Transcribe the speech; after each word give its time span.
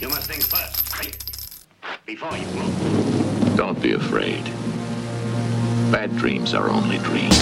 You 0.00 0.08
must 0.08 0.28
think 0.28 0.42
first, 0.42 0.92
right? 0.98 1.16
Before 2.04 2.36
you 2.36 2.46
move. 2.48 3.56
Don't 3.56 3.80
be 3.80 3.92
afraid. 3.92 4.42
Bad 5.92 6.16
dreams 6.16 6.52
are 6.52 6.68
only 6.68 6.98
dreams. 6.98 7.38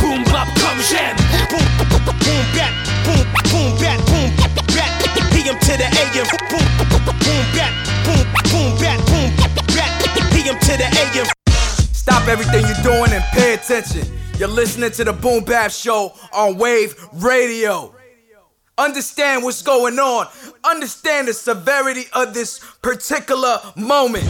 boom 0.00 0.22
bop 0.24 0.46
come 0.60 0.78
jam. 0.84 1.16
Boom 1.48 1.64
boom 1.80 2.44
bat 2.52 2.72
boom 3.06 3.24
boom 3.48 3.80
bat 3.80 3.98
boom 4.12 4.30
bat. 4.76 4.92
PM 5.32 5.58
to 5.58 5.72
the 5.80 5.88
AM. 5.88 6.26
Boom 6.52 6.68
boom 6.84 7.46
bat 7.56 7.72
boom 8.04 8.28
boom 8.52 8.76
bat 8.76 9.00
boom 9.08 9.32
bat. 9.72 9.90
PM 10.32 10.58
to 10.60 10.76
the 10.76 10.88
AM. 11.00 11.26
Stop 11.94 12.28
everything 12.28 12.66
you're 12.66 12.84
doing 12.84 13.12
and 13.12 13.24
pay 13.32 13.54
attention. 13.54 14.06
You're 14.38 14.48
listening 14.48 14.90
to 14.92 15.04
the 15.04 15.14
Boom 15.14 15.44
Bap 15.44 15.70
Show 15.70 16.12
on 16.34 16.58
Wave 16.58 16.94
Radio. 17.14 17.94
Understand 18.78 19.42
what's 19.42 19.62
going 19.62 19.98
on. 19.98 20.26
Understand 20.68 21.28
the 21.28 21.32
severity 21.32 22.06
of 22.12 22.34
this 22.34 22.60
particular 22.82 23.60
moment. 23.76 24.24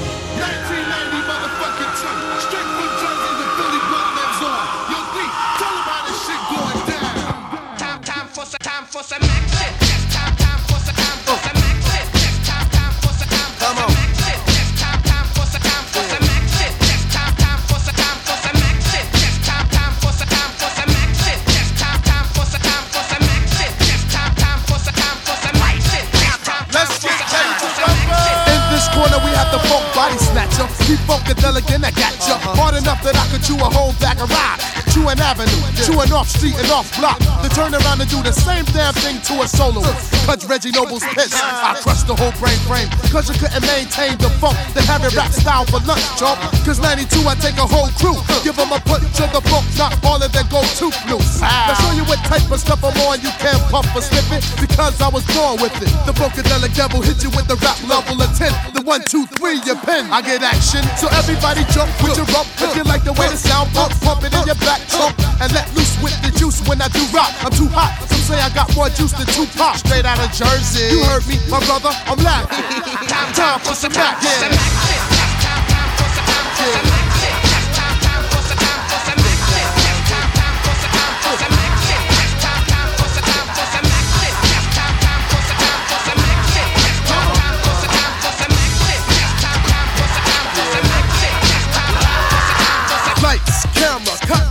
Funkadelic 31.06 31.70
and 31.74 31.86
I 31.86 31.90
got 31.92 32.14
ya. 32.28 32.34
Uh-huh. 32.34 32.54
Hard 32.56 32.74
enough 32.76 33.02
that 33.02 33.16
I 33.16 33.24
could 33.30 33.42
chew 33.42 33.56
a 33.56 33.70
whole 33.70 33.92
bag 34.02 34.20
of 34.20 34.30
ride. 34.30 34.85
Chew 34.96 35.12
an 35.12 35.20
avenue, 35.20 35.60
to 35.84 35.92
an 36.00 36.08
off 36.08 36.24
street 36.24 36.56
and 36.56 36.72
off 36.72 36.88
block. 36.96 37.20
To 37.44 37.48
turn 37.52 37.76
around 37.76 38.00
and 38.00 38.08
do 38.08 38.24
the 38.24 38.32
same 38.32 38.64
damn 38.72 38.96
thing 39.04 39.20
to 39.28 39.44
a 39.44 39.46
soloist. 39.46 40.08
Cause 40.24 40.48
Reggie 40.48 40.72
Noble's 40.72 41.04
pissed. 41.12 41.36
I 41.36 41.76
crushed 41.84 42.08
the 42.08 42.16
whole 42.16 42.32
brain 42.40 42.56
frame. 42.64 42.88
Cause 43.12 43.28
you 43.28 43.36
couldn't 43.36 43.60
maintain 43.68 44.16
the 44.16 44.32
funk. 44.40 44.56
They 44.72 44.80
have 44.88 45.04
it 45.04 45.12
rap 45.12 45.36
style 45.36 45.68
for 45.68 45.84
lunch, 45.84 46.00
chump. 46.16 46.40
Cause 46.64 46.80
92, 46.80 47.28
I 47.28 47.36
take 47.36 47.60
a 47.60 47.68
whole 47.68 47.92
crew. 48.00 48.16
Give 48.40 48.56
them 48.56 48.72
a 48.72 48.80
punch 48.88 49.20
of 49.20 49.36
the 49.36 49.44
funk, 49.52 49.68
not 49.76 49.92
all 50.00 50.16
of 50.16 50.32
their 50.32 50.48
go 50.48 50.64
to 50.64 50.88
loose. 51.12 51.44
Now 51.44 51.76
show 51.76 51.92
you 51.92 52.08
what 52.08 52.24
type 52.24 52.48
of 52.48 52.56
stuff 52.56 52.80
I'm 52.80 52.96
on. 53.04 53.20
You 53.20 53.36
can't 53.36 53.60
puff 53.68 53.84
or 53.92 54.00
slip 54.00 54.24
it 54.32 54.48
because 54.56 54.96
I 55.04 55.12
was 55.12 55.28
born 55.36 55.60
with 55.60 55.76
it. 55.76 55.92
The 56.08 56.16
Funkadelic 56.16 56.72
devil 56.72 57.04
hit 57.04 57.20
you 57.20 57.28
with 57.36 57.44
the 57.52 57.60
rap 57.60 57.76
level 57.84 58.16
of 58.16 58.32
10. 58.32 58.48
The 58.72 58.80
one, 58.80 59.04
two, 59.04 59.28
three, 59.36 59.60
your 59.68 59.76
pen. 59.76 60.08
I 60.08 60.24
get 60.24 60.40
action. 60.40 60.80
So 60.96 61.12
everybody 61.12 61.68
jump 61.68 61.92
with 62.00 62.16
your 62.16 62.24
rump. 62.32 62.48
If 62.64 62.72
you 62.72 62.84
like 62.88 63.04
the 63.04 63.12
way 63.12 63.28
the 63.28 63.36
sound 63.36 63.68
pump, 63.76 63.92
pump 64.00 64.24
it 64.24 64.32
in 64.32 64.40
your 64.48 64.56
back 64.64 64.85
trunk. 64.88 65.14
And 65.40 65.52
let 65.52 65.66
loose 65.74 65.96
with 66.02 66.16
the 66.22 66.30
juice 66.38 66.60
when 66.68 66.80
I 66.80 66.88
do 66.88 67.02
rock. 67.12 67.32
I'm 67.44 67.52
too 67.52 67.68
hot. 67.68 67.92
Some 68.08 68.20
say 68.24 68.40
I 68.40 68.48
got 68.54 68.74
more 68.74 68.88
juice 68.88 69.12
than 69.12 69.26
Tupac. 69.26 69.76
Straight 69.76 70.04
out 70.06 70.18
of 70.18 70.30
Jersey. 70.32 70.88
You 70.94 71.04
heard 71.04 71.26
me, 71.28 71.36
my 71.50 71.60
brother. 71.66 71.92
I'm 72.06 72.18
laughing. 72.24 72.64
Time 73.08 73.32
Time 73.34 73.60
for 73.60 73.74
some 73.74 73.92
back. 73.92 74.18
for 74.20 74.26
Yeah. 74.26 74.48
action. 74.48 74.56
Yes, 74.56 75.02
time 75.44 75.64
time 75.70 75.90
for 75.98 76.08
some 76.16 76.26
time 76.26 76.42
for 76.48 76.60
some 76.66 76.80
action. 76.96 77.34
Yes, 77.46 77.66
time 77.76 77.98
time 78.06 78.24
for 78.32 78.42
some 78.48 78.60
time 78.64 78.82
for 78.88 79.00
some 79.06 79.20
action. 79.26 79.62
Yes, 79.76 80.02
time 80.06 80.30
time 80.34 80.56
for 80.64 80.74
some 80.80 80.92
time 80.96 81.14
for 81.22 81.34
some 81.42 81.56
action. 81.66 82.00
Yes, 82.16 82.32
time 82.42 82.64
time 82.66 82.90
for 82.96 83.08
some 83.16 83.26
time 83.26 83.48
for 83.56 83.66
some 83.66 83.90
action. 83.92 84.32
Yes, 84.46 84.66
time 84.76 84.96
time 85.04 85.22
for 85.30 85.42
some 85.46 85.60
time 85.60 85.82
for 85.86 86.00
some 86.06 86.22
action. 86.26 86.66
Yes, 86.76 86.98
time 87.06 87.32
time 87.36 87.54
for 87.62 87.74
some 87.76 87.94
time 87.96 88.14
for 88.22 88.32
some 88.36 88.54
action. 88.56 88.96
Yes, 89.16 89.30
time 89.42 89.62
time 89.66 89.88
for 89.92 90.06
some 90.06 90.24
time 90.26 90.46
for 90.52 90.64
some 90.70 90.86
action. 90.86 91.34
Yes, 91.46 91.64
time 91.74 91.94
time 92.02 92.22
for 92.26 92.40
some 92.46 92.58
time 92.60 92.84
for 92.86 92.98
some 93.06 93.22
Lights, 93.26 93.58
camera, 93.74 94.16
cut 94.30 94.45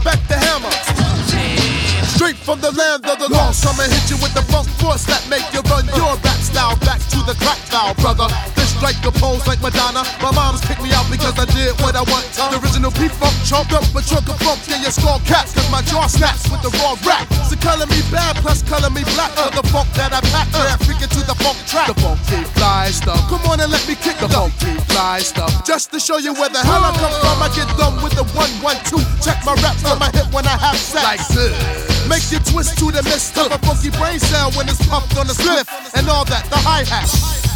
from 2.46 2.62
the 2.62 2.72
land 2.72 3.04
of 3.08 3.18
the 3.18 3.28
lost, 3.34 3.66
I'ma 3.66 3.90
hit 3.90 4.08
you 4.08 4.18
with 4.22 4.34
the 4.36 4.44
funk 4.54 4.68
force 4.78 5.04
that 5.06 5.26
make 5.30 5.52
you 5.52 5.62
run 5.62 5.86
your 5.98 6.14
rap 6.22 6.38
style 6.38 6.78
back 6.86 7.02
to 7.10 7.18
the 7.26 7.34
crack 7.42 7.58
style, 7.66 7.96
brother. 7.96 8.45
Strike 8.86 9.02
the 9.02 9.18
pose 9.18 9.42
like 9.50 9.58
Madonna. 9.66 10.06
My 10.22 10.30
mom's 10.30 10.62
kicked 10.62 10.78
me 10.78 10.94
out 10.94 11.10
because 11.10 11.34
I 11.42 11.50
did 11.50 11.74
what 11.82 11.98
I 11.98 12.06
want. 12.06 12.22
The 12.38 12.62
original 12.62 12.94
P-Funk 12.94 13.34
choked 13.42 13.74
up 13.74 13.82
a 13.82 14.02
trunk 14.06 14.30
of 14.30 14.38
funk 14.46 14.62
in 14.70 14.78
your 14.86 14.94
skull 14.94 15.18
caps, 15.26 15.58
cause 15.58 15.66
my 15.74 15.82
jaw 15.90 16.06
snaps 16.06 16.46
with 16.54 16.62
the 16.62 16.70
raw 16.78 16.94
rap. 17.02 17.26
So 17.50 17.58
color 17.58 17.90
me 17.90 17.98
bad, 18.14 18.38
plus 18.46 18.62
color 18.62 18.94
me 18.94 19.02
black 19.18 19.34
for 19.34 19.50
the 19.58 19.66
funk 19.74 19.90
that 19.98 20.14
I 20.14 20.22
pack. 20.30 20.54
Yeah, 20.54 20.78
freaking 20.86 21.10
to 21.18 21.22
the 21.26 21.34
funk 21.42 21.58
track. 21.66 21.90
The 21.90 21.98
funky 21.98 22.46
fly 22.54 22.94
stuff. 22.94 23.18
Come 23.26 23.42
on 23.50 23.58
and 23.58 23.74
let 23.74 23.82
me 23.90 23.98
kick 23.98 24.22
the 24.22 24.30
funky 24.30 24.78
fly 24.94 25.18
stuff. 25.26 25.50
Just 25.66 25.90
to 25.90 25.98
show 25.98 26.22
you 26.22 26.38
where 26.38 26.54
the 26.54 26.62
hell 26.62 26.86
I 26.86 26.94
come 26.94 27.16
from, 27.26 27.42
I 27.42 27.50
get 27.58 27.66
done 27.82 27.98
with 28.06 28.14
the 28.14 28.30
one, 28.38 28.54
one, 28.62 28.78
two. 28.86 29.02
Check 29.18 29.42
my 29.50 29.58
raps 29.66 29.82
on 29.90 29.98
my 29.98 30.14
hip 30.14 30.30
when 30.30 30.46
I 30.46 30.62
have 30.62 30.78
sex. 30.78 31.02
Like 31.02 31.26
this. 31.34 31.58
Make 32.06 32.30
you 32.30 32.38
twist 32.46 32.78
to 32.86 32.94
the 32.94 33.02
mist 33.02 33.34
of 33.42 33.50
a 33.50 33.58
funky 33.66 33.90
brain 33.98 34.22
cell 34.22 34.54
when 34.54 34.70
it's 34.70 34.78
pumped 34.86 35.18
on 35.18 35.26
the 35.26 35.34
spliff 35.34 35.66
and 35.98 36.06
all 36.06 36.22
that, 36.30 36.46
the 36.54 36.62
hi 36.62 36.86
hat. 36.86 37.10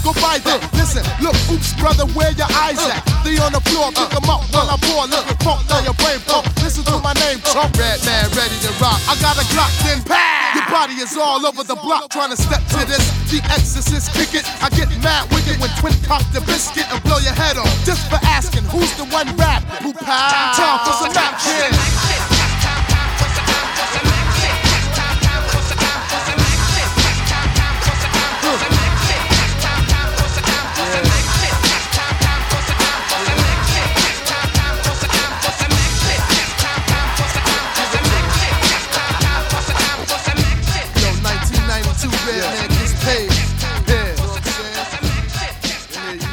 Go 0.03 0.13
by 0.23 0.39
that. 0.47 0.59
Listen, 0.73 1.03
look, 1.21 1.35
oops, 1.51 1.73
brother, 1.75 2.05
where 2.15 2.31
your 2.33 2.49
eyes 2.55 2.79
at? 2.87 3.03
They 3.23 3.37
on 3.37 3.51
the 3.51 3.61
floor, 3.69 3.91
pick 3.91 4.09
'em 4.15 4.29
up 4.29 4.41
while 4.51 4.69
I 4.69 4.77
pour. 4.79 5.05
Look 5.07 5.27
funk, 5.43 5.67
now 5.69 5.79
your 5.83 5.93
brain 5.99 6.19
pump. 6.25 6.47
Listen 6.63 6.83
to 6.85 6.97
my 6.99 7.13
name, 7.13 7.39
Trump. 7.51 7.75
Redman, 7.77 8.31
ready 8.31 8.57
to 8.63 8.71
rock. 8.79 8.99
I 9.07 9.15
got 9.21 9.35
a 9.37 9.45
Glock, 9.51 9.71
then 9.83 10.01
pow. 10.03 10.55
Your 10.55 10.65
body 10.71 10.95
is 10.95 11.15
all 11.17 11.45
over 11.45 11.63
the 11.63 11.75
block 11.75 12.09
trying 12.09 12.31
to 12.31 12.37
step 12.37 12.65
to 12.73 12.85
this. 12.85 13.05
The 13.29 13.41
exorcist 13.53 14.13
kick 14.13 14.33
it. 14.33 14.45
I 14.63 14.69
get 14.69 14.89
mad 15.03 15.29
wicked 15.31 15.59
when 15.59 15.69
twin 15.79 15.93
cock 16.03 16.23
the 16.33 16.41
biscuit 16.41 16.85
and 16.91 17.01
blow 17.03 17.19
your 17.19 17.33
head 17.33 17.57
off. 17.57 17.69
Just 17.85 18.09
for 18.09 18.19
asking, 18.23 18.63
who's 18.65 18.91
the 18.95 19.05
one 19.05 19.29
rap? 19.37 19.63
Who 19.83 19.93
pow? 19.93 20.53
Time 20.55 20.79
for 20.85 20.93
some 20.93 21.15
action. 21.15 22.18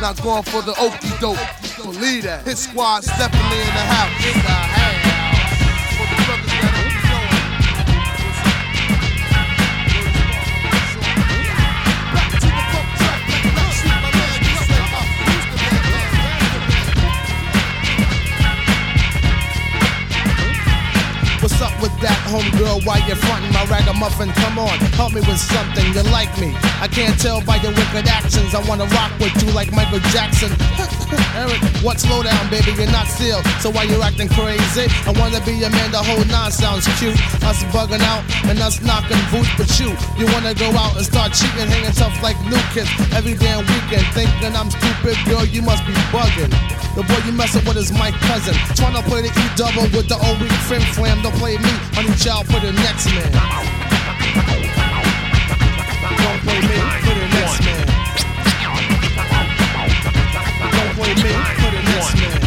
Not 0.00 0.22
going 0.22 0.42
for 0.42 0.62
the 0.62 0.74
okey 0.78 1.08
doke. 1.20 1.38
Believe 1.82 2.24
that. 2.24 2.44
His 2.44 2.58
squad's 2.58 3.06
definitely 3.06 3.60
in 3.60 3.66
the 3.66 3.86
house. 3.94 4.85
Homegirl 22.26 22.84
why 22.84 22.98
you're 23.06 23.16
frontin' 23.16 23.52
my 23.52 23.64
ragamuffin? 23.66 24.30
Come 24.42 24.58
on, 24.58 24.78
help 24.98 25.12
me 25.14 25.20
with 25.20 25.38
something. 25.38 25.86
You 25.94 26.02
like 26.10 26.32
me? 26.38 26.54
I 26.80 26.88
can't 26.88 27.18
tell 27.18 27.40
by 27.40 27.56
your 27.56 27.72
wicked 27.72 28.06
actions. 28.08 28.54
I 28.54 28.60
wanna 28.68 28.86
rock 28.86 29.12
with 29.18 29.34
you 29.42 29.50
like 29.52 29.72
Michael 29.72 30.00
Jackson. 30.10 30.52
Eric, 31.36 31.60
what 31.84 32.00
slow 32.00 32.22
down, 32.22 32.50
baby? 32.50 32.72
You're 32.74 32.90
not 32.90 33.06
still. 33.06 33.42
So 33.60 33.70
why 33.70 33.84
you 33.84 34.00
acting 34.02 34.28
crazy? 34.28 34.86
I 35.06 35.12
wanna 35.16 35.40
be 35.44 35.52
your 35.52 35.70
man. 35.70 35.90
The 35.90 36.02
whole 36.02 36.24
nine 36.26 36.50
sounds 36.50 36.86
cute. 36.98 37.16
Us 37.44 37.62
bugging 37.70 38.02
out 38.02 38.24
and 38.48 38.58
us 38.58 38.82
knocking 38.82 39.20
boots, 39.30 39.50
but 39.56 39.70
you, 39.78 39.94
you 40.18 40.26
wanna 40.32 40.54
go 40.54 40.70
out 40.74 40.96
and 40.96 41.04
start 41.04 41.32
cheating, 41.32 41.68
hanging 41.68 41.92
tough 41.92 42.14
like 42.22 42.38
new 42.46 42.60
kids 42.74 42.90
every 43.14 43.34
damn 43.34 43.62
weekend. 43.66 44.06
Thinking 44.16 44.54
I'm 44.56 44.70
stupid, 44.70 45.16
girl, 45.28 45.44
you 45.44 45.62
must 45.62 45.86
be 45.86 45.92
bugging. 46.10 46.50
The 46.96 47.02
boy 47.02 47.20
you 47.26 47.32
messin' 47.32 47.64
with 47.66 47.76
is 47.76 47.92
my 47.92 48.10
cousin. 48.24 48.54
Tryna 48.72 49.04
play 49.04 49.22
the 49.22 49.28
E 49.28 49.44
double 49.54 49.82
with 49.92 50.08
the 50.08 50.16
old 50.16 50.40
weak 50.40 50.50
flam. 50.96 51.20
Don't 51.22 51.34
play 51.36 51.58
me, 51.58 51.72
honey 51.92 52.14
child, 52.16 52.46
for 52.46 52.58
the 52.60 52.72
next 52.72 53.06
man. 53.12 53.32
Don't 56.16 56.40
play 56.40 56.60
me, 56.60 56.78
for 57.04 57.14
the 57.14 57.28
next 57.36 57.64
man. 57.64 57.85
Me, 61.22 61.32
for 61.32 61.70
the 61.70 61.82
next 61.82 62.14
man. 62.14 62.45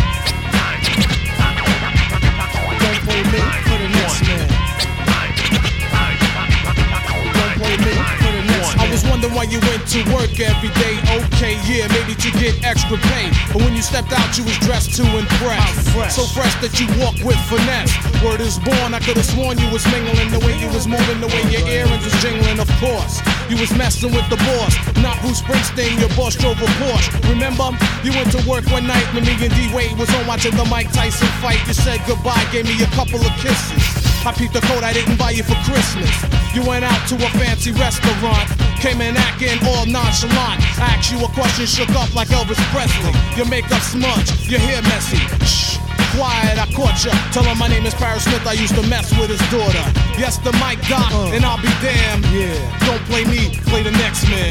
Wondering 9.10 9.34
why 9.34 9.44
you 9.50 9.60
went 9.66 9.84
to 9.94 10.00
work 10.14 10.32
every 10.40 10.72
day, 10.78 10.96
okay, 11.18 11.58
yeah, 11.66 11.90
maybe 11.90 12.14
to 12.16 12.30
get 12.38 12.54
extra 12.64 12.98
pay. 13.12 13.30
But 13.52 13.66
when 13.66 13.76
you 13.76 13.82
stepped 13.82 14.14
out, 14.14 14.38
you 14.38 14.44
was 14.46 14.58
dressed 14.62 14.96
to 14.98 15.04
impress. 15.04 15.90
fresh. 15.94 16.14
So 16.14 16.24
fresh 16.34 16.54
that 16.62 16.78
you 16.80 16.88
walk 17.02 17.18
with 17.26 17.40
finesse. 17.50 17.92
Word 18.22 18.42
is 18.42 18.60
born, 18.60 18.94
I 18.94 19.00
could 19.00 19.18
have 19.18 19.26
sworn 19.26 19.58
you 19.58 19.70
was 19.72 19.86
mingling 19.90 20.30
the 20.32 20.40
way 20.46 20.54
you 20.60 20.70
was 20.70 20.88
moving, 20.88 21.20
the 21.20 21.28
way 21.28 21.44
your 21.50 21.66
earrings 21.68 22.04
was 22.04 22.16
jingling, 22.22 22.60
of 22.60 22.70
course. 22.78 23.22
You 23.50 23.58
was 23.58 23.74
messing 23.76 24.14
with 24.14 24.28
the 24.30 24.38
boss, 24.38 24.74
not 25.02 25.18
Bruce 25.22 25.42
Springsteen, 25.42 26.00
your 26.00 26.12
boss 26.14 26.36
drove 26.36 26.60
a 26.62 26.70
Porsche. 26.78 27.10
Remember, 27.30 27.74
you 28.04 28.12
went 28.12 28.32
to 28.36 28.42
work 28.46 28.66
one 28.70 28.86
night 28.86 29.08
when 29.14 29.26
me 29.26 29.34
and 29.40 29.54
D 29.56 29.72
Wade 29.74 29.98
was 29.98 30.10
on 30.14 30.28
watching 30.28 30.56
the 30.56 30.66
Mike 30.66 30.92
Tyson 30.92 31.28
fight. 31.42 31.60
You 31.66 31.74
said 31.74 32.00
goodbye, 32.06 32.46
gave 32.52 32.66
me 32.66 32.76
a 32.84 32.90
couple 32.94 33.20
of 33.20 33.34
kisses. 33.42 33.82
I 34.26 34.34
peeped 34.36 34.54
the 34.54 34.62
coat 34.68 34.84
I 34.84 34.92
didn't 34.92 35.18
buy 35.18 35.32
you 35.32 35.44
for 35.44 35.56
Christmas. 35.64 36.12
You 36.54 36.62
went 36.68 36.84
out 36.84 37.08
to 37.08 37.16
a 37.16 37.30
fancy 37.40 37.72
restaurant, 37.72 38.50
came 38.80 39.02
in 39.02 39.16
acting 39.18 39.60
all 39.68 39.86
nonchalant. 39.86 40.64
I 40.80 40.96
asked 40.96 41.12
you 41.12 41.20
a 41.20 41.28
question, 41.36 41.66
shook 41.68 41.92
up 42.00 42.16
like 42.16 42.30
Elvis 42.30 42.60
Presley. 42.72 43.12
Your 43.36 43.46
makeup 43.48 43.82
smudged, 43.84 44.48
your 44.48 44.60
hair 44.60 44.82
messy. 44.84 45.20
Shh. 45.44 45.78
Quiet, 46.16 46.58
I 46.58 46.66
caught 46.74 47.04
ya. 47.04 47.12
Tell 47.32 47.44
him 47.44 47.58
my 47.60 47.68
name 47.68 47.86
is 47.86 47.94
Parrish 47.94 48.24
Smith. 48.24 48.46
I 48.48 48.54
used 48.54 48.76
to 48.76 48.84
mess 48.88 49.12
with 49.20 49.30
his 49.30 49.44
daughter. 49.52 49.84
Yes, 50.18 50.40
the 50.40 50.52
mic 50.64 50.80
got, 50.88 51.12
uh. 51.12 51.36
and 51.36 51.44
I'll 51.46 51.62
be 51.62 51.70
damned. 51.84 52.26
Yeah. 52.32 52.56
Don't 52.88 53.04
play 53.06 53.26
me, 53.26 53.60
play 53.68 53.84
the 53.84 53.92
next 53.92 54.24
man. 54.32 54.50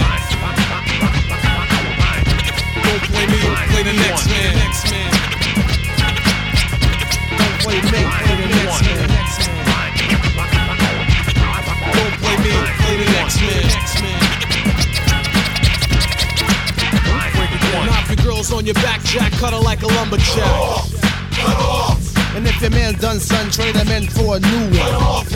Don't 2.84 3.02
play 3.10 3.26
me, 3.26 3.40
play 3.72 3.82
the. 3.82 3.92
Next 3.96 4.28
man. 4.28 5.10
Don't 7.32 7.58
play 7.64 7.80
me, 7.80 8.00
play 8.04 8.36
the 8.36 9.08
next 9.08 9.48
man. 9.48 9.57
Don't 12.44 12.70
play 12.78 12.96
man. 14.02 14.28
Your 18.08 18.24
girls 18.24 18.52
on 18.52 18.64
your 18.64 18.74
back, 18.76 19.02
Jack. 19.04 19.32
Cut 19.32 19.52
her 19.52 19.60
like 19.60 19.82
a 19.82 19.86
lumberjack. 19.86 20.98
And 22.34 22.46
if 22.46 22.60
your 22.62 22.70
man 22.70 22.94
done 22.94 23.20
son, 23.20 23.50
trade 23.50 23.76
him 23.76 23.88
in 23.88 24.08
for 24.08 24.36
a 24.36 24.40
new 24.40 24.70
one. 24.78 24.94
Off, 24.94 25.28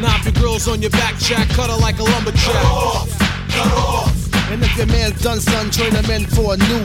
Knock 0.00 0.24
your 0.24 0.34
girls 0.34 0.68
on 0.68 0.82
your 0.82 0.90
back, 0.90 1.16
Jack. 1.16 1.48
Cut 1.50 1.70
her 1.70 1.76
like 1.78 1.98
a 1.98 2.04
lumberjack. 2.04 3.16
And 4.50 4.62
if 4.62 4.76
your 4.76 4.86
man 4.86 5.12
done 5.22 5.40
son, 5.40 5.70
trade 5.70 5.94
him 5.94 6.10
in 6.10 6.26
for 6.26 6.54
a 6.54 6.56
new 6.56 6.84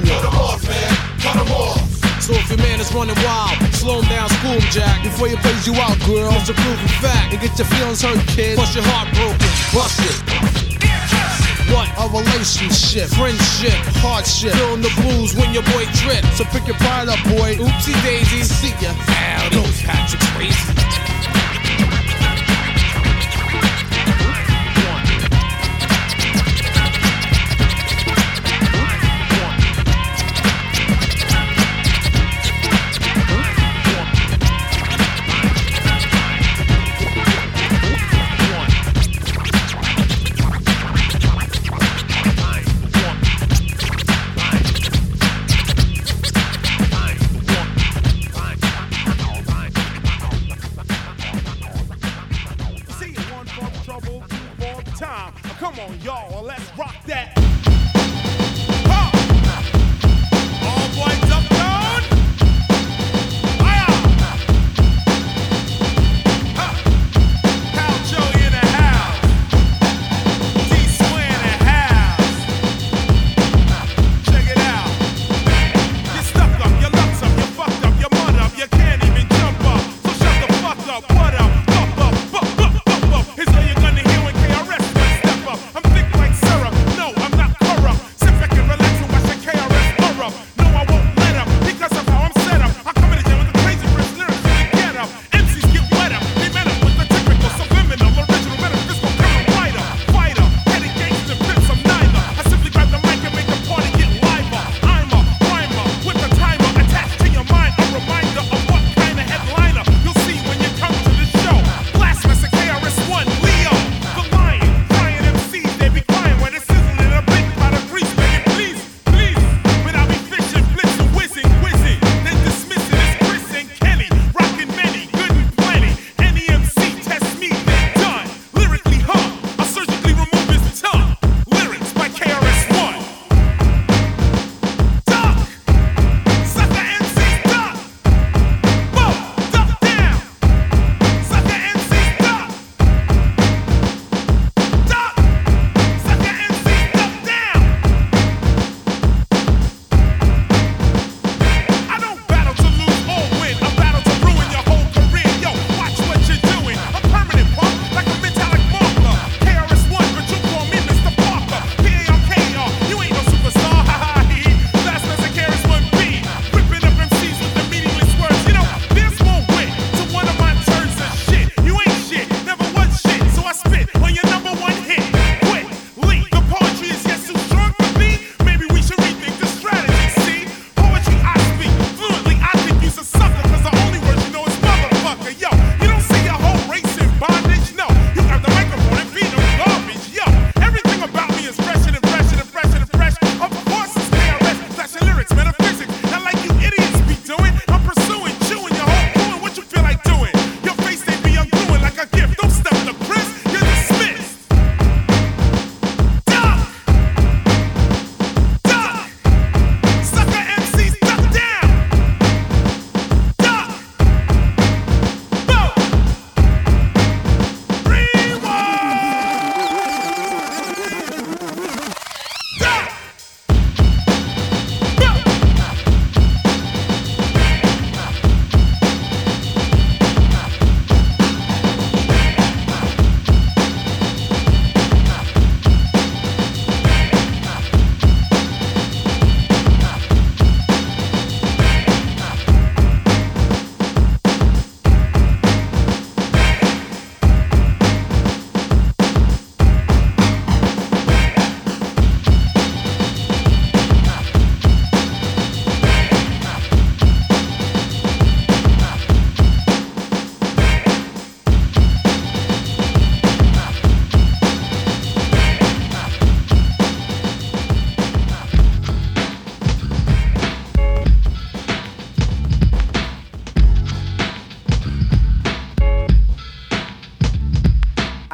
one. 1.26 1.91
So 2.32 2.38
if 2.38 2.48
your 2.48 2.60
man 2.60 2.80
is 2.80 2.88
running 2.96 3.16
wild, 3.28 3.60
slow 3.76 4.00
him 4.00 4.08
down, 4.08 4.30
school 4.40 4.56
him, 4.56 4.64
Jack. 4.72 5.04
Before 5.04 5.28
you 5.28 5.36
plays 5.44 5.68
you 5.68 5.76
out, 5.76 6.00
girl. 6.08 6.32
It's 6.40 6.48
a 6.48 6.54
proven 6.54 6.88
fact. 7.04 7.34
And 7.34 7.42
get 7.42 7.60
your 7.60 7.68
feelings 7.68 8.02
hurt, 8.02 8.24
kid. 8.32 8.56
Plus 8.56 8.74
your 8.74 8.86
heart 8.88 9.12
broken, 9.12 9.52
bust 9.76 10.00
it. 10.00 10.16
What? 11.76 11.92
A 12.00 12.08
relationship, 12.08 13.10
Friendship, 13.10 13.76
hardship. 14.00 14.54
feeling 14.54 14.80
the 14.82 14.94
blues 15.04 15.36
when 15.36 15.54
your 15.54 15.64
boy 15.76 15.84
trip. 16.00 16.24
So 16.40 16.46
pick 16.56 16.68
your 16.68 16.78
pride 16.80 17.10
up, 17.10 17.20
boy. 17.36 17.60
Oopsie 17.60 18.00
daisy, 18.02 18.44
See 18.44 18.72
ya. 18.80 18.94
howdy, 19.12 19.68
Patrick 19.84 20.22
Swayze. 20.32 21.11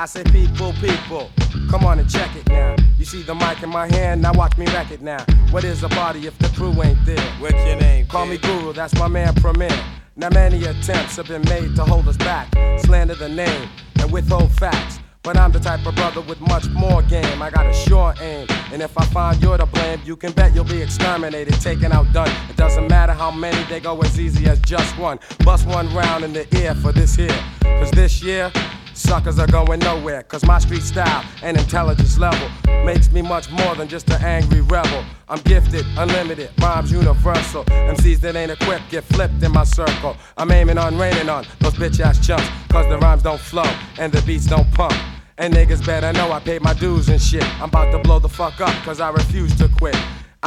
Say 0.08 0.24
people, 0.24 0.72
people. 0.74 1.30
Come 1.70 1.84
on 1.84 2.00
and 2.00 2.10
check 2.10 2.34
it 2.36 2.48
now. 2.48 2.76
You 2.98 3.04
see 3.04 3.24
the 3.24 3.36
mic 3.36 3.62
in 3.62 3.70
my 3.70 3.88
hand, 3.92 4.22
now 4.22 4.32
watch 4.34 4.58
me 4.58 4.66
wreck 4.68 4.90
it 4.92 5.02
now. 5.02 5.24
What 5.52 5.64
is 5.66 5.84
a 5.84 5.90
party 5.90 6.28
if 6.28 6.38
the 6.40 6.48
crew 6.50 6.72
ain't 6.82 7.06
there? 7.06 7.20
What's 7.40 7.58
your 7.66 7.76
name? 7.76 8.08
Call 8.08 8.26
me 8.26 8.38
Guru, 8.38 8.74
that's 8.74 8.96
my 8.96 9.08
man 9.08 9.34
Premier. 9.36 9.78
Now 10.16 10.30
many 10.30 10.64
attempts 10.64 11.18
have 11.18 11.28
been 11.28 11.44
made 11.44 11.76
to 11.76 11.84
hold 11.84 12.08
us 12.08 12.18
back, 12.18 12.48
slander 12.80 13.16
the 13.16 13.30
name, 13.30 13.70
and 14.00 14.12
withhold 14.12 14.52
facts. 14.54 15.00
But 15.24 15.36
I'm 15.36 15.52
the 15.52 15.60
type 15.60 15.86
of 15.86 15.94
brother 15.96 16.22
with 16.22 16.40
much 16.40 16.70
more 16.70 17.02
game. 17.02 17.42
I 17.42 17.50
got 17.50 17.66
a 17.66 17.74
sure 17.74 18.14
aim. 18.22 18.48
And 18.72 18.82
if 18.82 18.98
I 18.98 19.06
find 19.08 19.44
you're 19.44 19.58
to 19.58 19.66
blame, 19.66 20.00
you 20.06 20.16
can 20.16 20.32
bet 20.32 20.56
you'll 20.56 20.64
be 20.64 20.82
exterminated, 20.82 21.60
taken 21.60 21.92
out, 21.92 22.14
done. 22.14 22.32
It 22.50 22.56
doesn't 22.56 22.88
matter 22.88 23.12
how 23.12 23.32
many, 23.32 23.62
they 23.66 23.82
go 23.82 24.00
as 24.02 24.18
easy 24.18 24.48
as 24.48 24.60
just 24.62 24.98
one. 24.98 25.20
Bust 25.44 25.68
one 25.68 25.94
round 25.94 26.24
in 26.24 26.32
the 26.32 26.48
ear 26.58 26.74
for 26.76 26.94
this 26.94 27.14
here. 27.16 27.44
Cause 27.62 27.92
this 27.92 28.24
year, 28.24 28.52
Suckers 28.98 29.38
are 29.38 29.46
going 29.46 29.80
nowhere, 29.82 30.24
cause 30.24 30.44
my 30.44 30.58
street 30.58 30.82
style 30.82 31.24
and 31.44 31.56
intelligence 31.56 32.18
level 32.18 32.50
makes 32.84 33.12
me 33.12 33.22
much 33.22 33.50
more 33.52 33.76
than 33.76 33.88
just 33.88 34.10
an 34.10 34.20
angry 34.24 34.62
rebel. 34.62 35.06
I'm 35.30 35.40
gifted, 35.42 35.86
unlimited, 35.98 36.50
rhymes 36.60 36.92
universal. 36.92 37.64
MCs 37.66 38.20
that 38.22 38.36
ain't 38.36 38.50
equipped 38.50 38.90
get 38.90 39.04
flipped 39.04 39.44
in 39.44 39.52
my 39.52 39.66
circle. 39.66 40.18
I'm 40.36 40.52
aiming 40.52 40.80
on, 40.80 40.98
raining 40.98 41.30
on 41.30 41.46
those 41.60 41.76
bitch 41.76 42.00
ass 42.00 42.26
chumps, 42.26 42.50
cause 42.70 42.88
the 42.88 42.98
rhymes 42.98 43.22
don't 43.22 43.40
flow 43.40 43.72
and 44.00 44.12
the 44.12 44.22
beats 44.24 44.48
don't 44.48 44.70
pump. 44.74 44.96
And 45.38 45.54
niggas 45.54 45.86
better 45.86 46.12
know 46.14 46.32
I 46.32 46.40
paid 46.40 46.64
my 46.64 46.74
dues 46.74 47.10
and 47.10 47.22
shit. 47.22 47.46
I'm 47.62 47.70
about 47.70 47.92
to 47.92 48.00
blow 48.00 48.18
the 48.18 48.30
fuck 48.30 48.60
up, 48.62 48.74
cause 48.84 49.00
I 49.00 49.12
refuse 49.12 49.56
to 49.58 49.70
quit. 49.78 49.96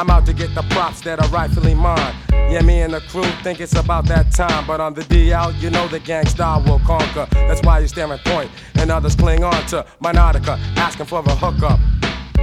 I'm 0.00 0.08
out 0.08 0.24
to 0.24 0.32
get 0.32 0.54
the 0.54 0.62
props 0.70 1.02
that 1.02 1.20
are 1.20 1.28
rightfully 1.28 1.74
mine. 1.74 2.14
Yeah, 2.30 2.62
me 2.62 2.80
and 2.80 2.94
the 2.94 3.02
crew 3.02 3.22
think 3.42 3.60
it's 3.60 3.76
about 3.76 4.06
that 4.06 4.32
time. 4.32 4.66
But 4.66 4.80
on 4.80 4.94
the 4.94 5.02
DL, 5.02 5.60
you 5.60 5.68
know 5.68 5.88
the 5.88 6.00
gangsta 6.00 6.66
will 6.66 6.78
conquer. 6.78 7.28
That's 7.32 7.60
why 7.60 7.80
you 7.80 7.86
stare 7.86 8.10
at 8.10 8.24
point, 8.24 8.50
and 8.76 8.90
others 8.90 9.14
cling 9.14 9.44
on 9.44 9.66
to 9.66 9.84
my 10.00 10.10
nautica, 10.10 10.58
asking 10.78 11.04
for 11.04 11.18
a 11.18 11.34
hookup. 11.34 11.78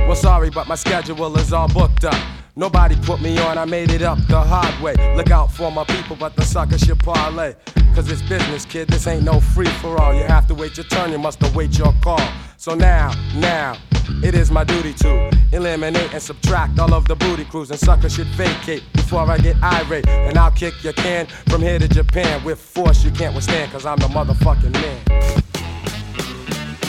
Well, 0.05 0.15
sorry, 0.15 0.51
but 0.51 0.67
my 0.67 0.75
schedule 0.75 1.35
is 1.35 1.51
all 1.51 1.67
booked 1.67 2.05
up. 2.05 2.21
Nobody 2.55 2.95
put 2.95 3.21
me 3.21 3.39
on, 3.39 3.57
I 3.57 3.65
made 3.65 3.89
it 3.89 4.03
up 4.03 4.19
the 4.27 4.39
hard 4.39 4.79
way. 4.79 4.93
Look 5.15 5.31
out 5.31 5.51
for 5.51 5.71
my 5.71 5.83
people, 5.85 6.15
but 6.15 6.35
the 6.35 6.43
sucker 6.43 6.77
should 6.77 6.99
parlay. 6.99 7.55
Cause 7.95 8.11
it's 8.11 8.21
business, 8.21 8.65
kid, 8.65 8.87
this 8.87 9.07
ain't 9.07 9.23
no 9.23 9.39
free 9.39 9.73
for 9.81 9.99
all. 9.99 10.13
You 10.13 10.25
have 10.25 10.45
to 10.49 10.53
wait 10.53 10.77
your 10.77 10.85
turn, 10.85 11.11
you 11.11 11.17
must 11.17 11.41
await 11.41 11.75
your 11.79 11.93
call. 12.03 12.21
So 12.57 12.75
now, 12.75 13.13
now, 13.33 13.77
it 14.23 14.35
is 14.35 14.51
my 14.51 14.63
duty 14.63 14.93
to 14.93 15.31
eliminate 15.51 16.13
and 16.13 16.21
subtract 16.21 16.79
all 16.79 16.93
of 16.93 17.07
the 17.07 17.15
booty 17.15 17.45
crews, 17.45 17.71
and 17.71 17.79
suckers 17.79 18.13
should 18.13 18.27
vacate 18.27 18.83
before 18.93 19.21
I 19.21 19.37
get 19.37 19.55
irate. 19.63 20.07
And 20.07 20.37
I'll 20.37 20.51
kick 20.51 20.73
your 20.83 20.93
can 20.93 21.27
from 21.49 21.61
here 21.61 21.79
to 21.79 21.87
Japan 21.87 22.43
with 22.43 22.59
force 22.59 23.03
you 23.03 23.11
can't 23.11 23.35
withstand, 23.35 23.71
cause 23.71 23.85
I'm 23.85 23.97
the 23.97 24.07
motherfucking 24.07 24.73
man. 24.73 25.01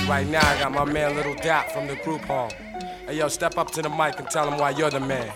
Right 0.09 0.27
now, 0.27 0.47
I 0.49 0.59
got 0.59 0.73
my 0.73 0.85
man 0.85 1.17
Little 1.17 1.35
Dap 1.35 1.71
from 1.71 1.87
the 1.87 1.97
group 1.97 2.23
home. 2.23 2.51
Hey, 3.07 3.19
yo, 3.19 3.29
step 3.29 3.59
up 3.59 3.71
to 3.73 3.83
the 3.83 3.91
mic 3.91 4.19
and 4.19 4.29
tell 4.31 4.51
him 4.51 4.59
why 4.59 4.71
you're 4.71 4.91
the 4.91 5.01
man. 5.01 5.33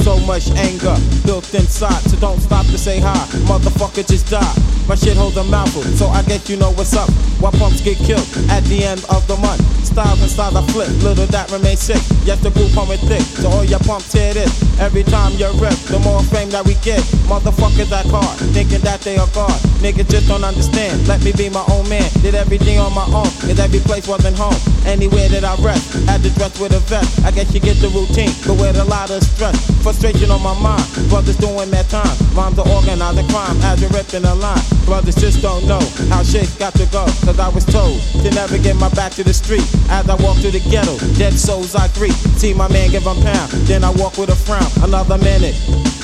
So 0.00 0.18
much 0.20 0.50
anger 0.52 0.96
built 1.24 1.52
inside, 1.54 2.02
so 2.02 2.16
don't 2.18 2.40
stop 2.40 2.66
to 2.66 2.78
say 2.78 3.00
hi. 3.00 3.16
Motherfucker, 3.48 4.06
just 4.06 4.30
die. 4.30 4.54
My 4.88 4.94
shit 4.94 5.16
holds 5.16 5.36
a 5.36 5.44
mouthful, 5.44 5.82
so 5.96 6.08
I 6.08 6.22
guess 6.22 6.48
you 6.48 6.56
know 6.56 6.70
what's 6.72 6.94
up. 6.94 7.08
Why 7.40 7.50
pumps 7.52 7.80
get 7.80 7.96
killed 7.98 8.26
at 8.50 8.62
the 8.64 8.84
end 8.84 9.04
of 9.08 9.26
the 9.26 9.36
month? 9.36 9.64
Styles 9.84 10.20
and 10.20 10.30
styles 10.30 10.56
I 10.56 10.62
flip, 10.72 10.88
little 11.02 11.26
that 11.32 11.50
remains 11.50 11.80
sick. 11.80 12.00
Yes, 12.24 12.40
the 12.40 12.50
group 12.50 12.72
pumping 12.72 13.00
thick, 13.08 13.22
so 13.40 13.48
all 13.48 13.64
your 13.64 13.80
pumps 13.80 14.12
hear 14.12 14.34
this. 14.34 14.52
Every 14.80 15.02
time 15.04 15.32
you 15.40 15.48
rip, 15.56 15.76
the 15.88 15.98
more 16.00 16.22
fame 16.28 16.50
that 16.50 16.66
we 16.66 16.74
get. 16.84 17.00
Motherfuckers 17.24 17.88
that 17.88 18.04
hard, 18.06 18.36
thinking 18.52 18.80
that 18.80 19.00
they 19.00 19.16
are 19.16 19.28
God. 19.32 19.56
Niggas 19.80 20.08
just 20.10 20.28
don't 20.28 20.44
understand. 20.44 21.08
Let 21.08 21.24
me 21.24 21.32
be 21.32 21.48
my 21.48 21.64
own 21.72 21.88
man. 21.88 22.04
Did 22.20 22.34
everything 22.34 22.78
on 22.78 22.92
my 22.92 23.06
own, 23.08 23.32
cause 23.40 23.58
every 23.58 23.80
place 23.80 24.06
wasn't 24.06 24.36
home. 24.36 24.56
Anywhere 24.84 25.28
that 25.30 25.44
I 25.44 25.56
rest, 25.64 25.92
had 26.04 26.22
to 26.22 26.30
dress 26.36 26.60
with 26.60 26.72
a 26.72 26.80
vest. 26.92 27.24
I 27.24 27.30
guess 27.30 27.52
you 27.54 27.60
get 27.60 27.80
the 27.80 27.88
routine, 27.88 28.32
but 28.46 28.60
with 28.60 28.76
a 28.76 28.84
lot 28.84 29.10
of 29.10 29.22
stress. 29.22 29.73
Frustration 29.84 30.30
on 30.30 30.40
my 30.40 30.58
mind, 30.64 30.82
brothers 31.10 31.36
doing 31.36 31.70
their 31.70 31.84
time. 31.84 32.16
Rhymes 32.32 32.58
are 32.58 32.66
organizing 32.72 33.28
crime 33.28 33.60
as 33.68 33.82
you're 33.82 33.90
ripping 33.90 34.24
a 34.24 34.34
line. 34.34 34.64
Brothers 34.86 35.14
just 35.14 35.42
don't 35.42 35.66
know 35.68 35.80
how 36.08 36.22
shit 36.22 36.48
got 36.58 36.72
to 36.80 36.86
go. 36.86 37.04
Cause 37.20 37.38
I 37.38 37.50
was 37.50 37.66
told 37.66 38.00
to 38.24 38.30
never 38.30 38.56
get 38.56 38.76
my 38.76 38.88
back 38.96 39.12
to 39.20 39.22
the 39.22 39.34
street. 39.34 39.60
As 39.90 40.08
I 40.08 40.14
walk 40.24 40.38
through 40.38 40.52
the 40.52 40.64
ghetto, 40.70 40.96
dead 41.18 41.34
souls 41.34 41.74
I 41.74 41.88
greet. 41.92 42.16
See 42.40 42.54
my 42.54 42.66
man 42.72 42.92
give 42.92 43.06
a 43.06 43.12
pound, 43.12 43.52
then 43.68 43.84
I 43.84 43.90
walk 43.90 44.16
with 44.16 44.30
a 44.30 44.36
frown. 44.36 44.64
Another 44.80 45.18
minute, 45.18 45.54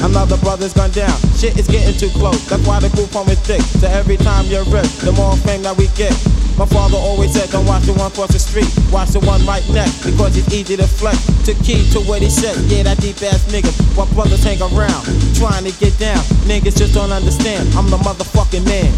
another 0.05 0.37
brother's 0.37 0.75
gone 0.75 0.91
down. 0.91 1.17
Shit 1.41 1.59
is 1.59 1.67
getting 1.67 1.97
too 1.97 2.13
close, 2.19 2.45
that's 2.51 2.67
why 2.69 2.81
the 2.81 2.91
group 2.91 3.09
home 3.17 3.31
is 3.31 3.41
thick. 3.41 3.63
So 3.81 3.89
every 3.89 4.19
time 4.19 4.45
you're 4.53 4.69
ripped, 4.69 5.01
the 5.01 5.13
more 5.13 5.37
fame 5.39 5.63
that 5.63 5.79
we 5.79 5.89
get. 5.97 6.13
My 6.61 6.67
father 6.67 6.99
always 6.99 7.33
said, 7.33 7.49
don't 7.49 7.64
watch 7.64 7.85
the 7.85 7.95
one 7.95 8.11
cross 8.11 8.35
the 8.35 8.38
street, 8.38 8.69
watch 8.93 9.09
the 9.12 9.21
one 9.21 9.40
right 9.47 9.67
next, 9.71 10.05
because 10.05 10.37
it's 10.37 10.52
easy 10.52 10.76
to 10.76 10.87
flex. 10.87 11.17
To 11.47 11.55
key 11.55 11.88
to 11.93 12.00
what 12.00 12.21
he 12.21 12.29
said, 12.29 12.55
yeah, 12.71 12.83
that 12.83 13.00
deep 13.00 13.17
ass 13.23 13.50
nigga. 13.50 13.73
While 13.97 14.09
brothers 14.09 14.45
hang 14.45 14.61
around, 14.61 15.07
trying 15.35 15.64
to 15.64 15.73
get 15.81 15.99
down. 15.99 16.19
Niggas 16.45 16.76
just 16.76 16.93
don't 16.93 17.12
understand, 17.12 17.67
I'm 17.75 17.88
the 17.88 17.97
motherfucking 17.97 18.67
man. 18.67 18.93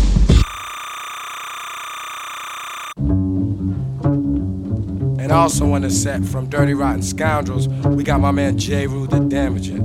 And 5.21 5.31
also 5.31 5.73
on 5.73 5.83
the 5.83 5.91
set 5.91 6.25
from 6.25 6.49
Dirty 6.49 6.75
Rotten 6.75 7.01
Scoundrels, 7.01 7.69
we 7.69 8.03
got 8.03 8.19
my 8.19 8.33
man 8.33 8.59
Jeru 8.59 9.07
the 9.07 9.19
Damaja. 9.19 9.79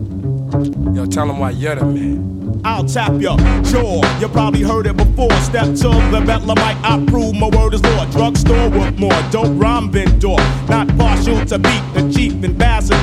Yo, 0.96 1.05
tell 1.05 1.29
him 1.29 1.38
why 1.38 1.51
you're 1.51 1.75
the 1.75 1.86
man. 1.86 2.47
I'll 2.64 2.84
tap 2.84 3.14
your 3.22 3.38
jaw. 3.64 4.20
You 4.20 4.28
probably 4.28 4.62
heard 4.62 4.88
it 4.88 4.98
before. 4.98 5.32
Step 5.42 5.66
to 5.66 5.90
the 6.12 6.22
Betlemite, 6.26 6.80
I 6.84 7.04
prove 7.08 7.36
my 7.36 7.48
word 7.48 7.74
is 7.74 7.82
law. 7.84 8.06
Drugstore 8.12 8.70
with 8.70 9.00
more 9.00 9.22
dope 9.32 9.52
rhyme 9.62 9.92
vendor. 9.92 10.36
Not 10.70 10.88
partial 10.98 11.46
to 11.46 11.60
beat 11.60 11.84
the 11.94 12.12
chief 12.14 12.34
ambassador. 12.44 12.98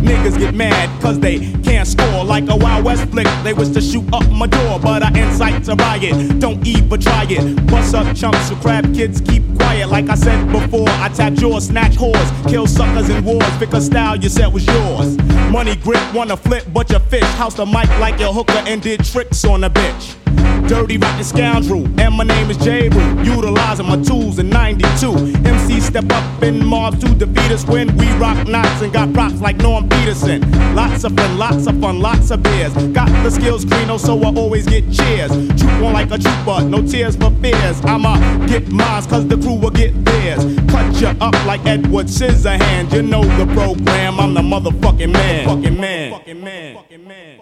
Niggas 0.00 0.38
get 0.38 0.54
mad 0.54 0.88
cause 1.00 1.18
they 1.18 1.52
can't 1.62 1.86
score. 1.86 2.24
Like 2.24 2.48
a 2.48 2.56
Wild 2.56 2.84
West 2.84 3.10
flick, 3.10 3.26
they 3.42 3.52
wish 3.52 3.68
to 3.70 3.80
shoot 3.80 4.04
up 4.12 4.28
my 4.30 4.46
door. 4.46 4.78
But 4.80 5.02
I 5.02 5.08
incite 5.18 5.64
to 5.64 5.74
riot. 5.74 6.40
Don't 6.40 6.66
even 6.66 7.00
try 7.00 7.26
it. 7.28 7.66
Bust 7.66 7.94
up 7.94 8.16
chumps 8.16 8.48
so 8.48 8.56
crab 8.56 8.94
kids 8.94 9.20
keep 9.20 9.42
quiet. 9.56 9.88
Like 9.88 10.08
I 10.08 10.14
said 10.14 10.50
before, 10.50 10.88
I 10.88 11.08
tap 11.08 11.34
jaws, 11.34 11.66
snatch 11.66 11.92
whores. 11.92 12.48
Kill 12.48 12.66
suckers 12.66 13.08
in 13.08 13.24
wars 13.24 13.56
because 13.58 13.86
style 13.86 14.16
you 14.16 14.28
said 14.28 14.52
was 14.52 14.66
yours. 14.66 15.16
Money 15.50 15.76
grip, 15.76 16.02
wanna 16.14 16.36
flip, 16.36 16.66
but 16.72 16.90
you 16.90 16.98
fish. 16.98 17.24
House 17.40 17.54
the 17.54 17.66
mic 17.66 17.88
like 17.98 18.18
your 18.20 18.32
hooker 18.32 18.62
and 18.66 18.80
did 18.82 18.99
tricks 19.02 19.44
on 19.44 19.64
a 19.64 19.70
bitch. 19.70 20.16
Dirty 20.68 20.98
rotten 20.98 21.24
scoundrel, 21.24 21.84
and 22.00 22.14
my 22.14 22.22
name 22.22 22.48
is 22.50 22.56
Jeru. 22.56 23.00
Utilizing 23.24 23.86
my 23.86 24.00
tools 24.02 24.38
in 24.38 24.48
92. 24.50 25.12
MC 25.44 25.80
step 25.80 26.04
up 26.12 26.42
in 26.42 26.64
mobs 26.64 27.00
to 27.00 27.12
defeat 27.14 27.50
us 27.50 27.66
when 27.66 27.96
we 27.96 28.06
rock 28.18 28.46
knots 28.46 28.80
and 28.80 28.92
got 28.92 29.12
props 29.12 29.40
like 29.40 29.56
Norm 29.56 29.88
Peterson. 29.88 30.40
Lots 30.74 31.02
of 31.04 31.16
fun, 31.16 31.38
lots 31.38 31.66
of 31.66 31.80
fun, 31.80 31.98
lots 32.00 32.30
of 32.30 32.42
beers. 32.42 32.72
Got 32.92 33.08
the 33.24 33.30
skills 33.30 33.64
green, 33.64 33.98
so 33.98 34.20
I 34.22 34.32
always 34.34 34.66
get 34.66 34.84
cheers. 34.92 35.30
Troop 35.60 35.82
on 35.82 35.92
like 35.92 36.10
a 36.12 36.18
trooper, 36.18 36.62
no 36.62 36.86
tears 36.86 37.16
for 37.16 37.30
fears. 37.42 37.80
I'ma 37.84 38.46
get 38.46 38.68
mines, 38.70 39.06
cause 39.06 39.26
the 39.26 39.36
crew 39.38 39.54
will 39.54 39.70
get 39.70 40.04
theirs. 40.04 40.44
Cut 40.70 41.00
you 41.00 41.08
up 41.20 41.34
like 41.46 41.66
Edward 41.66 42.06
Scissorhands. 42.06 42.92
You 42.92 43.02
know 43.02 43.24
the 43.24 43.52
program, 43.54 44.20
I'm 44.20 44.34
the 44.34 44.42
motherfucking 44.42 45.12
man. 45.12 45.46
Fucking 45.46 45.80
man. 45.80 46.12
Fucking 46.12 46.44
man. 46.44 46.76
Fucking 46.76 47.08
man. 47.08 47.40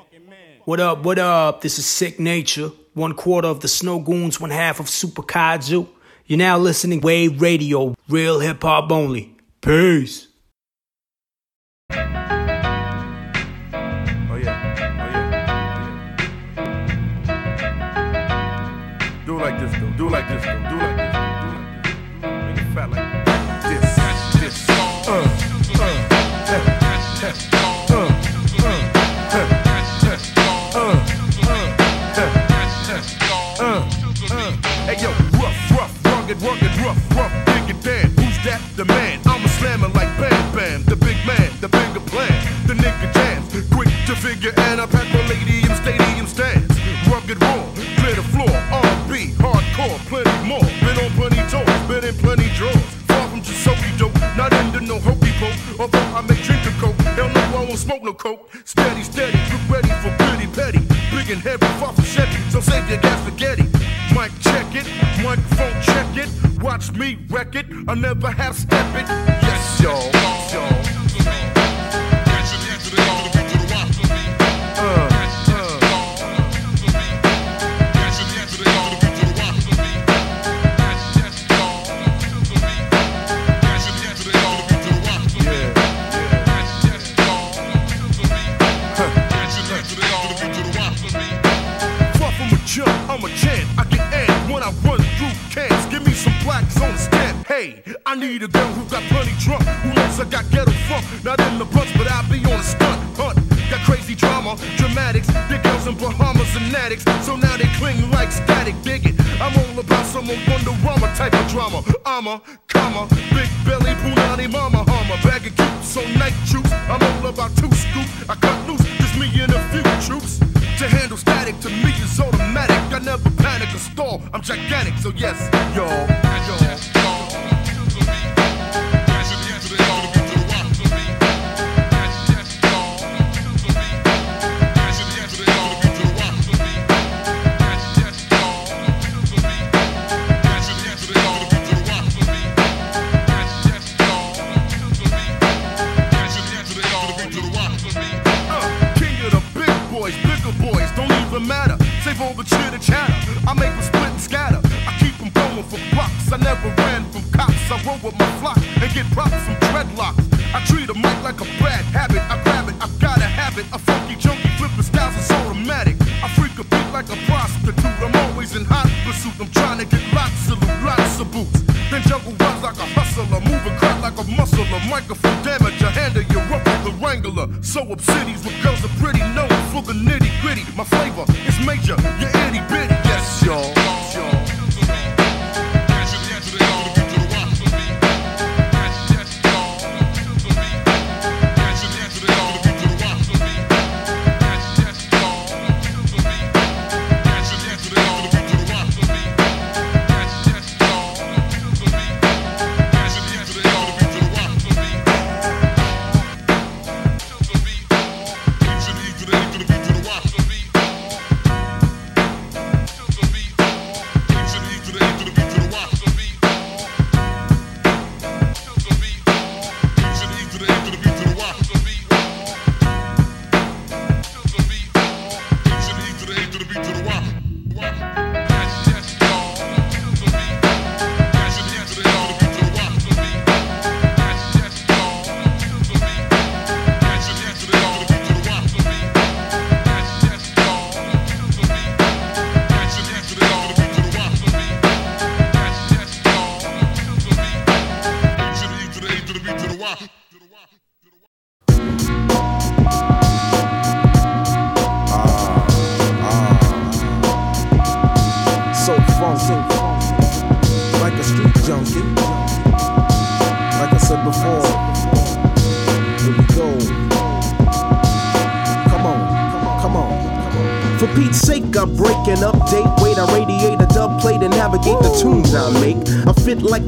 What 0.68 0.80
up, 0.80 1.02
what 1.02 1.18
up? 1.18 1.62
This 1.62 1.78
is 1.78 1.86
Sicknature, 1.86 2.72
one 2.92 3.14
quarter 3.14 3.48
of 3.48 3.60
the 3.60 3.68
Snowgoons, 3.68 4.38
one 4.38 4.50
half 4.50 4.80
of 4.80 4.90
Super 4.90 5.22
Kaiju. 5.22 5.88
You're 6.26 6.38
now 6.38 6.58
listening 6.58 7.00
Wave 7.00 7.40
Radio, 7.40 7.94
real 8.06 8.40
hip 8.40 8.60
hop 8.60 8.92
only. 8.92 9.34
Peace. 9.62 10.26
Oh 11.90 11.96
yeah. 11.96 13.48
Oh 14.28 14.36
yeah. 14.36 14.84
Do 19.24 19.38
it 19.38 19.40
like 19.40 19.58
this 19.58 19.72
though. 19.72 19.90
Do 19.96 20.08
it 20.08 20.10
like 20.10 20.28
this 20.28 20.44
though. 20.44 20.57
Hey 34.88 34.96
yo, 35.04 35.12
rough, 35.36 35.52
rough, 35.76 35.92
rugged, 36.02 36.40
rugged, 36.40 36.72
rough, 36.80 36.96
rough, 37.12 37.28
big 37.44 37.68
and 37.68 37.82
Dan. 37.84 38.08
Who's 38.16 38.40
that? 38.48 38.56
The 38.74 38.86
man. 38.86 39.20
I'm 39.26 39.44
a 39.44 39.48
slammer 39.60 39.88
like 39.88 40.08
Bam 40.16 40.56
Bam, 40.56 40.82
the 40.84 40.96
big 40.96 41.20
man, 41.28 41.52
the 41.60 41.68
bigger 41.68 42.00
plan, 42.08 42.32
the 42.66 42.72
nigga 42.72 43.12
jams, 43.12 43.52
quick 43.68 43.92
to 44.08 44.16
figure 44.16 44.54
and 44.56 44.80
I 44.80 44.86
pack 44.86 45.04
palladium 45.12 45.76
stadium 45.76 46.26
stands. 46.26 46.72
Rugged 47.04 47.36
raw, 47.36 47.68
clear 48.00 48.16
the 48.16 48.24
floor, 48.32 48.48
R&B, 48.48 49.36
hardcore, 49.36 50.00
plenty 50.08 50.48
more. 50.48 50.64
Been 50.80 50.96
on 51.04 51.12
plenty 51.20 51.44
tours, 51.52 51.68
been 51.84 52.08
in 52.08 52.16
plenty 52.24 52.48
draws. 52.56 52.80
Far 53.12 53.28
from 53.28 53.42
just 53.42 53.60
soapy 53.60 53.92
dope, 54.00 54.16
not 54.40 54.54
into 54.56 54.80
no 54.80 54.96
hokey 55.04 55.36
poke. 55.36 55.60
Although 55.78 56.16
I 56.16 56.24
may 56.24 56.40
drink 56.40 56.64
a 56.64 56.72
coke, 56.80 56.96
hell 57.12 57.28
no, 57.28 57.60
I 57.60 57.68
won't 57.68 57.76
smoke 57.76 58.02
no 58.02 58.14
coke. 58.14 58.48
Steady, 58.64 59.02
steady, 59.02 59.36
look 59.52 59.68
ready 59.68 59.92
for 60.00 60.08
pretty 60.24 60.48
petty. 60.48 60.80
Big 61.12 61.28
and 61.28 61.44
heavy, 61.44 61.68
far 61.76 61.92
from 61.92 62.04
Chevy, 62.04 62.40
so 62.48 62.60
save 62.64 62.88
your 62.88 62.96
gas 63.04 63.20
spaghetti. 63.20 63.57
Mic 65.58 65.82
check 65.82 66.16
it. 66.16 66.62
Watch 66.62 66.92
me 66.92 67.18
wreck 67.28 67.54
it. 67.54 67.66
I 67.88 67.94
never 67.94 68.30
have 68.30 68.56
step 68.56 68.94
it. 68.94 69.08
Yes, 69.08 69.80
y'all. 69.80 70.10
y'all. 70.52 70.97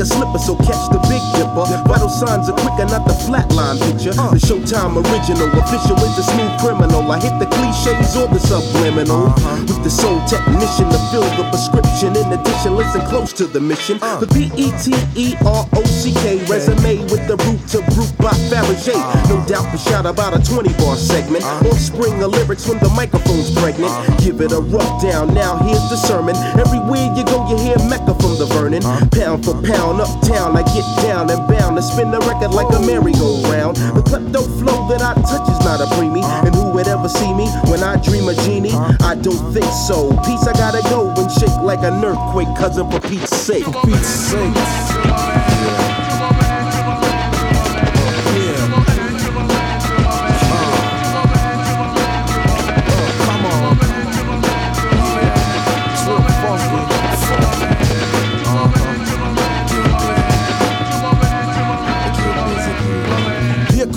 A 0.01 0.07
slipper, 0.07 0.39
so 0.39 0.57
catch 0.57 0.89
the 0.89 1.01
big 1.13 1.21
dipper. 1.37 1.67
Vital 1.85 2.09
signs 2.09 2.49
are 2.49 2.57
not 2.87 3.05
the 3.05 3.17
flatline 3.27 3.77
picture. 3.83 4.15
The 4.15 4.41
Showtime 4.41 4.97
original, 4.97 5.49
official 5.59 5.97
with 6.01 6.15
the 6.17 6.25
smooth 6.25 6.55
criminal. 6.61 7.05
I 7.11 7.21
hit 7.21 7.37
the 7.39 7.47
cliches 7.47 8.17
or 8.17 8.29
the 8.29 8.41
subliminal. 8.41 9.29
Uh-huh. 9.29 9.61
With 9.69 9.83
the 9.85 9.91
soul 9.91 10.21
technician 10.25 10.89
to 10.89 11.01
fill 11.13 11.29
the 11.37 11.45
prescription. 11.53 12.17
In 12.17 12.33
addition, 12.33 12.77
listen 12.77 13.03
close 13.13 13.33
to 13.35 13.47
the 13.47 13.61
mission. 13.61 13.99
Uh. 14.01 14.21
The 14.21 14.29
P 14.29 14.49
E 14.57 14.73
T 14.81 14.95
E 15.17 15.37
R 15.45 15.67
O 15.77 15.83
C 15.85 16.15
K 16.25 16.41
resume 16.47 17.05
with 17.13 17.27
the 17.29 17.37
root 17.45 17.61
to 17.75 17.79
root 17.99 18.13
by 18.19 18.33
Fabergé. 18.49 18.97
Uh-huh. 18.97 19.29
No 19.29 19.37
doubt, 19.47 19.69
we 19.73 19.79
shot 19.79 20.07
about 20.07 20.33
a 20.33 20.41
20 20.41 20.73
bar 20.81 20.97
segment. 20.97 21.45
Uh-huh. 21.45 21.69
Offspring 21.69 22.23
of 22.23 22.33
lyrics 22.33 22.69
when 22.69 22.79
the 22.79 22.91
microphone's 22.97 23.51
pregnant. 23.53 23.93
Give 24.21 24.41
it 24.41 24.53
a 24.53 24.61
rough 24.61 25.03
down. 25.03 25.35
Now 25.35 25.59
here's 25.61 25.85
the 25.91 25.97
sermon. 25.97 26.37
Everywhere 26.57 27.13
you 27.17 27.25
go, 27.25 27.45
you 27.49 27.59
hear 27.59 27.79
Mecca 27.89 28.15
from 28.17 28.39
the 28.39 28.47
Vernon. 28.47 28.83
Pound 29.11 29.45
for 29.45 29.55
pound, 29.61 30.01
uptown, 30.01 30.57
I 30.57 30.63
get 30.73 30.87
down 31.03 31.31
and 31.31 31.43
bound 31.49 31.77
to 31.77 31.83
spin 31.83 32.11
the 32.11 32.21
record 32.21 32.53
like 32.55 32.70
a 32.75 32.81
merry-go-round. 32.87 33.77
The 33.77 34.03
klepto 34.03 34.43
flow 34.59 34.89
that 34.89 35.03
I 35.03 35.15
touch 35.23 35.49
is 35.49 35.61
not 35.65 35.81
a 35.81 35.87
preemie. 35.95 36.25
And 36.45 36.55
who 36.55 36.71
would 36.71 36.89
ever 36.89 37.09
see 37.09 37.33
me 37.35 37.47
when 37.71 37.83
I 37.83 37.97
dream 38.03 38.29
a 38.29 38.35
genie? 38.35 38.73
I 38.73 39.15
don't 39.15 39.53
think 39.53 39.67
so. 39.89 40.11
Peace, 40.25 40.47
I 40.47 40.53
gotta 40.55 40.83
go 40.89 41.13
and 41.17 41.31
shake 41.31 41.57
like 41.63 41.81
an 41.81 42.05
earthquake, 42.05 42.49
cousin, 42.57 42.91
for 42.91 43.01
Pete's 43.01 43.37
sake. 43.37 43.65
For 43.65 43.73
Pete's 43.85 44.09
sake. 44.09 44.57
Here 44.57 45.90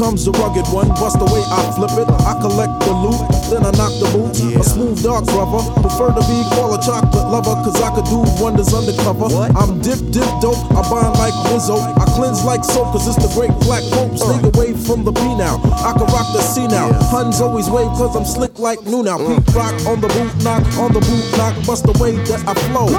comes 0.03 0.25
the 0.25 0.31
rugged 0.35 0.67
one. 0.67 0.91
Bust 0.99 1.15
the 1.15 1.29
way 1.31 1.39
I 1.47 1.63
flip 1.79 1.95
it. 1.95 2.11
I 2.27 2.35
collect 2.43 2.75
the 2.83 2.91
loot, 2.91 3.23
then 3.47 3.63
I 3.63 3.71
knock 3.79 3.95
the 4.03 4.11
boots. 4.11 4.43
A 4.43 4.59
smooth 4.59 4.99
dark 4.99 5.23
brother. 5.31 5.63
Prefer 5.79 6.11
to 6.11 6.23
be 6.27 6.43
called 6.51 6.75
a 6.75 6.79
chocolate 6.83 7.31
lover, 7.31 7.55
cause 7.63 7.79
I 7.79 7.87
could 7.95 8.07
do 8.11 8.19
wonders 8.43 8.75
undercover. 8.75 9.31
I'm 9.55 9.79
dip, 9.79 10.03
dip 10.11 10.27
dope. 10.43 10.59
I 10.75 10.83
bind 10.91 11.15
like 11.15 11.35
Rizzo. 11.47 11.79
I 11.79 12.03
cleanse 12.19 12.43
like 12.43 12.67
soap, 12.67 12.91
cause 12.91 13.07
it's 13.07 13.15
the 13.23 13.31
great 13.31 13.55
black 13.63 13.83
pope. 13.95 14.19
Stay 14.19 14.43
away 14.43 14.75
from 14.75 15.07
the 15.07 15.15
B 15.15 15.23
now. 15.39 15.63
I 15.87 15.95
can 15.95 16.07
rock 16.11 16.27
the 16.35 16.43
C 16.43 16.67
now. 16.67 16.91
Huns 17.07 17.39
always 17.39 17.71
wave, 17.71 17.87
cause 17.95 18.11
I'm 18.19 18.27
slick 18.27 18.59
like 18.59 18.83
new 18.83 19.07
now. 19.07 19.15
Peep 19.23 19.55
rock 19.55 19.75
on 19.87 20.03
the 20.03 20.11
boot 20.11 20.35
knock, 20.43 20.63
on 20.83 20.91
the 20.91 20.99
boot 20.99 21.25
knock. 21.39 21.55
Bust 21.63 21.87
the 21.87 21.95
way 22.03 22.19
that 22.27 22.43
I 22.43 22.53
flow. 22.67 22.91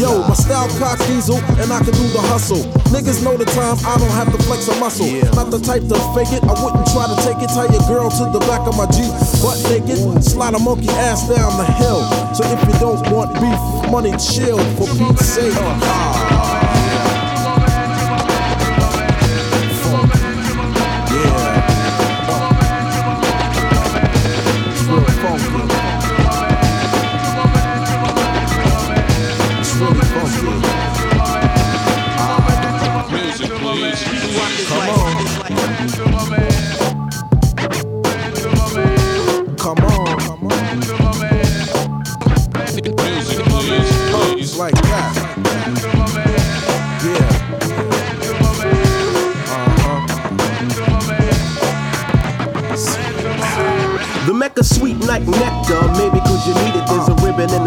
Yo, 0.00 0.26
my 0.26 0.32
style 0.32 0.66
cock 0.78 0.96
diesel, 1.06 1.36
and 1.60 1.70
I 1.70 1.76
can 1.84 1.92
do 1.92 2.08
the 2.08 2.24
hustle. 2.32 2.64
Niggas 2.88 3.22
know 3.22 3.36
the 3.36 3.44
time, 3.44 3.76
I 3.84 3.98
don't 4.00 4.08
have 4.16 4.32
to 4.32 4.42
flex 4.44 4.66
a 4.68 4.74
muscle. 4.80 5.12
Not 5.36 5.50
the 5.50 5.60
type 5.60 5.84
to 5.92 5.96
fake 6.16 6.32
it, 6.32 6.42
I 6.42 6.56
wouldn't 6.56 6.88
try 6.88 7.04
to 7.04 7.16
take 7.20 7.36
it. 7.44 7.52
Tie 7.52 7.68
your 7.68 7.84
girl 7.84 8.08
to 8.08 8.24
the 8.32 8.40
back 8.48 8.64
of 8.64 8.78
my 8.80 8.88
Jeep, 8.96 9.12
butt 9.44 9.60
naked. 9.68 10.24
Slide 10.24 10.54
a 10.54 10.58
monkey 10.58 10.88
ass 10.88 11.28
down 11.28 11.52
the 11.60 11.68
hill. 11.76 12.00
So 12.32 12.48
if 12.48 12.60
you 12.64 12.80
don't 12.80 13.04
want 13.12 13.34
beef, 13.44 13.60
money 13.92 14.16
chill 14.16 14.56
for 14.80 14.88
Pete's 14.96 15.36
sake. 15.36 16.49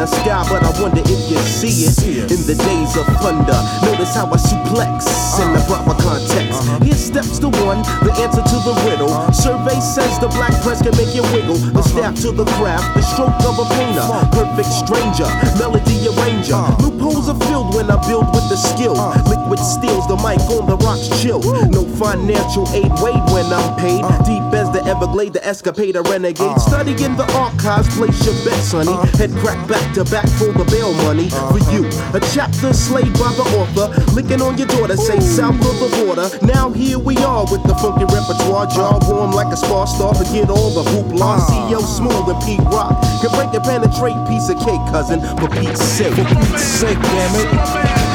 The 0.04 0.20
sky, 0.20 0.44
but 0.52 0.60
I 0.60 0.72
wonder 0.84 1.00
if 1.00 1.32
you 1.32 1.40
see 1.48 1.88
it 1.88 2.28
in 2.28 2.44
the 2.44 2.60
days 2.60 2.92
of 3.00 3.08
thunder. 3.24 3.56
Notice 3.88 4.12
how 4.12 4.28
I 4.28 4.36
suplex 4.36 5.08
in 5.40 5.56
the 5.56 5.64
uh-huh. 5.64 5.72
proper 5.72 5.96
context. 6.04 6.60
Uh-huh. 6.60 6.84
Here 6.84 7.00
steps 7.00 7.40
the 7.40 7.48
one, 7.64 7.80
the 8.04 8.12
answer 8.20 8.44
to 8.44 8.58
the 8.68 8.76
riddle. 8.84 9.08
Uh-huh. 9.08 9.32
Survey 9.32 9.80
says 9.80 10.20
the 10.20 10.28
black 10.36 10.52
press 10.60 10.84
can 10.84 10.92
make 11.00 11.16
you 11.16 11.24
wiggle. 11.32 11.56
The 11.56 11.84
staff 11.88 12.20
to 12.28 12.36
the 12.36 12.44
craft, 12.60 12.84
the 13.00 13.04
stroke 13.16 13.32
of 13.48 13.56
a 13.64 13.68
painter. 13.80 14.04
Perfect 14.36 14.76
stranger, 14.76 15.30
melody 15.56 15.96
arranger. 16.12 16.60
Loopholes 16.84 17.32
are 17.32 17.40
filled 17.48 17.72
when 17.72 17.88
I 17.88 17.96
build 18.04 18.28
with 18.36 18.44
the 18.52 18.60
skill. 18.60 19.00
Liquid 19.32 19.64
steals 19.64 20.04
the 20.12 20.20
mic 20.20 20.44
on 20.52 20.68
the 20.68 20.76
rocks 20.84 21.08
chill. 21.24 21.40
No 21.72 21.88
financial 21.96 22.68
aid 22.76 22.92
wait 23.00 23.24
when 23.32 23.48
I'm 23.56 23.72
paid. 23.80 24.04
Deep 24.28 24.52
as 24.52 24.68
the 24.84 24.90
Everglade, 24.90 25.34
the 25.34 25.46
escapade, 25.46 25.96
a 25.96 26.02
renegade. 26.02 26.42
Uh. 26.42 26.58
Studying 26.60 27.16
the 27.16 27.26
archives, 27.34 27.96
place 27.96 28.26
your 28.26 28.36
bet, 28.46 28.60
sonny. 28.64 28.92
Uh. 28.92 29.06
Head 29.18 29.32
crack 29.32 29.68
back 29.68 29.94
to 29.96 30.04
back 30.06 30.28
for 30.38 30.52
the 30.52 30.66
bail 30.72 30.94
money. 31.06 31.28
Uh-huh. 31.28 31.58
For 31.58 31.62
you, 31.72 31.88
a 32.14 32.20
chapter 32.34 32.74
slayed 32.74 33.14
by 33.14 33.32
the 33.34 33.46
author. 33.60 33.88
Licking 34.14 34.42
on 34.42 34.58
your 34.58 34.68
daughter, 34.68 34.98
say 34.98 35.20
south 35.20 35.56
of 35.56 35.76
the 35.80 35.90
border. 36.04 36.30
Now 36.46 36.72
here 36.72 37.00
we 37.00 37.18
are 37.18 37.44
with 37.52 37.64
the 37.64 37.76
funky 37.76 38.06
repertoire. 38.06 38.68
Jaw 38.68 39.00
warm 39.10 39.32
like 39.32 39.52
a 39.54 39.58
spa 39.58 39.86
star. 39.86 40.14
Forget 40.14 40.50
all 40.50 40.72
the 40.72 40.84
hoopla. 40.90 41.38
Uh. 41.38 41.48
C.L. 41.48 41.82
Smooth 41.82 42.30
and 42.30 42.42
Pete 42.44 42.66
Rock. 42.72 43.00
Can 43.22 43.32
break 43.32 43.54
and 43.54 43.64
penetrate 43.64 44.18
piece 44.28 44.50
of 44.50 44.58
cake, 44.60 44.84
cousin. 44.92 45.22
For 45.40 45.50
Pete's 45.50 45.82
sake. 45.82 46.14
For 46.14 46.26
Pete's 46.26 46.64
sake, 46.64 47.00
damn 47.00 48.10
it. 48.10 48.13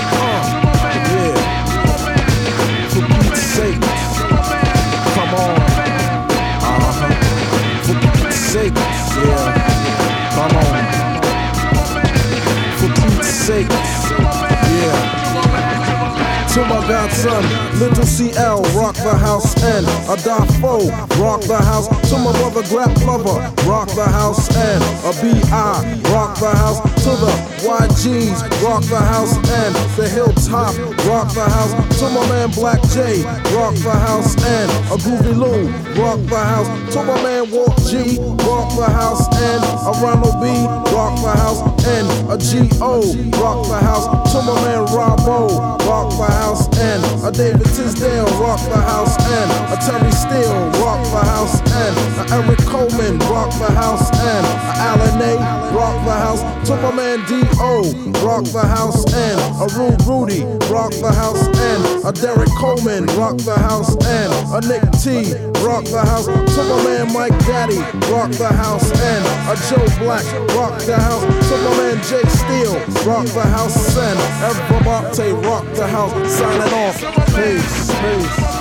To 16.59 16.65
my 16.65 16.89
godson, 16.89 17.79
little 17.79 18.05
CL, 18.05 18.63
rock 18.75 18.97
the 18.97 19.17
house, 19.17 19.55
and 19.63 19.87
a 19.87 20.17
Dafo, 20.17 21.08
rock 21.19 21.43
the 21.43 21.57
house. 21.57 21.89
To 22.11 22.19
my 22.19 22.33
brother, 22.33 22.63
Grap 22.63 22.95
Luva, 23.05 23.67
rock 23.67 23.89
the 23.95 24.05
house, 24.05 24.49
and 24.55 24.83
a 25.05 25.13
BI, 25.21 26.11
rock 26.15 26.39
the 26.39 26.51
house. 26.51 26.81
To 27.05 27.11
the 27.11 27.33
YGs, 27.67 28.63
rock 28.63 28.83
the 28.85 28.99
house, 28.99 29.37
and 29.37 29.75
the 29.97 30.09
Hilltop, 30.09 30.75
rock 31.07 31.33
the 31.35 31.45
house. 31.45 31.73
To 31.99 32.09
my 32.11 32.27
man 32.29 32.51
Black 32.51 32.81
J, 32.95 33.23
rock 33.55 33.75
the 33.83 33.91
house, 33.91 34.35
and 34.45 34.71
a 34.93 34.97
Groovy 34.97 35.35
Lou, 35.37 35.69
rock 36.01 36.21
the 36.31 36.39
house. 36.39 36.69
To 36.95 37.03
my 37.03 37.23
man 37.23 37.51
Walt 37.51 37.77
G, 37.87 38.19
rock 38.47 38.71
the 38.79 38.87
house, 38.87 39.27
and 39.35 39.63
a 39.85 39.93
Ronald 40.01 40.41
B, 40.41 40.49
rock 40.95 41.19
the 41.21 41.35
house, 41.35 41.61
and 41.87 42.07
a 42.31 42.39
G.O., 42.39 43.01
rock 43.43 43.67
the 43.67 43.79
house. 43.79 44.07
To 44.33 44.43
my 44.43 44.55
man 44.63 44.87
Robbo, 44.87 45.79
rock 45.87 46.11
the 46.17 46.31
house, 46.33 46.69
and 46.79 47.03
a 47.25 47.33
David 47.33 47.67
Tisdale, 47.67 48.27
rock 48.39 48.61
the 48.69 48.77
house, 48.77 49.17
and 49.19 49.51
a 49.73 49.77
Terry 49.83 50.13
Steele, 50.13 50.71
rock 50.81 51.08
the 51.11 51.25
house, 51.25 51.61
and 51.61 52.33
Eric 52.33 52.59
Coleman, 52.67 53.19
rock 53.31 53.51
the 53.59 53.73
house, 53.73 54.11
and 54.13 54.47
Alan 54.77 55.21
A, 55.23 55.35
rock 55.75 55.97
the 56.05 56.13
house. 56.13 56.43
To 56.69 56.77
my 56.77 56.93
man 56.93 57.25
D.O., 57.27 57.83
rock 58.25 58.45
the 58.45 58.61
house, 58.61 59.05
and 59.15 59.39
a 59.61 59.67
Rude 59.77 60.03
Rudy, 60.05 60.45
rock 60.69 60.93
the 60.93 61.13
house, 61.13 61.47
and 61.47 62.05
a 62.05 62.13
Derek 62.13 62.51
Coleman, 62.59 63.07
rock 63.17 63.37
the 63.39 63.57
house, 63.57 63.97
and 64.05 64.33
a 64.53 64.61
Nick 64.69 64.85
T, 65.01 65.33
rock 65.65 65.85
the 65.85 66.03
house. 66.05 66.27
To 66.27 66.63
my 66.65 66.85
man 66.85 67.13
Mike 67.13 67.39
Daddy, 67.47 67.79
rock 68.13 68.31
the 68.33 68.49
house, 68.49 68.91
and 68.93 69.25
a 69.49 69.55
Joe 69.69 69.87
Black, 69.99 70.25
rock 70.57 70.81
the 70.83 70.97
house. 70.97 71.25
To 71.49 71.57
my 71.57 71.77
man 71.79 71.97
Jay 72.05 72.25
Steele, 72.29 72.79
rock 73.07 73.27
the 73.27 73.43
house, 73.43 73.97
and 73.97 74.19
everybody 74.45 75.33
rock 75.47 75.65
the 75.75 75.87
house. 75.87 76.13
Signing 76.31 76.73
off. 76.75 76.99
Peace, 77.35 77.91
peace. 78.01 78.58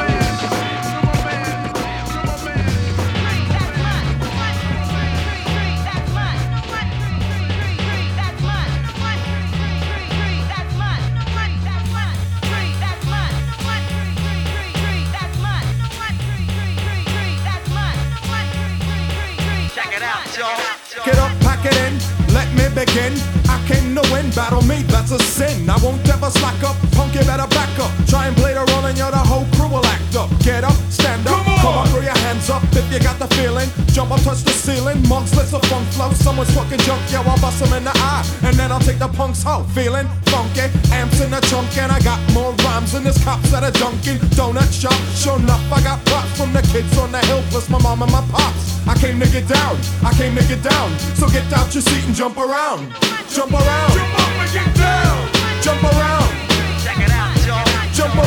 That's 25.07 25.21
a 25.21 25.25
sin. 25.25 25.69
I 25.69 25.77
won't 25.83 26.03
ever 26.09 26.29
slack 26.29 26.61
up, 26.63 26.75
punk, 26.91 27.13
you 27.15 27.21
better 27.21 27.47
back 27.55 27.71
up. 27.79 27.91
Try 28.07 28.27
and 28.27 28.35
play 28.35 28.53
the 28.53 28.63
role 28.71 28.85
and 28.85 28.97
you're 28.97 29.11
the 29.11 29.17
whole 29.17 29.45
crew 29.55 29.69
will 29.69 29.85
act 29.85 30.15
up. 30.15 30.29
Get 30.43 30.63
up, 30.63 30.75
stand 30.89 31.27
up, 31.27 31.43
come 31.45 31.75
on, 31.79 31.87
throw 31.87 32.01
your 32.01 32.17
hands 32.27 32.49
up 32.49 32.63
if 32.75 32.85
you 32.91 32.99
got 32.99 33.19
the 33.19 33.27
feeling. 33.35 33.69
Jump 33.93 34.11
up, 34.11 34.21
touch 34.21 34.43
the 34.43 34.51
ceiling, 34.51 34.99
monks, 35.07 35.35
let's 35.35 35.53
a 35.53 35.59
funk 35.67 35.87
flow. 35.95 36.11
Someone's 36.11 36.53
fucking 36.53 36.79
junk, 36.79 37.01
yo, 37.11 37.21
I'll 37.21 37.39
bust 37.39 37.63
him 37.63 37.73
in 37.73 37.83
the 37.83 37.95
eye. 37.95 38.23
And 38.43 38.55
then 38.55 38.71
I'll 38.71 38.83
take 38.83 38.99
the 38.99 39.07
punks 39.07 39.45
out, 39.45 39.65
feeling 39.71 40.07
funky. 40.27 40.67
Amps 40.91 41.21
in 41.21 41.31
the 41.31 41.41
trunk, 41.47 41.71
and 41.77 41.91
I 41.91 41.99
got 42.01 42.19
more 42.33 42.53
rhymes 42.65 42.91
than 42.91 43.03
this 43.03 43.23
cops 43.23 43.53
at 43.53 43.63
a 43.63 43.71
Dunkin' 43.79 44.19
Donut 44.35 44.71
shop. 44.71 44.97
Sure 45.15 45.39
enough, 45.39 45.63
I 45.71 45.81
got 45.83 46.03
props 46.05 46.37
from 46.37 46.53
the 46.53 46.61
kids 46.73 46.97
on 46.97 47.11
the 47.11 47.19
hill, 47.27 47.43
plus 47.49 47.69
my 47.69 47.79
mom 47.79 48.01
and 48.01 48.11
my 48.11 48.21
pops. 48.31 48.66
I 48.87 48.95
came 48.97 49.19
to 49.19 49.27
get 49.29 49.47
down, 49.47 49.77
I 50.01 50.13
came 50.13 50.33
to 50.35 50.43
get 50.47 50.63
down. 50.63 50.97
So 51.19 51.27
get 51.27 51.51
out 51.51 51.73
your 51.73 51.81
seat 51.81 52.05
and 52.05 52.15
jump 52.15 52.37
around. 52.37 52.93
Jump 53.29 53.51
around. 53.51 53.91
Jump 53.91 54.19
up 54.19 54.31
and 54.39 54.51
get 54.53 54.75
down. 54.75 55.31
Jump 55.61 55.83
around. 55.83 56.29
Check 56.83 56.99
it 56.99 57.11
out, 57.11 57.35
y'all. 57.45 57.93
Jump 57.93 58.15
around. 58.15 58.26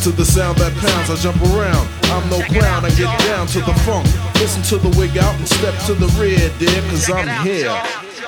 To 0.00 0.10
the 0.10 0.24
sound 0.24 0.56
that 0.56 0.72
pounds, 0.80 1.10
I 1.10 1.16
jump 1.16 1.36
around. 1.52 1.84
I'm 2.08 2.24
no 2.30 2.40
clown, 2.48 2.84
I 2.84 2.90
get 2.96 3.12
down 3.28 3.46
to 3.48 3.60
the 3.60 3.74
funk. 3.84 4.08
Listen 4.40 4.62
to 4.72 4.78
the 4.78 4.88
wig 4.96 5.18
out 5.18 5.34
and 5.36 5.46
step 5.46 5.76
to 5.86 5.94
the 5.94 6.08
rear, 6.16 6.40
dear, 6.58 6.80
cause 6.88 7.10
I'm 7.10 7.28
here. 7.44 7.68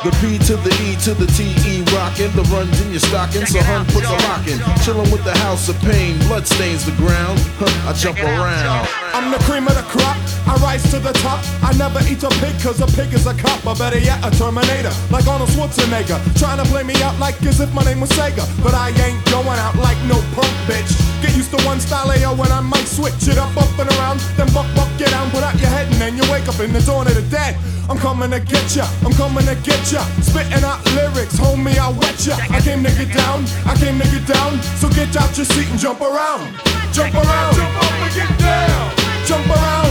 The 0.04 0.12
P 0.20 0.36
to 0.48 0.56
the 0.56 0.72
E 0.84 0.96
to 1.08 1.14
the 1.14 1.26
T 1.32 1.54
E 1.64 1.80
rockin', 1.96 2.34
the 2.36 2.42
runs 2.52 2.78
in 2.82 2.90
your 2.90 3.00
stocking, 3.00 3.46
so 3.46 3.60
hun 3.62 3.86
puts 3.86 4.08
a 4.08 4.18
lock 4.28 4.46
in. 4.46 4.58
Chillin' 4.84 5.10
with 5.10 5.24
the 5.24 5.36
house 5.38 5.68
of 5.68 5.78
pain, 5.80 6.18
blood 6.28 6.46
stains 6.46 6.84
the 6.84 6.92
ground. 6.92 7.38
Huh, 7.56 7.88
I 7.88 7.92
jump 7.94 8.18
around. 8.18 9.01
I'm 9.12 9.30
the 9.30 9.38
cream 9.44 9.68
of 9.68 9.74
the 9.76 9.84
crop. 9.92 10.16
I 10.48 10.56
rise 10.64 10.82
to 10.90 10.98
the 10.98 11.12
top. 11.12 11.40
I 11.62 11.72
never 11.76 12.00
eat 12.08 12.22
a 12.22 12.30
pig 12.40 12.56
cause 12.60 12.80
a 12.80 12.86
pig 12.96 13.12
is 13.12 13.26
a 13.26 13.34
cop. 13.34 13.64
Or 13.66 13.76
better 13.76 13.98
yet, 13.98 14.24
a 14.24 14.30
Terminator. 14.30 14.92
Like 15.10 15.26
Arnold 15.26 15.50
Schwarzenegger. 15.50 16.18
Trying 16.38 16.58
to 16.58 16.66
play 16.72 16.82
me 16.82 16.96
out 17.02 17.18
like 17.18 17.40
as 17.44 17.60
if 17.60 17.72
my 17.74 17.84
name 17.84 18.00
was 18.00 18.10
Sega. 18.10 18.44
But 18.62 18.74
I 18.74 18.88
ain't 19.04 19.22
going 19.30 19.58
out 19.60 19.76
like 19.76 20.00
no 20.08 20.16
punk 20.32 20.52
bitch. 20.64 20.90
Get 21.20 21.36
used 21.36 21.52
to 21.52 21.60
one 21.64 21.78
style 21.78 22.10
AO 22.10 22.34
when 22.34 22.50
I 22.50 22.60
might 22.60 22.88
switch 22.88 23.28
it 23.28 23.38
up, 23.38 23.54
up 23.56 23.70
and 23.78 23.88
around. 23.94 24.18
Then 24.36 24.48
buck, 24.52 24.66
buck, 24.74 24.88
get 24.98 25.10
down, 25.10 25.30
put 25.30 25.44
out 25.44 25.54
your 25.60 25.68
head, 25.68 25.86
and 25.86 26.00
then 26.00 26.16
you 26.16 26.24
wake 26.32 26.48
up 26.48 26.58
in 26.58 26.72
the 26.72 26.80
dawn 26.80 27.06
of 27.06 27.14
the 27.14 27.22
dead. 27.30 27.56
I'm 27.88 27.98
coming 27.98 28.30
to 28.30 28.40
get 28.40 28.74
ya, 28.74 28.88
I'm 29.04 29.12
coming 29.12 29.44
to 29.46 29.54
get 29.62 29.92
ya. 29.92 30.02
Spitting 30.22 30.64
out 30.64 30.82
lyrics, 30.96 31.38
homie, 31.38 31.78
I'll 31.78 31.94
wet 31.94 32.18
ya. 32.26 32.34
I 32.50 32.60
came 32.60 32.82
to 32.82 32.90
get 32.90 33.14
down, 33.14 33.44
I 33.66 33.76
came 33.76 34.00
to 34.00 34.08
get 34.08 34.26
down. 34.26 34.60
So 34.80 34.88
get 34.90 35.14
out 35.16 35.36
your 35.36 35.46
seat 35.46 35.68
and 35.70 35.78
jump 35.78 36.00
around. 36.00 36.58
Jump 36.92 37.14
around. 37.14 37.54
Jump 37.54 37.76
up 37.76 37.92
and 37.92 38.14
get 38.14 38.38
down. 38.38 39.01
Jump 39.32 39.48
around. 39.48 39.81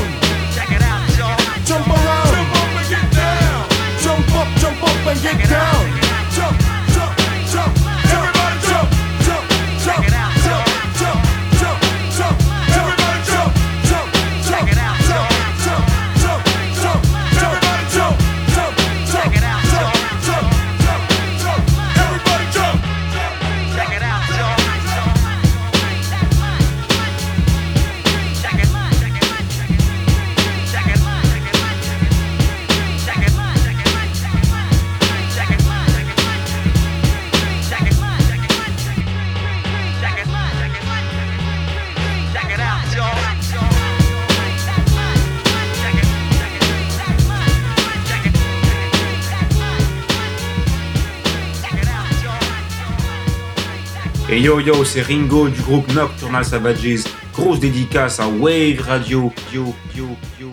Yo 54.42 54.60
yo, 54.60 54.84
c'est 54.84 55.02
Ringo 55.02 55.50
du 55.50 55.62
groupe 55.62 55.94
Nocturnal 55.94 56.44
Savages. 56.44 57.04
Grosse 57.34 57.60
dédicace 57.60 58.20
à 58.20 58.28
Wave 58.28 58.82
Radio. 58.82 59.32
Yo 59.54 59.74
yo 59.96 60.08
yo 60.40 60.50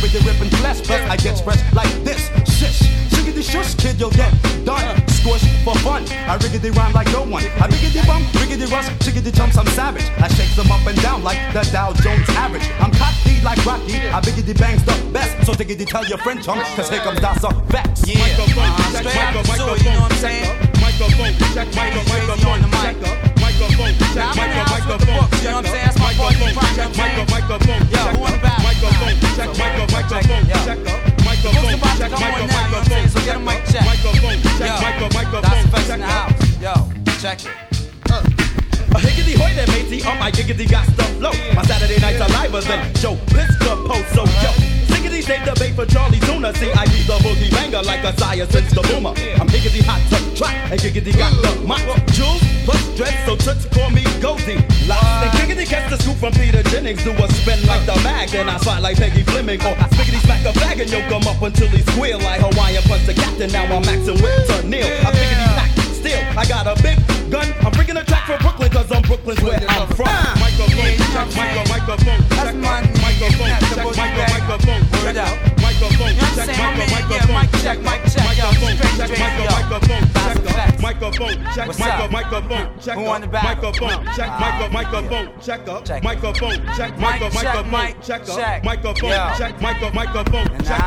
Bangladesh. 0.00 0.08
I'm 0.08 0.08
riggedy 0.08 0.26
ripping 0.26 0.50
flesh, 0.58 0.82
plus 0.82 1.00
I 1.10 1.16
get 1.16 1.44
fresh 1.44 1.60
like 1.72 1.90
this. 2.04 2.28
Shish, 2.58 2.88
shiggity 3.10 3.42
shush, 3.42 3.74
kid, 3.74 4.00
you'll 4.00 4.10
get 4.10 4.32
done. 4.64 5.08
Squish 5.08 5.44
for 5.64 5.74
fun. 5.78 6.04
I 6.28 6.38
riggedy 6.38 6.74
rhyme 6.74 6.92
like 6.92 7.08
no 7.12 7.22
one. 7.22 7.44
I 7.44 7.68
riggedy 7.68 8.06
bump, 8.06 8.24
riggedy 8.40 8.70
rush, 8.70 8.88
chiggity 9.00 9.34
chumps, 9.34 9.56
I'm 9.56 9.66
savage. 9.68 10.04
I 10.18 10.28
shake 10.28 10.54
them 10.56 10.70
up 10.70 10.86
and 10.86 11.00
down 11.02 11.22
like 11.22 11.38
the 11.52 11.62
Dow 11.72 11.92
Jones 11.92 12.28
average. 12.30 12.68
I'm 12.80 12.92
cocky 12.92 13.40
like 13.42 13.64
Rocky. 13.64 13.96
I 13.96 14.20
biggity 14.20 14.58
bangs 14.58 14.84
the 14.84 14.96
best. 15.12 15.46
So 15.46 15.54
diggity 15.54 15.84
tell 15.84 16.04
your 16.06 16.18
friend 16.18 16.42
chum, 16.42 16.58
cause 16.76 16.88
here 16.88 17.00
comes 17.00 17.20
Das 17.20 17.38
EFX. 17.38 18.06
Yeah, 18.06 18.20
uh-huh, 18.20 18.98
straight 18.98 19.16
out 19.16 19.34
the 19.34 19.52
sewer, 19.52 19.76
you 19.76 19.84
know 19.84 20.00
what 20.00 20.12
I'm 20.12 20.18
saying? 20.18 20.70
Microphone, 20.80 21.34
check, 21.54 21.68
micro, 21.74 22.02
microphone, 22.08 22.70
check 22.70 23.08
up. 23.08 23.39
Microphone, 23.60 23.92
check, 24.14 24.36
micro, 24.36 24.64
microphone, 24.64 25.28
check. 25.36 25.52
Microphone, 25.52 26.56
check, 26.72 26.96
microphone, 27.28 27.84
check. 27.90 28.08
Microphone, 28.08 28.08
check, 28.08 28.24
microphone. 29.60 30.10
Microphone, 32.30 33.04
check, 33.20 33.40
microphone, 33.40 33.68
check. 33.68 33.86
Microphone, 34.80 35.12
microphone, 35.12 36.02
up. 36.02 36.32
Yo, 36.58 36.72
check 37.20 37.44
it. 37.44 37.50
Uh. 38.10 38.24
A 38.94 38.98
higgity 38.98 39.34
hoy 39.34 39.54
there, 39.54 39.66
matey, 39.68 40.02
on 40.04 40.18
my 40.18 40.30
giggity 40.30 40.68
got 40.68 40.86
the 40.96 41.04
flow. 41.20 41.32
My 41.54 41.62
Saturday 41.62 42.00
nights 42.00 42.20
are 42.22 42.42
liver 42.42 42.62
than 42.62 42.94
Joe 42.94 43.16
Piscopo's, 43.26 44.06
so 44.14 44.24
yo. 44.24 44.79
Siggity 45.20 45.26
take 45.26 45.44
the 45.44 45.60
bait 45.60 45.74
for 45.74 45.86
Charlie 45.86 46.20
Tuna. 46.20 46.54
See, 46.54 46.72
I 46.72 46.84
be 46.86 47.04
the 47.04 47.18
boogie 47.20 47.50
banger 47.50 47.82
like 47.82 48.04
a 48.04 48.16
sire 48.18 48.46
since 48.46 48.72
the 48.72 48.82
boomer. 48.82 49.12
I'm 49.40 49.48
higgity 49.48 49.82
hot 49.84 50.00
to 50.08 50.18
track, 50.36 50.56
and 50.70 50.80
giggity 50.80 51.12
got 51.16 51.32
the 51.42 51.52
mic. 51.68 51.84
Jules 52.12 52.40
plus 52.64 52.80
dread, 52.96 53.14
so 53.26 53.36
toots 53.36 53.66
call 53.66 53.90
me 53.90 54.04
Goldie. 54.20 54.56
Lots 54.88 55.24
and 55.24 55.32
giggity 55.36 55.66
catch 55.66 55.90
the 55.90 55.98
scoop 55.98 56.16
from 56.16 56.32
Peter 56.32 56.62
Jennings. 56.64 57.04
Do 57.04 57.12
a 57.12 57.28
spin 57.32 57.60
like 57.66 57.84
the 57.86 57.96
mag, 58.02 58.28
then 58.30 58.48
I 58.48 58.56
spot 58.58 58.82
like 58.82 58.96
Peggy 58.96 59.22
Fleming. 59.22 59.60
Or 59.60 59.76
spiggity 59.92 60.20
smack 60.24 60.44
a 60.44 60.52
bag 60.58 60.80
and 60.80 60.90
yoke 60.90 61.10
him 61.10 61.26
up 61.28 61.42
until 61.42 61.68
he 61.68 61.82
squeal 61.92 62.18
like 62.20 62.40
Hawaiian 62.40 62.82
punch 62.84 63.04
the 63.06 63.14
captain. 63.14 63.52
Now 63.52 63.64
I'm 63.64 63.82
maxing 63.82 64.20
with 64.20 64.48
to 64.48 64.66
Neil. 64.66 64.86
I 64.86 65.10
biggity 65.12 65.48
pack 65.56 65.70
still. 65.92 66.20
I 66.38 66.44
got 66.48 66.64
a 66.64 66.74
big 66.82 66.96
gun. 67.30 67.46
I'm 67.60 67.72
bringing 67.72 67.96
a 67.96 68.04
track 68.04 68.24
from 68.24 68.38
Brooklyn, 68.40 68.70
cause 68.70 68.90
I'm 68.90 69.02
Brooklyn's 69.02 69.42
where 69.42 69.60
I'm 69.68 69.88
from. 69.92 70.08
Ah. 70.08 70.32
Microphone, 70.40 70.96
check, 71.12 71.28
micro, 71.36 71.62
microphone, 71.68 72.20
check, 72.32 72.54
microphone, 72.56 73.48
check, 73.68 73.84
micro, 73.96 74.89
microphone, 75.10 75.50
check, 75.58 75.66
microphone, 75.90 76.14
check, 76.16 76.56
micro, 76.58 76.86
microphone, 76.86 77.48
check, 77.60 77.78
mic, 77.80 78.00
check, 78.06 78.24
microphone, 78.30 78.76
check, 78.96 79.10
micro, 79.18 79.44
microphone, 79.50 80.04
microphone, 80.80 81.36
check, 81.52 81.68
microphone, 82.10 82.66
check, 82.80 82.96
micro, 82.96 83.28
microphone, 83.28 83.30
check, 83.30 83.50
microphone, 83.50 84.06
check, 84.16 84.30
micro, 84.40 84.68
microphone, 84.68 85.40
check 85.40 85.66
check, 85.84 86.04
microphone, 86.04 86.66
check, 86.76 86.98
micro, 86.98 87.28
microphone, 87.30 88.02
check 88.02 88.24
microphone, 88.64 89.36
check, 89.36 89.60
microphone, 89.94 90.46
check. 90.64 90.80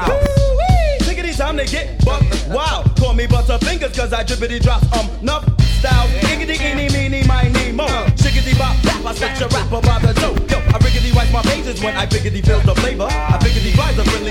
Tickety 1.01 1.37
time 1.37 1.57
to 1.57 1.65
get 1.65 2.03
buck. 2.05 2.23
Wow. 2.47 2.83
Call 2.97 3.13
me 3.13 3.27
Butterfingers 3.27 3.95
cause 3.95 4.13
I 4.13 4.23
drippity 4.23 4.61
drops. 4.61 4.85
Um 4.97 5.09
nuff 5.21 5.43
style. 5.83 6.07
Iggity 6.31 6.55
eeny 6.63 6.87
meeny 6.95 7.27
miny 7.27 7.71
mo. 7.71 7.85
Shiggity 8.15 8.57
bop 8.57 8.75
bap, 8.83 9.05
I 9.05 9.13
set 9.13 9.39
your 9.39 9.49
rapper 9.49 9.81
by 9.81 9.99
the 9.99 10.13
toe. 10.13 10.33
Yo, 10.47 10.57
I 10.71 10.79
riggedy 10.79 11.13
write 11.13 11.31
my 11.31 11.41
pages 11.41 11.83
when 11.83 11.95
I 11.97 12.05
biggity 12.05 12.45
feel 12.45 12.61
the 12.61 12.75
flavor. 12.75 13.07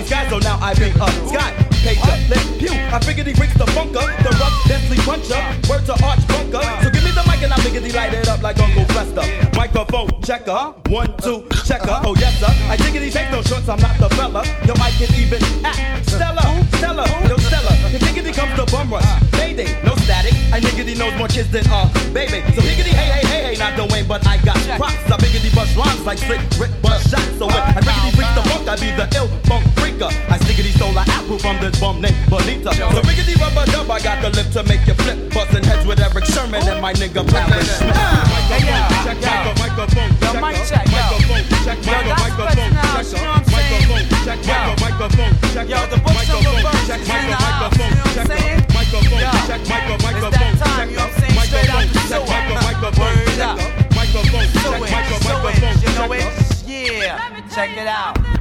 The 0.03 0.29
so 0.31 0.39
now 0.43 0.59
I 0.59 0.75
be 0.75 0.91
a 0.91 1.09
sky. 1.31 1.55
Pager, 1.87 2.19
let 2.27 2.43
pew. 2.59 2.75
I 2.91 2.99
biggity 3.07 3.39
freaks 3.39 3.55
the 3.55 3.67
funker, 3.71 4.03
the 4.27 4.31
rough, 4.35 4.55
deathly 4.67 4.99
puncher. 5.07 5.39
Word 5.71 5.87
to 5.87 5.95
Archie 6.03 6.27
Bunker. 6.27 6.59
So 6.83 6.91
give 6.91 7.07
me 7.07 7.15
the 7.15 7.23
mic 7.31 7.39
and 7.43 7.55
I 7.55 7.59
biggity 7.63 7.95
light 7.95 8.13
it 8.13 8.27
up 8.27 8.43
like 8.43 8.59
Uncle 8.59 8.85
Fester. 8.91 9.23
Microphone 9.55 10.11
checker, 10.23 10.75
one, 10.91 11.15
two, 11.23 11.47
checker. 11.63 12.03
Oh 12.03 12.15
yes 12.19 12.35
sir. 12.43 12.51
I 12.67 12.77
diggity 12.77 13.11
take 13.11 13.31
no 13.31 13.43
shorts, 13.43 13.69
I'm 13.69 13.79
not 13.79 13.95
the 13.99 14.11
fella. 14.19 14.43
Yo, 14.67 14.75
I 14.83 14.91
can 14.99 15.11
even 15.15 15.43
act. 15.65 16.11
Stella, 16.11 16.43
Stella, 16.83 17.07
yo 17.31 17.37
Stella. 17.39 17.73
If 17.95 18.03
diggity 18.03 18.33
comes 18.33 18.59
to 18.59 18.67
bum 18.75 18.91
rush, 18.91 19.07
Mayday, 19.39 19.71
no 19.87 19.95
static. 20.03 20.35
I 20.51 20.59
niggity 20.59 20.99
knows 20.99 21.15
more 21.15 21.29
kids 21.29 21.51
than 21.51 21.63
uh 21.71 21.87
baby. 22.11 22.43
So 22.59 22.61
higgity 22.61 22.91
hey 22.91 23.23
hey 23.23 23.27
hey 23.27 23.43
hey, 23.55 23.57
not 23.57 23.79
Dwayne, 23.79 24.07
but 24.09 24.27
I 24.27 24.37
got 24.43 24.59
props. 24.79 24.99
I 25.07 25.17
biggity 25.23 25.55
bust 25.55 25.77
rhymes 25.77 26.05
like 26.05 26.19
slick 26.19 26.43
Rick 26.59 26.75
bust 26.83 27.07
shots. 27.11 27.39
So 27.39 27.47
when 27.47 27.63
I 27.63 27.79
riggity 27.79 28.11
freak 28.19 28.31
the 28.35 28.43
funk, 28.51 28.67
I 28.67 28.75
be 28.77 28.91
the 28.99 29.07
ill 29.15 29.29
funk 29.47 29.82
freaker. 30.03 30.31
I 30.31 30.39
stiggity 30.39 30.73
stole 30.75 30.97
an 30.99 31.09
apple 31.09 31.39
from 31.39 31.59
this 31.61 31.79
bum 31.79 32.01
named 32.01 32.17
Bonita. 32.29 32.75
So 32.75 33.01
riggity 33.03 33.39
rubber 33.41 33.65
dub, 33.71 33.91
I 33.91 34.01
got 34.01 34.23
the 34.23 34.31
lip 34.31 34.51
to 34.53 34.63
make 34.65 34.87
you 34.87 34.95
flip. 34.95 35.33
Busting 35.33 35.65
heads 35.65 35.87
with 35.87 36.01
Erick 36.01 36.27
Sermon 36.27 36.63
and 36.63 36.81
my 36.81 36.93
nigga 36.95 37.23
Parrish 37.27 37.69
Smith. 37.79 37.95
Microphone, 38.43 38.83
check, 39.05 39.19
micro, 39.23 39.53
microphone, 39.59 40.11
check, 40.19 40.87
microphone, 40.93 41.45
check, 41.63 41.79
micro, 41.87 42.15
microphone, 42.15 42.63
check, 42.63 43.19
microphone, 43.53 44.05
check, 44.25 44.39
micro, 44.47 44.75
microphone, 44.83 45.33
check, 45.53 45.69
Yo, 45.69 45.79
the 45.87 45.99
books 46.03 46.31
on 46.31 46.43
the 46.43 46.53
microphone, 46.53 46.63
verse 46.63 46.87
check, 46.87 47.01
is 47.01 47.09
in 47.09 47.13
micro, 47.13 47.31
the 47.31 47.37
house, 47.37 47.63
microphone, 47.63 47.93
you 47.93 47.97
know 47.97 48.03
what 48.03 48.19
I'm 48.19 48.27
check, 48.27 48.39
saying? 48.43 48.61
microphone, 48.73 49.23
Yo, 49.23 49.31
check, 49.49 49.63
micro, 49.69 49.95
it's 49.95 50.05
microphone, 50.05 50.33
that 50.33 50.55
time, 50.63 50.91
you 50.91 50.97
know 50.97 51.03
what 51.03 51.13
I'm 51.13 51.21
saying? 51.23 51.43
Straight 51.43 51.71
out 51.73 51.83
the 51.83 52.01
check, 52.03 52.11
sewer. 52.13 52.27
micro, 52.33 52.55
microphone, 52.63 53.13
Word 53.13 53.33
check, 53.33 53.53
up. 53.53 53.95
microphone, 53.97 54.47
check, 54.53 54.63
Sewage, 54.63 54.93
micro, 54.93 55.17
sewage, 55.23 55.59
microphone, 55.63 55.79
you 55.83 55.91
know 55.97 56.09
check, 56.11 56.23
it? 56.23 57.03
Yeah, 57.03 57.49
check 57.55 57.71
it 57.77 57.87
out. 57.89 58.19
Huh. 58.19 58.23
Uh-huh. 58.23 58.32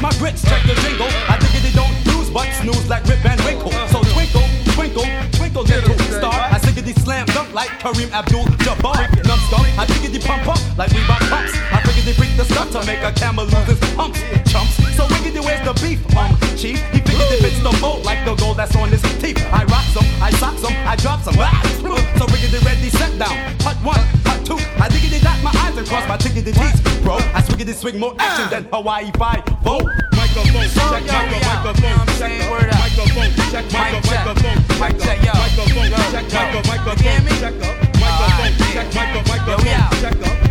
My 0.00 0.10
grits, 0.16 0.40
check 0.48 0.62
the 0.64 0.74
jingle. 0.80 1.12
I 1.28 1.36
diggity 1.36 1.76
don't 1.76 1.92
lose, 2.08 2.30
but 2.30 2.48
snooze 2.60 2.88
like 2.88 3.04
Rip 3.04 3.20
Van 3.20 3.36
Winkle. 3.44 3.72
So 3.92 4.00
twinkle, 4.16 4.48
twinkle, 4.72 5.04
twinkle, 5.36 5.62
little 5.64 5.98
star. 6.16 6.32
I 6.32 6.58
diggity 6.58 6.92
slam 7.00 7.26
dunk 7.36 7.52
like 7.52 7.68
Kareem 7.84 8.10
Abdul-Jabbar. 8.10 8.96
Numbskull, 9.28 9.66
I 9.76 9.84
diggity 9.84 10.18
pump 10.24 10.48
up 10.48 10.60
like 10.78 10.90
Reebok 10.90 11.20
pumps. 11.28 11.52
I 11.52 11.82
diggity 11.84 12.12
freak 12.16 12.34
the 12.36 12.44
stuff 12.44 12.72
to 12.72 12.80
make 12.86 13.02
a 13.04 13.12
camel 13.12 13.44
lose 13.44 13.68
his 13.68 13.80
humps. 13.92 14.20
Chumps, 14.50 14.72
so 14.96 15.04
wiggity 15.12 15.44
where's 15.44 15.60
the 15.68 15.74
beef, 15.84 16.00
um, 16.16 16.32
chief? 16.56 16.80
He 16.92 17.00
figured 17.04 17.30
if 17.36 17.44
it's 17.44 17.60
the 17.60 17.76
mold 17.80 18.04
like 18.04 18.24
the 18.24 18.34
gold 18.36 18.56
that's 18.56 18.74
on 18.76 18.88
his 18.88 19.02
teeth. 19.20 19.36
I 19.52 19.64
rock 19.64 19.84
some, 19.92 20.08
I 20.22 20.30
sock 20.40 20.56
some, 20.58 20.72
I 20.88 20.96
drop 20.96 21.20
some. 21.20 21.36
Ah, 21.38 21.60
So 22.16 22.24
wiggity 22.24 22.64
ready, 22.64 22.88
set 22.88 23.18
down. 23.18 23.36
Hut 23.60 23.76
one, 23.84 24.00
my 26.10 26.16
and 26.16 26.24
my 26.24 26.42
tiggity 26.42 26.52
teeth, 26.52 27.02
bro. 27.04 27.16
I 27.34 27.40
swiggity 27.42 27.74
swing 27.74 27.98
more 28.00 28.14
action 28.18 28.50
than 28.50 28.64
Hawaii 28.72 29.10
5 29.16 29.44
Vote. 29.62 29.86
Microphone 30.18 30.66
So, 30.66 30.82
check, 30.90 31.06
yo, 31.06 31.14
micro, 31.14 31.30
we 31.30 31.38
out. 31.38 31.62
microphone 31.62 31.78
You 31.78 31.90
know 31.90 31.94
what 31.94 32.00
I'm 32.00 32.06
check, 32.10 32.18
saying? 32.18 32.50
Word 32.50 32.70
up. 32.70 32.80
microphone 32.82 33.30
check, 33.50 33.64
Mic 33.70 33.78
micro, 33.78 34.00
check. 34.02 34.26
microphone 34.26 34.58
Mic 34.80 34.94
check, 34.98 35.06
check, 35.06 35.18
yo. 35.22 35.32
microphone 35.38 35.90
Yo, 35.90 35.98
check, 36.10 36.26
yo. 36.26 36.40
micro, 36.40 36.58
You 36.58 36.66
microphone 36.66 36.98
hear 37.06 37.20
me? 37.22 37.34
check, 37.38 37.54
Alright, 37.62 38.02
microphone 38.02 38.54
check, 38.74 38.88
yeah. 38.90 39.06
micro, 39.06 39.20
Yo, 39.22 39.56
we 39.62 39.70
microphone 39.70 39.70
out. 39.70 39.90
check, 40.02 40.14
We 40.18 40.18
back 40.18 40.18
to 40.18 40.34
the 40.34 40.34
microphone 40.34 40.49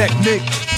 technique. 0.00 0.69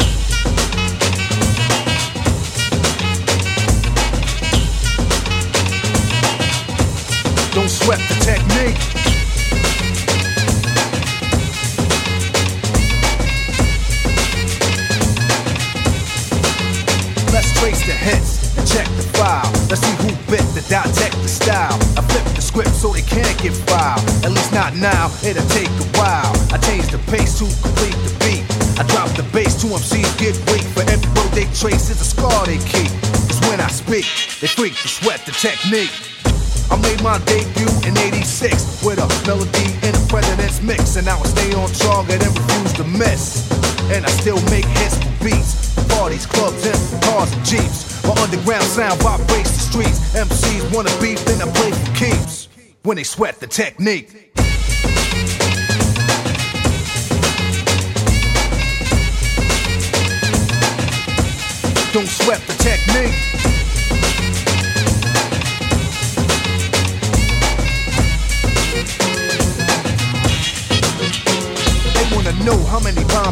I 35.72 36.76
made 36.82 37.02
my 37.02 37.16
debut 37.24 37.66
in 37.88 37.96
86 37.96 38.84
with 38.84 38.98
a 38.98 39.08
melody 39.26 39.72
in 39.80 39.94
a 39.96 40.06
president's 40.06 40.60
mix. 40.60 40.96
And 40.96 41.08
I 41.08 41.16
stay 41.22 41.54
on 41.54 41.70
target 41.70 42.22
and 42.22 42.36
refuse 42.36 42.72
to 42.74 42.84
miss. 42.84 43.50
And 43.90 44.04
I 44.04 44.10
still 44.10 44.36
make 44.50 44.66
hits 44.66 44.98
for 44.98 45.24
beats. 45.24 45.72
Parties, 45.88 46.26
clubs, 46.26 46.66
and 46.66 47.02
cars 47.04 47.32
and 47.32 47.44
jeeps. 47.46 48.04
My 48.04 48.12
underground 48.20 48.64
sound 48.64 49.00
vibrates 49.00 49.52
the 49.52 49.60
streets. 49.60 49.98
MCs 50.14 50.74
wanna 50.74 50.92
beef, 51.00 51.24
then 51.24 51.40
I 51.40 51.50
play 51.50 51.70
for 51.70 51.94
keeps. 51.94 52.48
When 52.82 52.98
they 52.98 53.04
sweat 53.04 53.40
the 53.40 53.46
technique. 53.46 54.31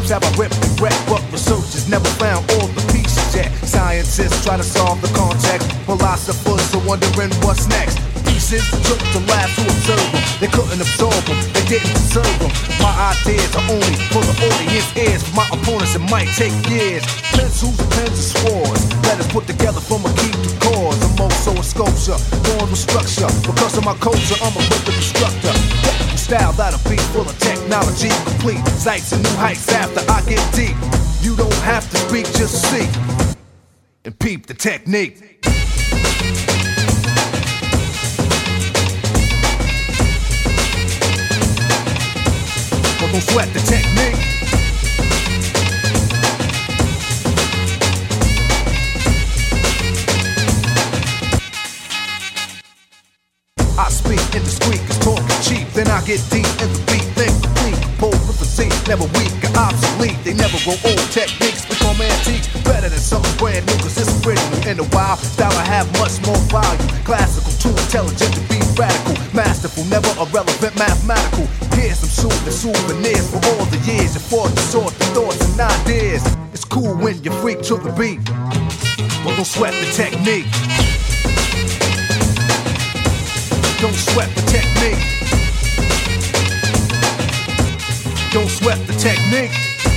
Bombs 0.01 0.09
have 0.09 0.23
I 0.23 0.41
ripped 0.41 0.55
and 0.55 0.81
wrecked, 0.81 1.03
but 1.07 1.21
researchers 1.31 1.87
never 1.89 2.07
found 2.17 2.49
all 2.51 2.67
the 2.67 2.81
pieces 2.93 3.35
yet. 3.35 3.51
Scientists 3.63 4.43
try 4.43 4.57
to 4.57 4.63
solve 4.63 5.01
the 5.01 5.07
context, 5.09 5.71
philosophers 5.85 6.75
are 6.75 6.87
wondering 6.87 7.31
what's 7.41 7.67
next. 7.67 8.10
Took 8.51 8.99
to 9.15 9.19
labs 9.31 9.55
to 9.55 9.63
observe 9.63 10.11
them. 10.11 10.23
They 10.41 10.51
couldn't 10.51 10.81
absorb 10.83 11.23
them, 11.23 11.39
they 11.55 11.63
didn't 11.71 11.95
deserve 11.95 12.35
them. 12.35 12.51
My 12.83 13.15
ideas 13.15 13.47
are 13.55 13.63
only 13.71 13.95
for 14.11 14.19
the 14.19 14.35
audience 14.43 14.91
ears. 14.99 15.23
For 15.23 15.35
my 15.39 15.47
opponents, 15.55 15.95
it 15.95 16.03
might 16.11 16.27
take 16.35 16.51
years. 16.67 16.99
Pencils, 17.31 17.79
pens, 17.95 18.11
and 18.11 18.17
swords. 18.19 18.83
Letters 19.07 19.31
put 19.31 19.47
together 19.47 19.79
from 19.79 20.03
a 20.03 20.11
key 20.19 20.35
to 20.35 20.51
cause. 20.67 20.99
I'm 20.99 21.15
also 21.23 21.55
a 21.55 21.63
sculpture, 21.63 22.19
born 22.43 22.67
with 22.67 22.83
structure. 22.83 23.31
Because 23.47 23.77
of 23.79 23.85
my 23.87 23.95
culture, 24.03 24.35
I'm 24.43 24.51
a 24.51 24.59
rhythm 24.67 24.99
instructor. 24.99 25.55
Technical 25.87 26.19
style 26.19 26.51
that'll 26.51 26.83
be 26.91 26.99
full 27.15 27.23
of 27.23 27.39
technology 27.39 28.11
complete. 28.27 28.67
Sights 28.75 29.13
and 29.13 29.23
new 29.23 29.35
heights 29.39 29.71
after 29.71 30.03
I 30.11 30.19
get 30.27 30.43
deep. 30.51 30.75
You 31.23 31.39
don't 31.39 31.63
have 31.63 31.89
to 31.91 31.97
speak, 32.03 32.27
just 32.35 32.67
see. 32.67 32.91
And 34.03 34.11
peep 34.19 34.47
the 34.47 34.55
technique. 34.55 35.39
Don't 43.11 43.21
sweat 43.21 43.51
the 43.53 43.59
technique. 43.59 44.15
I 53.77 53.89
speak 53.89 54.19
indiscreet, 54.35 54.79
cause 54.87 54.99
talking 54.99 55.27
cheap. 55.41 55.67
Then 55.73 55.89
I 55.89 56.01
get 56.05 56.21
deep 56.29 56.45
in 56.61 56.71
the 56.71 56.90
never 58.91 59.07
weak 59.15 59.31
or 59.47 59.55
obsolete. 59.55 60.19
They 60.27 60.35
never 60.35 60.59
grow 60.67 60.75
old. 60.83 60.99
Techniques 61.15 61.63
become 61.63 61.95
antique. 62.03 62.43
Better 62.67 62.89
than 62.91 62.99
something 62.99 63.31
brand 63.39 63.63
new, 63.63 63.79
cause 63.79 63.95
it's 63.95 64.11
original. 64.19 64.67
In 64.67 64.75
the 64.83 64.87
wild, 64.91 65.19
style 65.19 65.55
I 65.55 65.63
have 65.63 65.87
much 65.95 66.19
more 66.27 66.35
value. 66.51 66.83
Classical, 67.07 67.55
too 67.63 67.71
intelligent 67.71 68.35
to 68.35 68.43
be 68.51 68.59
radical. 68.75 69.15
Masterful, 69.31 69.85
never 69.87 70.11
irrelevant, 70.19 70.75
mathematical. 70.75 71.47
Here's 71.71 72.03
some 72.03 72.11
soothing 72.11 72.51
souvenirs 72.51 73.31
for 73.31 73.39
all 73.55 73.63
the 73.71 73.79
years. 73.87 74.11
You 74.11 74.19
fought 74.27 74.51
to 74.51 74.63
sort 74.67 74.91
the 74.99 75.05
thoughts 75.15 75.39
and 75.39 75.61
ideas. 75.61 76.27
It's 76.51 76.65
cool 76.65 76.91
when 76.99 77.15
you 77.23 77.31
freak 77.39 77.63
to 77.71 77.79
the 77.79 77.95
beat. 77.95 78.19
But 79.23 79.39
don't 79.39 79.47
sweat 79.47 79.71
the 79.79 79.87
technique. 79.95 80.51
Don't 83.79 83.95
sweat 83.95 84.27
the 84.35 84.43
technique. 84.51 85.20
Don't 88.31 88.47
sweat 88.47 88.79
the 88.87 88.93
technique. 88.93 89.90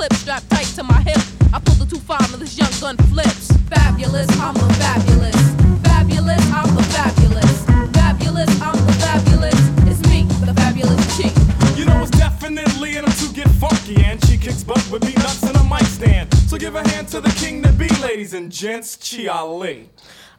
Clip 0.00 0.14
strapped 0.14 0.48
tight 0.48 0.64
to 0.64 0.82
my 0.82 0.98
hip. 1.02 1.20
I 1.52 1.58
pulled 1.60 1.76
the 1.76 1.84
2-5 1.84 2.32
and 2.32 2.40
this 2.40 2.56
young 2.56 2.72
gun 2.80 2.96
flips. 3.12 3.52
Fabulous, 3.68 4.26
I'm 4.40 4.54
the 4.54 4.72
fabulous. 4.80 5.36
Fabulous, 5.84 6.42
I'm 6.56 6.74
the 6.74 6.82
fabulous. 6.84 7.52
Fabulous, 7.92 8.50
I'm 8.62 8.78
the 8.86 8.92
fabulous. 9.04 9.60
It's 9.90 10.00
me, 10.08 10.22
the 10.46 10.54
fabulous 10.54 11.00
chick. 11.18 11.34
You 11.76 11.84
know 11.84 12.00
it's 12.00 12.10
definitely 12.12 12.96
in 12.96 13.04
him 13.04 13.12
to 13.12 13.34
get 13.34 13.48
funky 13.60 14.02
and 14.02 14.16
she 14.24 14.38
kicks 14.38 14.64
butt 14.64 14.82
with 14.90 15.02
peanuts 15.02 15.42
and 15.42 15.54
a 15.58 15.64
mic 15.64 15.84
stand. 15.84 16.32
So 16.48 16.56
give 16.56 16.76
a 16.76 16.88
hand 16.88 17.08
to 17.08 17.20
the 17.20 17.32
king 17.32 17.62
to 17.64 17.72
be, 17.72 17.88
ladies 18.00 18.32
and 18.32 18.50
gents, 18.50 18.96
Chi 18.96 19.26
Ali. 19.26 19.90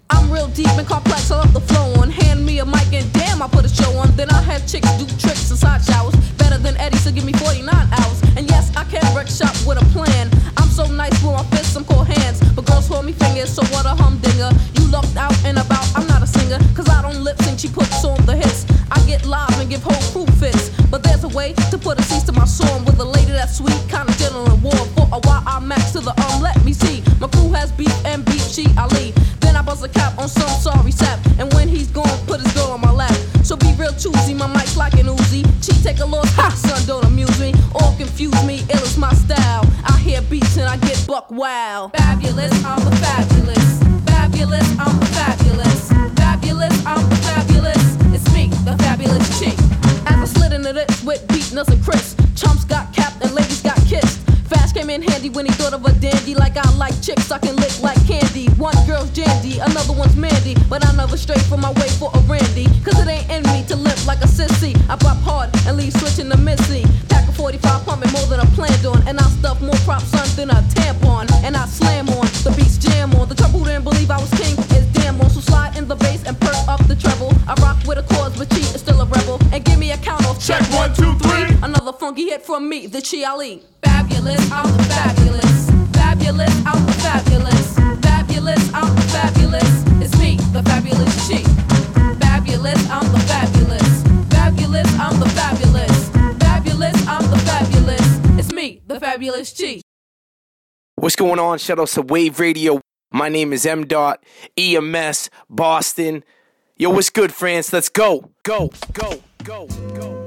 I'm 0.10 0.32
real 0.32 0.48
deep 0.48 0.70
and 0.70 0.88
complex, 0.88 1.30
I 1.30 1.38
love 1.38 1.54
the 1.54 1.62
flow 1.62 2.02
on. 2.02 2.10
Hand 2.10 2.44
me 2.44 2.58
a 2.58 2.66
mic 2.66 2.92
and 2.94 3.14
damn, 3.14 3.44
I 3.44 3.48
put 3.48 3.64
a 3.66 3.70
show 3.70 3.92
on. 4.00 4.10
Then 4.16 4.32
I 4.32 4.42
have 4.42 4.66
chicks 4.66 4.92
do 4.98 5.06
tricks 5.20 5.52
inside 5.52 5.84
showers. 5.84 6.16
Better 6.52 6.64
than 6.64 6.78
Eddie, 6.82 6.98
so 6.98 7.14
give 7.14 7.24
me 7.24 7.32
49 7.32 7.72
hours. 7.72 8.22
And 8.36 8.44
yes, 8.50 8.76
I 8.76 8.84
can 8.84 9.00
wreck 9.16 9.30
shop 9.30 9.56
with 9.66 9.82
a 9.82 9.86
plan. 9.96 10.30
I'm 10.58 10.68
so 10.68 10.84
nice 10.86 11.16
with 11.24 11.32
my 11.32 11.44
fists, 11.56 11.78
I'm 11.78 11.86
hands. 12.04 12.44
But 12.54 12.66
girls 12.66 12.90
hold 12.90 13.06
me 13.06 13.14
fingers, 13.14 13.50
so 13.54 13.64
what 13.72 13.86
a 13.86 13.96
humdinger. 13.96 14.52
You 14.76 14.92
lucked 14.92 15.16
out 15.16 15.32
and 15.46 15.58
about, 15.58 15.88
I'm 15.96 16.06
not 16.08 16.22
a 16.24 16.28
singer. 16.28 16.60
Cause 16.76 16.90
I 16.90 17.04
don't 17.04 17.24
lip 17.24 17.42
sync, 17.44 17.58
she 17.58 17.70
puts 17.70 18.04
on 18.04 18.26
the 18.26 18.36
hits. 18.36 18.66
I 18.92 19.00
get 19.08 19.26
live 19.26 19.58
and 19.62 19.70
give 19.70 19.82
whole 19.82 20.04
crew 20.12 20.28
fits. 20.36 20.72
But 20.92 21.04
there's 21.04 21.24
a 21.24 21.30
way 21.30 21.54
to 21.72 21.78
put 21.78 21.98
a 21.98 22.04
cease 22.04 22.24
to 22.24 22.34
my 22.34 22.44
song 22.44 22.84
with 22.84 23.00
a 23.00 23.06
lady 23.06 23.32
that's 23.32 23.56
sweet, 23.56 23.80
kinda 23.88 24.12
gentle 24.20 24.44
and 24.52 24.62
warm. 24.62 24.90
For 24.98 25.08
a 25.08 25.20
while, 25.24 25.44
I 25.48 25.58
max 25.62 25.94
to 25.94 26.02
the 26.02 26.12
um, 26.20 26.42
let 26.42 26.62
me 26.66 26.74
see. 26.74 27.02
My 27.22 27.30
crew 27.30 27.54
has 27.54 27.72
beef 27.72 27.96
and 28.04 28.26
beef, 28.26 28.44
Chi 28.54 28.68
Ali. 28.78 29.14
Then 29.40 29.56
I 29.56 29.62
bust 29.62 29.86
a 29.86 29.88
cap 29.88 30.20
on 30.20 30.28
some 30.28 30.50
sorry 30.60 30.92
sap. 30.92 31.21
Wow. 41.32 41.92
Fabulous, 41.96 42.52
I'm 42.66 42.84
the 42.84 42.94
fabulous. 42.98 43.80
Fabulous, 44.04 44.68
I'm 44.78 45.00
the 45.00 45.06
fabulous. 45.16 45.90
Fabulous, 46.20 46.86
I'm 46.86 47.10
the 47.10 47.16
fabulous. 47.16 47.96
It's 48.14 48.34
me, 48.36 48.48
the 48.68 48.76
fabulous 48.84 49.40
chick. 49.40 49.58
As 50.08 50.20
I 50.20 50.26
slid 50.26 50.52
into 50.52 50.74
this 50.74 51.02
with 51.06 51.26
Beatnuts 51.30 51.70
and 51.72 51.82
Chris. 51.82 52.18
Chumps 52.36 52.66
got 52.66 52.94
capped 52.94 53.24
and 53.24 53.34
ladies 53.34 53.62
got 53.62 53.78
kissed. 53.88 54.20
Fast 54.50 54.76
came 54.76 54.90
in 54.90 55.02
handy 55.02 55.30
when 55.30 55.46
he 55.46 55.54
thought 55.54 55.72
of 55.72 55.86
a 55.86 55.94
dandy. 55.94 56.36
Like 56.36 56.58
I 56.58 56.70
like 56.76 57.02
chicks, 57.02 57.32
I 57.32 57.40
can 57.40 57.56
lick 57.56 57.82
like 57.82 58.06
candy. 58.06 58.48
One 58.60 58.76
girl's 58.86 59.10
Jandy, 59.12 59.66
another 59.66 59.94
one's 59.94 60.18
Mandy. 60.18 60.58
But 60.70 60.86
I 60.86 60.92
never 60.98 61.16
stray 61.16 61.40
from 61.48 61.62
my 61.62 61.72
way 61.80 61.88
for 61.96 62.12
a 62.14 62.20
Randy. 62.28 62.68
Cause 62.84 63.00
it 63.00 63.08
ain't 63.08 63.32
in 63.32 63.44
me 63.54 63.64
to 63.70 63.78
limp 63.78 64.06
like 64.06 64.20
a 64.20 64.28
sissy. 64.28 64.76
I 64.90 64.98
pop 64.98 65.16
hard 65.24 65.50
and 65.66 65.78
leave 65.78 65.94
switching 65.94 66.30
to 66.30 66.38
Missy. 66.38 66.84
A 67.72 67.80
45 67.80 67.86
pumping 67.86 68.12
more 68.12 68.28
than 68.28 68.40
I 68.40 68.46
planned 68.58 68.86
on. 68.86 69.08
And 69.08 69.20
I 69.20 69.24
stuff 69.40 69.62
more 69.62 69.80
props 69.88 70.14
on 70.14 70.28
than 70.36 70.50
a 70.50 70.60
tampon. 70.76 71.32
And 71.44 71.56
I 71.56 71.66
slam 71.66 72.10
on, 72.10 72.28
the 72.44 72.54
beats 72.58 72.78
jam 72.78 73.14
on. 73.16 73.30
The 73.30 73.36
trouble 73.36 73.64
didn't 73.64 73.84
believe 73.84 74.12
I 74.12 74.20
was 74.20 74.30
king 74.32 74.58
is 74.78 74.86
damn 74.94 75.20
on. 75.22 75.30
So 75.30 75.40
slide 75.40 75.78
in 75.78 75.88
the 75.88 75.96
bass 75.96 76.24
and 76.26 76.40
perk 76.40 76.68
up 76.68 76.86
the 76.88 76.96
treble. 76.96 77.34
I 77.48 77.54
rock 77.62 77.78
with 77.88 77.98
a 77.98 78.04
cause, 78.04 78.38
but 78.38 78.50
cheat 78.50 78.76
is 78.76 78.82
still 78.82 79.00
a 79.02 79.06
rebel. 79.06 79.40
And 79.54 79.64
give 79.64 79.80
me 79.80 79.92
a 79.92 79.98
count 79.98 80.26
off. 80.26 80.46
Check 80.46 80.62
one, 80.74 80.94
two, 80.94 81.14
three. 81.20 81.48
Another 81.64 81.94
funky 81.94 82.26
hit 82.30 82.42
from 82.42 82.68
me, 82.68 82.88
the 82.88 83.02
Chi 83.02 83.24
Ali. 83.24 83.64
Fabulous, 83.84 84.42
I'm 84.52 84.68
the 84.78 84.84
fabulous. 84.84 85.70
Fabulous, 85.94 86.56
I'm 86.66 86.86
the 86.86 86.94
fabulous. 87.06 87.68
Fabulous, 88.02 88.74
I'm 88.74 88.96
the 88.96 89.02
fabulous. 89.16 89.72
It's 90.04 90.18
me, 90.20 90.36
the 90.52 90.64
fabulous 90.64 91.28
chick. 91.28 91.46
Fabulous, 92.20 92.82
I'm 92.90 93.01
fabulous 99.22 99.54
chick. 99.54 99.84
What's 100.96 101.16
going 101.16 101.38
on? 101.38 101.60
Shout 101.60 101.78
out 101.78 101.90
to 101.90 102.02
Wave 102.02 102.40
Radio. 102.40 102.82
My 103.12 103.30
name 103.30 103.54
is 103.54 103.68
M. 103.68 103.86
Dot 103.86 104.24
EMS 104.58 105.30
Boston. 105.48 106.24
Yo, 106.76 106.90
what's 106.90 107.12
good, 107.12 107.32
France? 107.32 107.72
Let's 107.72 107.90
go, 107.90 108.32
go, 108.42 108.72
go, 108.94 109.22
go, 109.44 109.68
go. 109.68 110.21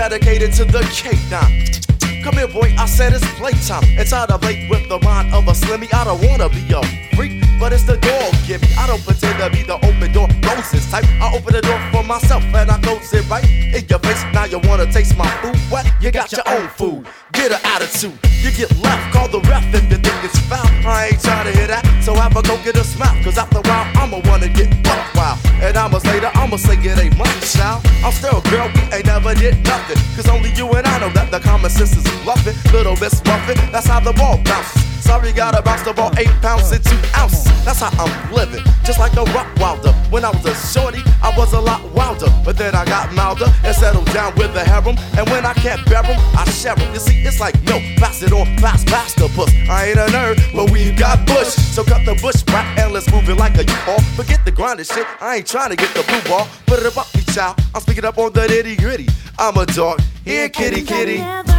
Dedicated 0.00 0.50
to 0.50 0.64
the 0.64 0.78
K9. 0.96 2.24
Come 2.24 2.32
here, 2.32 2.48
boy, 2.48 2.72
I 2.78 2.86
said 2.86 3.12
it's 3.12 3.22
playtime. 3.38 3.84
Inside 3.98 4.30
a 4.30 4.38
plate 4.38 4.70
with 4.70 4.88
the 4.88 4.98
mind 5.00 5.34
of 5.34 5.46
a 5.46 5.52
slimmy. 5.52 5.92
I 5.92 6.04
don't 6.04 6.24
wanna 6.24 6.48
be 6.48 6.64
a 6.72 6.80
freak, 7.14 7.32
but 7.60 7.74
it's 7.74 7.84
the 7.84 7.98
dog 7.98 8.32
give 8.48 8.62
me. 8.62 8.68
I 8.78 8.86
don't 8.88 9.04
pretend 9.04 9.36
to 9.38 9.50
be 9.52 9.62
the 9.62 9.76
open 9.76 10.10
door 10.12 10.26
roses 10.48 10.90
type. 10.90 11.04
I 11.20 11.36
open 11.36 11.52
the 11.52 11.60
door 11.60 11.78
for 11.92 12.02
myself 12.02 12.42
and 12.42 12.70
I 12.70 12.80
close 12.80 13.12
it 13.12 13.28
right 13.28 13.44
in 13.44 13.84
your 13.86 14.00
face. 14.00 14.24
Now 14.32 14.46
you 14.46 14.58
wanna 14.64 14.90
taste 14.90 15.16
my 15.16 15.28
food? 15.44 15.56
What? 15.68 15.84
You 16.00 16.10
got 16.10 16.32
your 16.32 16.48
own 16.48 16.66
food. 16.68 17.06
Get 17.32 17.52
an 17.52 17.60
attitude. 17.62 18.16
You 18.40 18.50
get 18.50 18.72
left. 18.80 19.12
Call 19.12 19.28
the 19.28 19.40
ref 19.44 19.62
if 19.74 19.84
you 19.92 19.98
think 20.00 20.24
it's 20.24 20.40
foul. 20.48 20.64
I 20.88 21.12
ain't 21.12 21.20
trying 21.20 21.52
to 21.52 21.52
hear 21.52 21.68
that. 21.68 21.84
So 22.02 22.14
have 22.14 22.34
a 22.34 22.42
go 22.42 22.56
get 22.64 22.76
a 22.76 22.84
smile. 22.84 23.14
Cause 23.22 23.36
after 23.36 23.58
a 23.58 23.62
while, 23.68 23.86
I'ma 24.00 24.18
wanna 24.24 24.48
get 24.48 24.72
buck 24.82 25.14
wild. 25.14 25.38
And 25.60 25.76
I'ma 25.76 25.98
say 25.98 26.18
that 26.20 26.34
I'ma 26.36 26.56
say 26.56 26.80
it 26.80 26.98
ain't 26.98 27.16
money, 27.18 27.40
child. 27.44 27.84
I'm 28.02 28.12
still 28.12 28.40
a 28.40 28.42
girl, 28.48 28.72
we 28.72 28.80
ain't 28.96 29.04
never 29.04 29.34
did 29.34 29.62
nothing. 29.64 30.00
Cause 30.16 30.28
only 30.28 30.50
you 30.56 30.66
and 30.72 30.86
I 30.86 30.98
know 31.00 31.10
that 31.10 31.30
the 31.30 31.40
common 31.40 31.70
sense 31.70 31.94
is 31.94 32.08
bluffing. 32.24 32.56
Little 32.72 32.96
Miss 32.96 33.22
Muffin, 33.24 33.58
that's 33.70 33.86
how 33.86 34.00
the 34.00 34.14
ball 34.14 34.40
bounces. 34.44 34.89
Sorry, 35.10 35.32
gotta 35.32 35.60
bounce 35.60 35.82
the 35.82 35.92
ball 35.92 36.12
eight 36.18 36.30
pounds 36.40 36.70
and 36.70 36.84
two 36.84 36.96
ounces. 37.18 37.42
That's 37.64 37.80
how 37.80 37.90
I'm 37.98 38.32
living, 38.32 38.62
just 38.84 39.00
like 39.00 39.12
a 39.16 39.24
rock 39.34 39.48
wilder. 39.58 39.90
When 40.08 40.24
I 40.24 40.30
was 40.30 40.46
a 40.46 40.54
shorty, 40.54 41.02
I 41.20 41.34
was 41.36 41.52
a 41.52 41.60
lot 41.60 41.82
wilder. 41.90 42.30
But 42.44 42.56
then 42.56 42.76
I 42.76 42.84
got 42.84 43.12
milder 43.12 43.46
and 43.64 43.74
settled 43.74 44.06
down 44.14 44.36
with 44.36 44.54
the 44.54 44.62
harem. 44.62 44.96
And 45.18 45.28
when 45.28 45.44
I 45.44 45.52
can't 45.54 45.84
bear 45.90 46.06
'em, 46.06 46.20
I 46.38 46.48
share 46.52 46.78
'em. 46.78 46.94
You 46.94 47.00
see, 47.00 47.22
it's 47.26 47.40
like, 47.40 47.56
yo, 47.68 47.80
pass 47.98 48.22
it 48.22 48.32
on, 48.32 48.46
pass, 48.58 48.84
pass 48.84 49.12
the 49.14 49.26
puss. 49.34 49.50
I 49.68 49.88
ain't 49.88 49.98
a 49.98 50.06
nerd, 50.14 50.36
but 50.54 50.70
we 50.70 50.92
got 50.92 51.26
bush. 51.26 51.58
So 51.74 51.82
cut 51.82 52.06
the 52.06 52.14
bush 52.22 52.44
back 52.44 52.78
and 52.78 52.92
let's 52.92 53.10
move 53.10 53.28
it 53.28 53.34
like 53.34 53.56
a 53.58 53.64
U-Haul. 53.64 53.98
Forget 54.14 54.44
the 54.44 54.52
grinding 54.52 54.86
shit, 54.86 55.08
I 55.20 55.38
ain't 55.38 55.46
trying 55.48 55.70
to 55.70 55.76
get 55.76 55.92
the 55.92 56.04
blue 56.04 56.22
ball. 56.30 56.46
Put 56.66 56.78
it 56.78 56.86
up, 56.86 57.12
me 57.16 57.22
child. 57.34 57.58
I'm 57.74 57.80
speaking 57.80 58.04
up 58.04 58.16
on 58.16 58.32
the 58.32 58.46
nitty 58.46 58.78
gritty. 58.78 59.08
I'm 59.40 59.56
a 59.56 59.66
dog. 59.66 60.00
Here, 60.24 60.48
kitty, 60.48 60.82
kitty. 60.82 61.49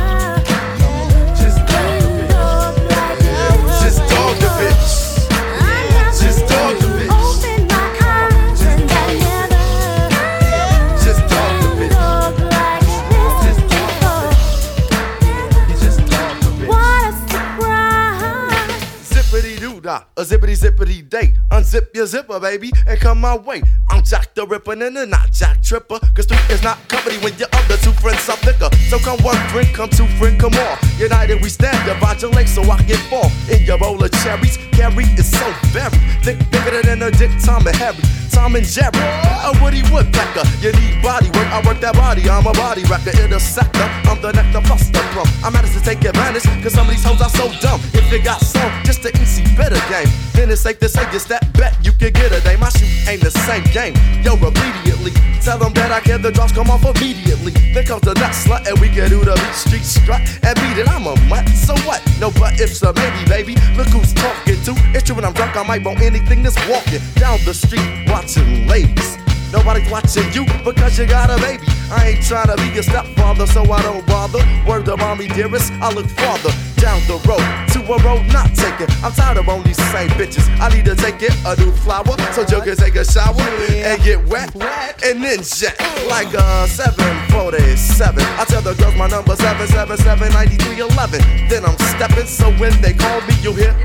Zippity 20.32 20.56
zippity 20.56 21.10
day. 21.10 21.41
Unzip 21.52 21.94
your 21.94 22.06
zipper, 22.06 22.40
baby, 22.40 22.72
and 22.88 22.98
come 23.00 23.20
my 23.20 23.38
way. 23.38 23.62
I'm 23.90 24.04
Jack 24.06 24.34
the 24.36 24.48
Ripper 24.48 24.72
and 24.72 24.96
then 24.96 25.10
not 25.10 25.34
Jack 25.34 25.62
Tripper. 25.62 26.00
Cause 26.16 26.26
three 26.26 26.40
is 26.48 26.64
not 26.64 26.80
company 26.88 27.18
when 27.18 27.36
your 27.38 27.50
other 27.52 27.76
two 27.78 27.92
friends 27.92 28.28
are 28.30 28.38
thicker. 28.38 28.74
So 28.88 28.98
come 29.00 29.20
one 29.20 29.36
drink, 29.50 29.76
come 29.76 29.90
two 29.90 30.08
friend, 30.16 30.40
come 30.40 30.54
on. 30.54 30.78
United 30.98 31.42
we 31.44 31.50
stand, 31.50 31.76
divide 31.86 32.22
your 32.22 32.32
legs 32.32 32.56
so 32.56 32.64
I 32.64 32.82
can 32.84 32.96
fall. 33.12 33.30
In 33.52 33.66
your 33.66 33.78
bowl 33.78 34.02
of 34.02 34.12
cherries, 34.24 34.58
Gary 34.72 35.04
is 35.20 35.30
so 35.30 35.52
very 35.76 35.92
thick, 36.24 36.40
bigger 36.52 36.82
than 36.84 37.04
a 37.04 37.12
dick, 37.12 37.32
Tom 37.44 37.68
and 37.68 37.76
Harry. 37.76 38.00
Tom 38.32 38.56
and 38.56 38.66
Jerry, 38.66 38.96
a 39.44 39.52
Woody 39.62 39.84
Woodpecker. 39.92 40.48
You 40.64 40.72
need 40.72 41.04
body 41.04 41.28
work, 41.36 41.52
I 41.52 41.60
work 41.68 41.82
that 41.82 41.96
body. 41.96 42.30
I'm 42.30 42.48
a 42.48 42.54
body 42.54 42.84
wrecker, 42.88 43.12
intersector. 43.12 43.88
I'm 44.08 44.22
the 44.22 44.32
nectar 44.32 44.64
the 44.64 45.04
plum. 45.12 45.28
I'm 45.44 45.56
at 45.56 45.66
to 45.68 45.82
take 45.84 46.04
advantage, 46.06 46.48
cause 46.64 46.74
some 46.74 46.88
of 46.88 46.96
these 46.96 47.04
hoes 47.04 47.22
are 47.22 47.30
so 47.30 47.52
dumb. 47.60 47.82
If 47.92 48.10
you 48.10 48.24
got 48.24 48.40
some, 48.40 48.72
just 48.86 49.04
the 49.04 49.12
easy 49.20 49.44
better 49.56 49.80
game. 49.92 50.08
Then 50.32 50.50
it's 50.50 50.62
safe 50.62 50.80
to 50.80 50.88
say, 50.88 51.04
it's 51.12 51.26
that 51.26 51.41
bet 51.54 51.74
you 51.84 51.92
can 51.94 52.12
get 52.14 52.32
a 52.32 52.42
day. 52.42 52.56
My 52.58 52.70
shoe 52.70 52.88
ain't 53.10 53.22
the 53.22 53.32
same 53.32 53.64
game. 53.74 53.96
Yo, 54.24 54.36
immediately. 54.36 55.12
Tell 55.42 55.58
them 55.58 55.74
that 55.74 55.92
I 55.92 56.00
care, 56.02 56.18
the 56.18 56.32
drops 56.32 56.52
come 56.52 56.70
off 56.70 56.86
immediately. 56.86 57.52
Then 57.74 57.86
comes 57.86 58.02
the 58.02 58.14
nut 58.14 58.32
slut, 58.32 58.68
and 58.68 58.80
we 58.80 58.90
can 58.90 59.10
do 59.10 59.24
the 59.26 59.34
beat 59.34 59.56
street 59.56 59.84
strut 59.84 60.22
and 60.44 60.56
beat 60.62 60.78
it. 60.78 60.88
I'm 60.88 61.08
a 61.08 61.16
mutt, 61.26 61.48
so 61.50 61.74
what? 61.88 62.02
No, 62.20 62.30
but 62.38 62.60
if 62.60 62.76
so, 62.76 62.94
maybe, 62.94 63.26
baby. 63.28 63.54
Look 63.76 63.88
who's 63.90 64.14
talking 64.14 64.62
to. 64.66 64.74
It's 64.94 65.04
true 65.04 65.16
when 65.16 65.26
I'm 65.26 65.34
drunk, 65.34 65.58
I 65.58 65.64
might 65.64 65.84
want 65.84 66.02
anything 66.02 66.44
that's 66.44 66.58
walking 66.70 67.02
down 67.16 67.40
the 67.46 67.54
street 67.54 68.06
watching 68.08 68.68
ladies. 68.68 69.18
Nobody's 69.52 69.90
watching 69.92 70.32
you 70.34 70.46
because 70.64 70.98
you 70.98 71.06
got 71.06 71.30
a 71.30 71.36
baby. 71.42 71.64
I 71.92 72.16
ain't 72.16 72.26
trying 72.26 72.48
to 72.48 72.56
be 72.56 72.70
your 72.74 72.84
stepfather, 72.84 73.46
so 73.48 73.64
I 73.70 73.82
don't 73.82 74.06
bother. 74.08 74.40
Word 74.68 74.86
to 74.86 74.96
mommy 74.98 75.28
dearest, 75.28 75.72
I 75.74 75.92
look 75.92 76.08
farther. 76.08 76.52
down 76.82 77.00
the 77.06 77.20
road 77.30 77.46
to 77.74 77.80
a 77.94 77.98
road 78.04 78.26
not 78.34 78.50
taken. 78.56 78.88
I'm 79.04 79.12
tired 79.12 79.38
of 79.38 79.48
on 79.48 79.64
these 79.64 79.78
same 79.92 80.10
bitches. 80.18 80.48
I 80.60 80.70
need 80.74 80.86
to 80.86 80.96
take 80.96 81.22
it 81.22 81.34
a 81.46 81.56
new 81.60 81.72
flower 81.72 82.18
so 82.34 82.42
you 82.42 82.62
can 82.64 82.76
take 82.76 82.96
a 82.96 83.06
shower 83.06 83.36
and 83.40 84.02
get 84.04 84.26
wet 84.28 84.56
and 85.04 85.24
then 85.24 85.44
jet 85.44 85.78
like 86.10 86.34
a 86.34 86.68
747. 86.68 88.24
I 88.40 88.46
tell 88.46 88.62
the 88.62 88.74
girls 88.74 88.96
my 88.96 89.08
number 89.08 89.36
777 89.36 91.22
Then 91.50 91.66
I'm 91.66 91.78
stepping, 91.94 92.26
so 92.26 92.52
when 92.58 92.80
they 92.82 92.94
call 92.94 93.22
me, 93.22 93.36
you 93.42 93.54
hear. 93.54 93.76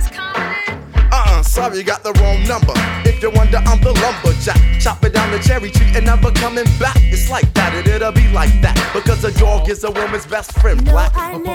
Uh-uh, 1.13 1.43
sorry, 1.43 1.79
you 1.79 1.85
got 1.85 2.03
the 2.03 2.13
wrong 2.21 2.43
number. 2.47 2.73
If 3.09 3.23
you 3.23 3.31
wonder, 3.31 3.59
I'm 3.59 3.81
the 3.81 3.93
lumberjack. 3.93 4.81
Chopping 4.81 5.13
down 5.13 5.31
the 5.31 5.39
cherry 5.39 5.71
tree 5.71 5.91
and 5.95 6.07
never 6.07 6.31
coming 6.33 6.67
back. 6.79 6.97
It's 6.97 7.31
like 7.31 7.53
that, 7.55 7.75
and 7.75 7.87
it'll 7.87 8.13
be 8.13 8.29
like 8.29 8.61
that. 8.63 8.77
Because 8.93 9.25
a 9.25 9.33
dog 9.39 9.69
is 9.69 9.85
a 9.85 9.91
woman's 9.91 10.27
best 10.27 10.53
friend. 10.61 10.85
Black. 10.85 11.17
And 11.17 11.47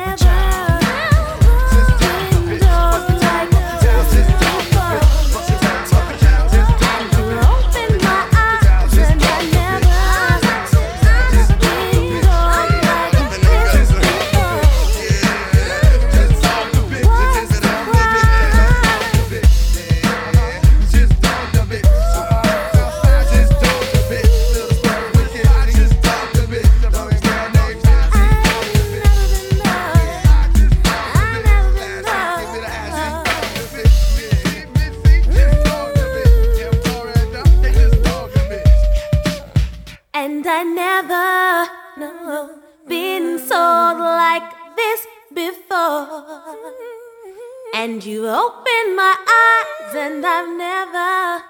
opened 48.51 48.95
my 48.95 49.15
eyes, 49.27 49.95
and 49.95 50.25
I've 50.25 50.49
never 50.57 51.43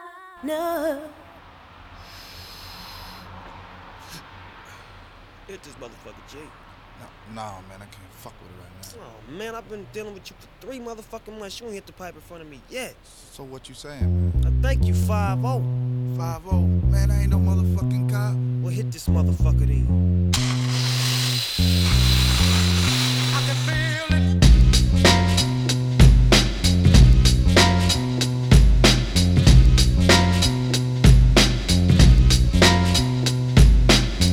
no. 0.44 1.02
Hit 5.48 5.64
this 5.64 5.74
motherfucker, 5.76 6.32
G. 6.32 6.38
No, 7.00 7.42
nah, 7.42 7.62
man, 7.68 7.78
I 7.78 7.86
can't 7.86 8.14
fuck 8.14 8.34
with 8.42 8.52
it 8.52 8.56
right 8.62 8.98
now. 8.98 9.04
Oh 9.04 9.38
man, 9.38 9.56
I've 9.56 9.68
been 9.70 9.88
dealing 9.92 10.14
with 10.14 10.30
you 10.30 10.36
for 10.40 10.66
three 10.66 10.80
motherfucking 10.80 11.38
months. 11.40 11.60
You 11.60 11.68
ain't 11.68 11.76
hit 11.76 11.88
the 11.88 11.94
pipe 11.94 12.16
in 12.16 12.22
front 12.22 12.44
of 12.44 12.50
me 12.50 12.62
yet. 12.70 12.96
So 13.04 13.44
what 13.44 13.68
you 13.68 13.76
saying, 13.76 14.34
man? 14.42 14.46
I 14.46 14.62
thank 14.62 14.86
you, 14.86 14.94
5 14.94 15.40
0. 15.40 15.64
5 16.18 16.44
0? 16.44 16.62
Man, 16.92 17.12
I 17.12 17.22
ain't 17.22 17.32
no 17.32 17.38
motherfucking 17.38 18.10
cop. 18.12 18.36
Well, 18.64 18.72
hit 18.72 18.92
this 18.92 19.08
motherfucker 19.08 19.68
then. 19.68 20.61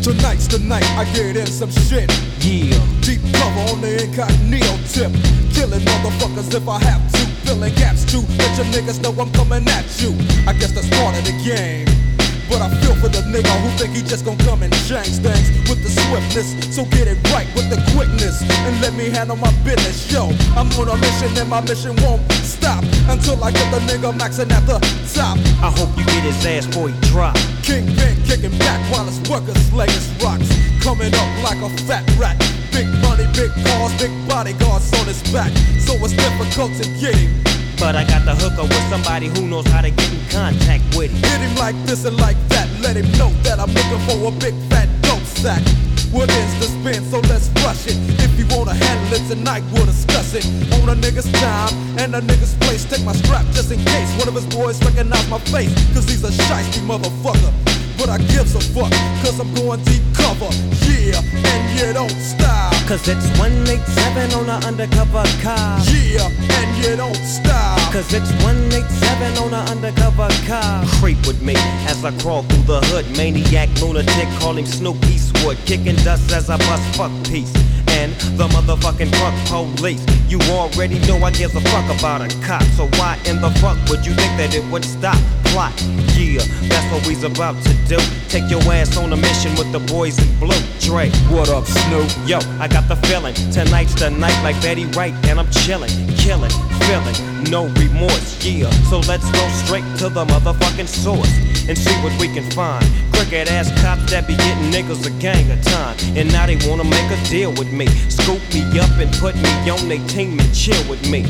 Tonight's 0.08 0.46
the 0.46 0.58
night 0.60 0.88
I 0.96 1.04
get 1.12 1.36
in 1.36 1.46
some 1.46 1.70
shit. 1.70 2.10
Yeah. 2.40 2.80
Deep 3.02 3.20
cover 3.34 3.60
on 3.68 3.82
the 3.82 4.04
incognito 4.04 4.74
tip. 4.88 5.12
Killing 5.52 5.84
motherfuckers 5.84 6.48
if 6.54 6.66
I 6.66 6.78
have 6.82 7.12
to. 7.12 7.18
Filling 7.44 7.74
gaps 7.74 8.06
too. 8.10 8.24
Let 8.38 8.56
your 8.56 8.64
niggas 8.72 9.02
know 9.02 9.12
I'm 9.20 9.30
coming 9.32 9.68
at 9.68 10.00
you. 10.00 10.16
I 10.46 10.54
guess 10.54 10.72
that's 10.72 10.88
part 10.96 11.14
of 11.18 11.26
the 11.26 11.36
game. 11.44 12.07
But 12.48 12.62
I 12.64 12.68
feel 12.80 12.96
for 12.96 13.08
the 13.12 13.20
nigga 13.28 13.52
who 13.60 13.68
think 13.76 13.94
he 13.94 14.02
just 14.02 14.24
gon' 14.24 14.38
come 14.38 14.62
and 14.62 14.72
change 14.88 15.20
things 15.20 15.46
with 15.68 15.84
the 15.84 15.92
swiftness. 15.92 16.56
So 16.74 16.84
get 16.88 17.06
it 17.06 17.20
right 17.28 17.46
with 17.54 17.68
the 17.68 17.76
quickness 17.92 18.40
and 18.40 18.80
let 18.80 18.94
me 18.94 19.10
handle 19.10 19.36
my 19.36 19.52
business. 19.62 20.10
Yo, 20.10 20.32
I'm 20.56 20.72
on 20.80 20.88
a 20.88 20.96
mission 20.96 21.36
and 21.36 21.48
my 21.48 21.60
mission 21.60 21.94
won't 22.00 22.24
stop 22.40 22.82
until 23.12 23.36
I 23.44 23.52
get 23.52 23.68
the 23.70 23.80
nigga 23.84 24.16
maxing 24.16 24.50
at 24.50 24.64
the 24.64 24.80
top. 25.12 25.36
I 25.60 25.68
hope 25.68 25.92
you 25.96 26.04
get 26.06 26.24
his 26.24 26.40
ass 26.46 26.66
before 26.66 26.88
he 26.88 26.96
drop. 27.12 27.36
Kingpin 27.62 28.16
kicking 28.24 28.56
back 28.58 28.80
while 28.90 29.04
his 29.04 29.20
workers 29.28 29.60
slay 29.68 29.90
his 29.92 30.08
rocks. 30.24 30.48
Coming 30.80 31.12
up 31.14 31.30
like 31.44 31.60
a 31.60 31.68
fat 31.84 32.08
rat. 32.16 32.38
Big 32.72 32.88
money, 33.04 33.28
big 33.36 33.52
cars, 33.66 33.92
big 34.00 34.12
bodyguards 34.28 34.88
on 34.96 35.06
his 35.06 35.20
back. 35.32 35.52
So 35.84 35.92
it's 36.00 36.16
difficult 36.16 36.72
to 36.80 36.88
get 36.96 37.14
him. 37.14 37.57
But 37.78 37.94
I 37.94 38.04
got 38.04 38.24
the 38.24 38.34
hooker 38.34 38.62
with 38.62 38.90
somebody 38.90 39.28
who 39.28 39.46
knows 39.46 39.66
how 39.68 39.80
to 39.80 39.90
get 39.90 40.12
in 40.12 40.18
contact 40.30 40.82
with 40.96 41.10
him. 41.10 41.22
Hit 41.22 41.40
him 41.40 41.54
like 41.56 41.76
this 41.86 42.04
and 42.04 42.16
like 42.16 42.36
that. 42.48 42.68
Let 42.82 42.96
him 42.96 43.06
know 43.16 43.30
that 43.46 43.60
I'm 43.60 43.70
looking 43.70 44.02
for 44.02 44.28
a 44.28 44.32
big 44.32 44.54
fat 44.68 44.88
dope 45.02 45.22
sack. 45.22 45.62
What 46.10 46.28
is 46.30 46.50
the 46.58 46.66
spin? 46.66 47.04
So 47.10 47.20
let's 47.30 47.48
rush 47.62 47.86
it. 47.86 47.96
If 48.18 48.38
you 48.38 48.46
wanna 48.50 48.74
handle 48.74 49.14
it 49.14 49.28
tonight, 49.28 49.62
we'll 49.72 49.86
discuss 49.86 50.34
it. 50.34 50.44
On 50.82 50.88
a 50.88 50.96
nigga's 50.96 51.30
time 51.38 51.72
and 51.98 52.14
a 52.16 52.20
nigga's 52.20 52.54
place. 52.56 52.84
Take 52.84 53.04
my 53.04 53.12
strap 53.12 53.46
just 53.52 53.70
in 53.70 53.78
case 53.84 54.10
one 54.18 54.26
of 54.26 54.34
his 54.34 54.46
boys 54.46 54.82
recognize 54.82 55.28
my 55.28 55.38
face. 55.38 55.72
Cause 55.94 56.08
he's 56.08 56.24
a 56.24 56.30
shiesty 56.30 56.80
motherfucker. 56.82 57.67
But 57.98 58.10
I 58.10 58.18
gives 58.18 58.54
a 58.54 58.60
fuck, 58.60 58.92
cause 59.26 59.40
I'm 59.40 59.52
going 59.54 59.82
deep 59.82 60.02
cover. 60.14 60.46
Yeah, 60.86 61.18
and 61.18 61.62
you 61.74 61.92
don't 61.92 62.14
stop. 62.22 62.72
Cause 62.86 63.08
it's 63.08 63.26
187 63.38 64.32
on 64.38 64.48
an 64.48 64.62
undercover 64.62 65.26
car. 65.42 65.80
Yeah, 65.90 66.30
and 66.30 66.70
you 66.78 66.96
don't 66.96 67.16
stop. 67.16 67.92
Cause 67.92 68.14
it's 68.14 68.30
187 68.44 69.38
on 69.42 69.52
an 69.52 69.68
undercover 69.68 70.28
car. 70.46 70.86
Creep 71.00 71.26
with 71.26 71.42
me 71.42 71.54
as 71.90 72.04
I 72.04 72.16
crawl 72.22 72.44
through 72.44 72.62
the 72.70 72.80
hood. 72.86 73.04
Maniac, 73.16 73.68
lunatic, 73.82 74.28
call 74.38 74.56
him 74.56 74.64
Snoop 74.64 74.96
Eastwood. 75.06 75.58
Kicking 75.66 75.96
dust 75.96 76.30
as 76.30 76.48
I 76.50 76.56
bust 76.56 76.96
fuck 76.96 77.10
peace. 77.26 77.52
And 77.98 78.14
the 78.38 78.46
motherfucking 78.48 79.10
fuck 79.18 79.34
police. 79.48 80.04
You 80.30 80.38
already 80.52 81.00
know 81.08 81.18
I 81.24 81.32
give 81.32 81.56
a 81.56 81.60
fuck 81.60 81.98
about 81.98 82.22
a 82.22 82.28
cop. 82.46 82.62
So 82.78 82.86
why 82.96 83.18
in 83.26 83.40
the 83.40 83.50
fuck 83.58 83.76
would 83.88 84.06
you 84.06 84.14
think 84.14 84.32
that 84.38 84.54
it 84.54 84.64
would 84.70 84.84
stop? 84.84 85.18
Plot, 85.52 85.72
yeah, 86.16 86.42
that's 86.68 86.92
what 86.92 87.06
we's 87.06 87.22
about 87.24 87.56
to 87.64 87.74
do. 87.88 87.96
Take 88.28 88.50
your 88.50 88.60
ass 88.70 88.96
on 88.96 89.12
a 89.12 89.16
mission 89.16 89.50
with 89.56 89.72
the 89.72 89.80
boys 89.80 90.18
in 90.18 90.38
blue. 90.38 90.60
Dre, 90.80 91.10
what 91.32 91.48
up, 91.48 91.64
Snoop? 91.64 92.10
Yo, 92.26 92.38
I 92.60 92.68
got 92.68 92.86
the 92.86 92.96
feeling. 93.08 93.34
Tonight's 93.50 93.94
the 93.94 94.10
night 94.10 94.38
like 94.42 94.60
Betty 94.60 94.84
Wright, 94.86 95.14
and 95.26 95.40
I'm 95.40 95.50
chilling, 95.50 95.90
killing, 96.16 96.50
feeling, 96.84 97.16
no 97.50 97.66
remorse, 97.80 98.44
yeah. 98.44 98.70
So 98.90 99.00
let's 99.00 99.28
go 99.32 99.48
straight 99.64 99.84
to 99.98 100.08
the 100.10 100.24
motherfucking 100.26 100.88
source 100.88 101.32
and 101.66 101.76
see 101.76 101.94
what 102.02 102.12
we 102.20 102.28
can 102.28 102.48
find. 102.50 102.84
Crooked 103.12 103.48
ass 103.48 103.72
cops 103.80 104.10
that 104.10 104.26
be 104.26 104.36
getting 104.36 104.70
niggas 104.70 105.06
a 105.06 105.10
gang 105.20 105.50
of 105.50 105.62
time, 105.62 105.96
and 106.16 106.30
now 106.30 106.46
they 106.46 106.58
wanna 106.68 106.84
make 106.84 107.10
a 107.10 107.24
deal 107.28 107.52
with 107.52 107.72
me. 107.72 107.86
Scoop 108.10 108.42
me 108.52 108.62
up 108.78 108.90
and 108.98 109.12
put 109.14 109.34
me 109.34 109.70
on 109.70 109.88
their 109.88 110.04
team 110.08 110.38
and 110.38 110.54
chill 110.54 110.82
with 110.88 111.02
me. 111.10 111.24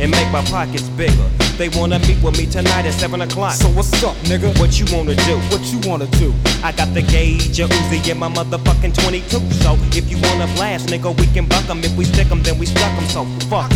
And 0.00 0.10
make 0.10 0.30
my 0.32 0.42
pockets 0.46 0.88
bigger. 0.90 1.28
They 1.56 1.68
wanna 1.68 2.00
meet 2.00 2.20
with 2.22 2.36
me 2.36 2.46
tonight 2.46 2.84
at 2.84 2.94
7 2.94 3.20
o'clock. 3.20 3.54
So 3.54 3.68
what's 3.68 4.02
up, 4.02 4.16
nigga? 4.24 4.58
What 4.58 4.78
you 4.78 4.86
wanna 4.94 5.14
do? 5.14 5.38
What 5.50 5.62
you 5.72 5.78
wanna 5.88 6.06
do? 6.18 6.34
I 6.64 6.72
got 6.72 6.92
the 6.94 7.02
gauge, 7.02 7.60
a 7.60 7.68
Uzi, 7.68 8.10
and 8.10 8.18
my 8.18 8.28
motherfucking 8.28 8.94
22. 8.94 9.40
So 9.62 9.78
if 9.92 10.10
you 10.10 10.18
wanna 10.26 10.48
blast, 10.56 10.88
nigga, 10.88 11.16
we 11.16 11.26
can 11.28 11.46
buck 11.46 11.68
'em. 11.70 11.82
If 11.84 11.94
we 11.96 12.04
stick 12.04 12.30
'em, 12.30 12.42
then 12.42 12.58
we 12.58 12.66
stuck 12.66 12.92
'em. 12.98 13.08
So 13.08 13.24
fuck. 13.48 13.70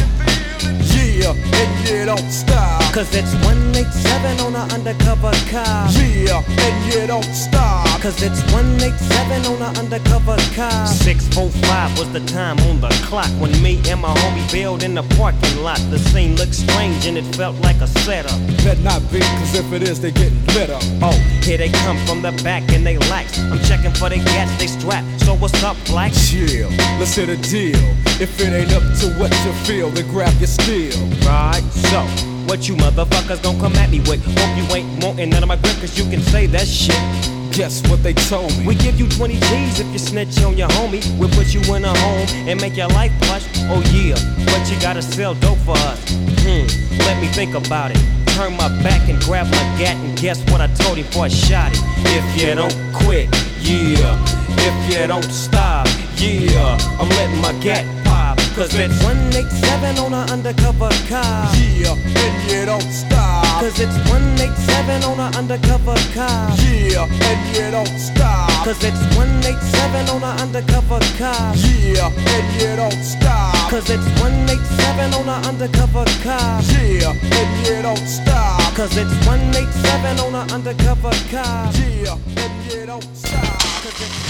Yeah, 0.90 1.30
and 1.30 1.88
you 1.88 2.04
don't 2.04 2.30
stop. 2.32 2.82
Cause 2.92 3.14
it's 3.14 3.34
187 3.44 4.40
on 4.40 4.54
an 4.56 4.70
undercover 4.72 5.32
car. 5.50 5.90
Yeah, 5.92 6.42
and 6.66 6.92
you 6.92 7.06
don't 7.06 7.34
stop. 7.34 7.87
Cause 8.00 8.22
it's 8.22 8.40
187 8.52 9.44
on 9.46 9.60
an 9.60 9.76
undercover 9.76 10.36
car. 10.54 10.86
645 10.86 11.98
was 11.98 12.12
the 12.12 12.20
time 12.32 12.56
on 12.70 12.80
the 12.80 12.88
clock 13.04 13.28
when 13.40 13.50
me 13.60 13.82
and 13.90 14.00
my 14.00 14.14
homie 14.14 14.52
bailed 14.52 14.84
in 14.84 14.94
the 14.94 15.02
parking 15.18 15.62
lot. 15.64 15.80
The 15.90 15.98
scene 15.98 16.36
looked 16.36 16.54
strange 16.54 17.06
and 17.06 17.18
it 17.18 17.24
felt 17.34 17.56
like 17.56 17.80
a 17.80 17.88
setup. 17.88 18.38
Bet 18.62 18.78
not 18.80 19.02
be, 19.10 19.18
cause 19.18 19.54
if 19.56 19.72
it 19.72 19.82
is, 19.82 20.00
they 20.00 20.12
getting 20.12 20.38
lit 20.54 20.70
up. 20.70 20.82
Oh, 21.02 21.18
here 21.42 21.58
they 21.58 21.70
come 21.70 21.98
from 22.06 22.22
the 22.22 22.30
back 22.44 22.62
and 22.70 22.86
they 22.86 22.98
lax. 23.10 23.36
I'm 23.36 23.58
checking 23.64 23.92
for 23.92 24.08
the 24.08 24.18
gas, 24.18 24.48
they 24.60 24.68
strap. 24.68 25.04
So 25.18 25.34
what's 25.34 25.60
up, 25.64 25.76
black? 25.86 26.12
Chill, 26.12 26.70
let's 27.00 27.16
hit 27.16 27.28
a 27.28 27.36
deal. 27.36 27.82
If 28.22 28.40
it 28.40 28.52
ain't 28.52 28.72
up 28.74 28.84
to 29.00 29.10
what 29.18 29.32
you 29.44 29.52
feel, 29.66 29.90
then 29.90 30.06
grab 30.08 30.32
your 30.38 30.46
steel. 30.46 30.94
Right, 31.26 31.62
so 31.90 32.02
what 32.46 32.68
you 32.68 32.76
motherfuckers 32.76 33.42
gon' 33.42 33.58
come 33.58 33.74
at 33.74 33.90
me 33.90 33.98
with? 34.06 34.24
Hope 34.24 34.56
you 34.56 34.76
ain't 34.76 35.02
wanting 35.02 35.30
none 35.30 35.42
of 35.42 35.48
my 35.48 35.56
grip, 35.56 35.80
cause 35.80 35.98
you 35.98 36.08
can 36.08 36.20
say 36.20 36.46
that 36.46 36.68
shit. 36.68 37.37
Guess 37.52 37.88
what 37.88 38.02
they 38.02 38.14
told 38.14 38.56
me? 38.58 38.66
We 38.66 38.74
give 38.74 38.98
you 38.98 39.08
20 39.08 39.34
G's 39.34 39.80
if 39.80 39.86
you 39.92 39.98
snitch 39.98 40.42
on 40.42 40.56
your 40.56 40.68
homie. 40.68 41.02
We'll 41.18 41.30
put 41.30 41.52
you 41.54 41.60
in 41.74 41.84
a 41.84 41.98
home 41.98 42.26
and 42.48 42.60
make 42.60 42.76
your 42.76 42.88
life 42.88 43.12
plush. 43.22 43.44
Oh 43.70 43.82
yeah, 43.92 44.14
but 44.46 44.70
you 44.70 44.80
gotta 44.80 45.02
sell 45.02 45.34
dope 45.34 45.58
for 45.58 45.76
us. 45.76 45.98
Hmm, 46.44 46.66
let 46.98 47.20
me 47.20 47.28
think 47.28 47.54
about 47.54 47.90
it. 47.90 47.98
Turn 48.34 48.56
my 48.56 48.68
back 48.82 49.08
and 49.08 49.18
grab 49.20 49.46
my 49.46 49.78
gat 49.78 49.96
and 49.96 50.16
guess 50.16 50.40
what 50.50 50.60
I 50.60 50.68
told 50.74 50.98
him 50.98 51.06
before 51.06 51.24
I 51.24 51.28
shot 51.28 51.72
it. 51.72 51.80
If 52.06 52.40
you 52.40 52.54
don't 52.54 52.76
quit, 52.94 53.28
yeah. 53.60 54.14
If 54.60 54.92
you 54.92 55.06
don't 55.06 55.30
stop, 55.32 55.88
yeah. 56.16 56.78
I'm 57.00 57.08
letting 57.08 57.40
my 57.40 57.52
gat 57.60 57.84
pop. 58.04 58.38
Cause 58.54 58.74
it's 58.74 59.02
187 59.02 59.98
on 59.98 60.14
an 60.14 60.30
undercover 60.30 60.90
car. 61.08 61.52
Yeah, 61.74 61.94
and 61.94 62.50
you 62.50 62.66
don't 62.66 62.92
stop. 62.92 63.47
Cause 63.58 63.80
it's 63.80 63.98
187 64.08 65.02
on 65.02 65.18
an 65.18 65.34
undercover 65.34 65.96
car. 66.14 66.54
Yeah, 66.62 67.10
and 67.10 67.56
you 67.56 67.68
don't 67.72 67.98
stop. 67.98 68.64
Cause 68.64 68.84
it's 68.84 69.02
187 69.18 70.08
on 70.14 70.22
an 70.22 70.38
undercover 70.38 71.00
car. 71.18 71.56
Yeah, 71.66 72.06
and 72.06 72.46
you 72.54 72.76
don't 72.78 73.02
stop. 73.02 73.68
Cause 73.68 73.90
it's 73.90 74.06
187 74.22 75.12
on 75.12 75.28
an 75.28 75.44
undercover 75.44 76.04
car. 76.22 76.62
Yeah, 76.70 77.10
and 77.10 77.66
you 77.66 77.82
don't 77.82 78.06
stop. 78.06 78.62
Cause 78.76 78.96
it's 78.96 79.10
187 79.26 80.20
on 80.22 80.36
an 80.36 80.50
undercover 80.54 81.10
car. 81.28 81.72
Yeah, 81.74 82.14
and 82.38 82.54
you 82.70 82.86
don't 82.86 83.02
stop. 83.10 83.58
Cause 83.82 83.98
it's 83.98 84.22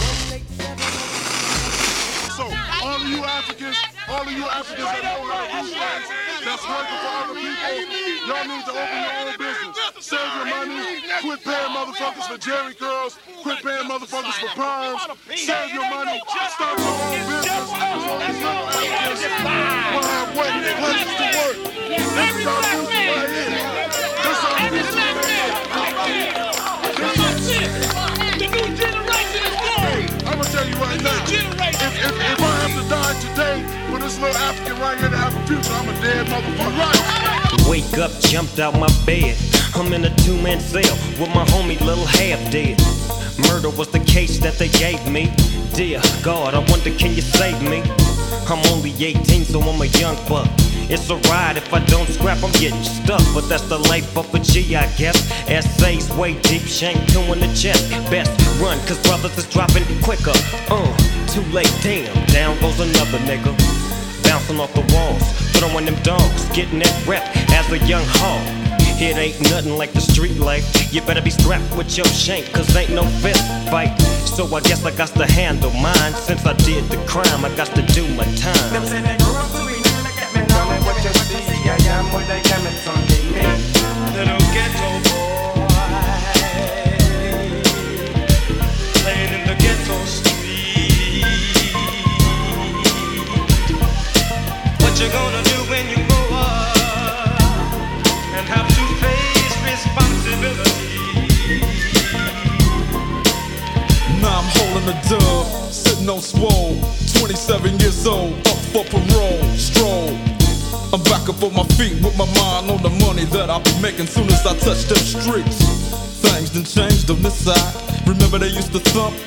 187 0.56 0.72
So, 2.32 2.48
all 2.80 2.96
of 2.96 3.04
you 3.04 3.22
Africans, 3.24 3.76
all 4.08 4.22
of 4.22 4.32
you 4.32 4.48
Africans 4.48 6.27
that 6.58 6.66
don't 6.66 6.66
have 6.66 6.66
a 6.66 6.66
flags 6.66 6.66
that's 6.66 6.66
working 6.68 6.98
for 6.98 7.12
other 7.18 7.34
people, 7.34 7.70
y'all 8.26 8.46
need 8.48 8.64
to 8.64 8.72
open 8.72 8.98
your 8.98 9.14
own 9.18 9.34
business. 9.38 9.76
Save 10.00 10.32
your 10.36 10.46
money. 10.46 11.02
Quit 11.22 11.40
paying 11.44 11.72
motherfuckers 11.74 12.26
for 12.26 12.38
Jheri 12.38 12.74
curls. 12.78 13.18
Quit 13.42 13.58
paying 13.62 13.88
motherfuckers 13.88 14.38
for 14.40 14.50
perms. 14.58 15.00
Save 15.36 15.74
your 15.74 15.88
money. 15.90 16.20
Start 16.50 16.78
your 16.78 16.88
own 16.88 17.26
business. 17.28 17.70
All 17.78 18.18
these 18.18 18.38
little 18.42 18.66
Africans 18.68 19.20
will 19.94 20.06
have 20.08 20.37
this 34.18 34.34
little 34.34 34.42
African 34.42 34.80
right 34.80 34.98
here 34.98 35.10
to 35.10 35.16
have 35.16 35.34
a 35.34 35.46
future, 35.46 35.72
I'm 35.72 35.88
a 35.88 36.00
dead 36.00 36.26
motherfucker. 36.26 36.78
Right. 36.78 37.68
Wake 37.68 37.98
up, 37.98 38.10
jumped 38.20 38.58
out 38.58 38.74
my 38.78 38.88
bed. 39.06 39.36
I'm 39.74 39.92
in 39.92 40.04
a 40.04 40.14
two 40.16 40.40
man 40.40 40.60
cell 40.60 40.96
with 41.18 41.28
my 41.34 41.44
homie, 41.46 41.80
little 41.80 42.06
half 42.06 42.38
dead. 42.50 42.78
Murder 43.48 43.70
was 43.70 43.88
the 43.88 44.00
case 44.00 44.38
that 44.38 44.54
they 44.54 44.68
gave 44.68 45.00
me. 45.10 45.32
Dear 45.74 46.00
God, 46.22 46.54
I 46.54 46.58
wonder, 46.70 46.90
can 46.90 47.14
you 47.14 47.22
save 47.22 47.60
me? 47.62 47.82
I'm 48.48 48.64
only 48.72 48.92
18, 48.92 49.44
so 49.44 49.60
I'm 49.60 49.80
a 49.80 49.86
young 49.86 50.16
buck. 50.26 50.48
It's 50.90 51.10
a 51.10 51.16
ride 51.28 51.58
if 51.58 51.72
I 51.72 51.84
don't 51.84 52.08
scrap, 52.08 52.42
I'm 52.42 52.52
getting 52.52 52.82
stuck. 52.82 53.22
But 53.34 53.48
that's 53.48 53.68
the 53.68 53.78
life 53.78 54.16
of 54.16 54.32
a 54.34 54.38
G, 54.38 54.74
I 54.74 54.86
guess. 54.96 55.30
Essays 55.48 56.10
way 56.14 56.40
deep, 56.42 56.62
shank 56.62 56.96
two 57.12 57.20
in 57.32 57.40
the 57.40 57.52
chest. 57.54 57.90
Best 58.10 58.32
run, 58.58 58.78
cause 58.86 59.00
brothers 59.06 59.36
is 59.36 59.46
dropping 59.50 59.84
quicker. 60.02 60.32
Uh, 60.70 60.96
too 61.28 61.42
late, 61.52 61.72
damn, 61.82 62.08
down 62.26 62.58
goes 62.60 62.80
another 62.80 63.18
nigga. 63.18 63.67
Bouncing 64.28 64.60
off 64.60 64.74
the 64.74 64.84
walls, 64.94 65.24
throwing 65.56 65.86
them 65.86 65.96
dogs, 66.02 66.44
getting 66.50 66.80
that 66.80 67.06
rep 67.06 67.24
as 67.56 67.72
a 67.72 67.78
young 67.86 68.04
hog. 68.20 68.44
It 69.00 69.16
ain't 69.16 69.40
nothing 69.48 69.72
like 69.78 69.92
the 69.92 70.02
street 70.02 70.36
life. 70.36 70.92
You 70.92 71.00
better 71.00 71.22
be 71.22 71.30
strapped 71.30 71.74
with 71.74 71.96
your 71.96 72.04
shank, 72.06 72.52
cause 72.52 72.76
ain't 72.76 72.90
no 72.90 73.04
fist 73.24 73.42
fight. 73.70 73.96
So 74.36 74.44
I 74.54 74.60
guess 74.60 74.84
I 74.84 74.90
got 74.94 75.08
to 75.16 75.24
handle 75.24 75.70
mine. 75.70 76.12
Since 76.12 76.44
I 76.44 76.52
did 76.52 76.84
the 76.90 76.98
crime, 77.06 77.42
I 77.42 77.48
got 77.56 77.68
to 77.68 77.82
do 77.94 78.06
my 78.16 78.24
time. 78.36 78.72
Little 84.12 84.44
ghetto 84.52 84.88
boy, 85.08 85.64
playing 89.00 89.32
in 89.32 89.46
the 89.48 89.54
ghetto 89.54 90.27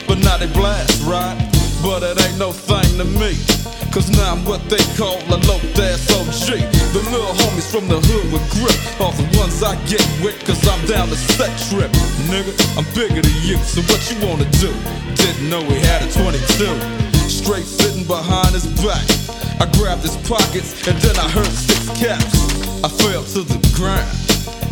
but 0.08 0.20
now 0.20 0.38
they 0.38 0.48
blast, 0.48 1.02
right? 1.04 1.38
But 1.82 2.04
it 2.04 2.22
ain't 2.22 2.38
no 2.38 2.52
thing 2.52 2.98
to 2.98 3.06
me. 3.06 3.71
Cause 3.92 4.08
now 4.16 4.32
I'm 4.32 4.46
what 4.48 4.64
they 4.72 4.80
call 4.96 5.20
a 5.28 5.38
low 5.52 5.60
ass 5.84 6.08
OG. 6.16 6.64
The 6.96 7.04
little 7.12 7.36
homies 7.44 7.68
from 7.68 7.92
the 7.92 8.00
hood 8.00 8.32
with 8.32 8.40
grip 8.56 8.72
are 9.04 9.12
the 9.12 9.28
ones 9.36 9.60
I 9.60 9.76
get 9.84 10.00
with, 10.24 10.40
cause 10.48 10.64
I'm 10.64 10.80
down 10.88 11.12
to 11.12 11.20
set 11.36 11.52
trip. 11.68 11.92
Nigga, 12.32 12.56
I'm 12.80 12.88
bigger 12.96 13.20
than 13.20 13.38
you, 13.44 13.60
so 13.60 13.84
what 13.92 14.00
you 14.08 14.16
wanna 14.24 14.48
do? 14.64 14.72
Didn't 15.20 15.52
know 15.52 15.60
we 15.68 15.76
had 15.84 16.08
a 16.08 16.10
22. 16.10 16.72
Straight 17.28 17.68
sitting 17.68 18.08
behind 18.08 18.56
his 18.56 18.64
back. 18.80 19.04
I 19.60 19.68
grabbed 19.76 20.08
his 20.08 20.16
pockets 20.24 20.72
and 20.88 20.96
then 21.04 21.20
I 21.20 21.28
heard 21.28 21.52
six 21.52 21.92
caps. 22.00 22.32
I 22.80 22.88
fell 22.88 23.28
to 23.36 23.44
the 23.44 23.60
ground 23.76 24.08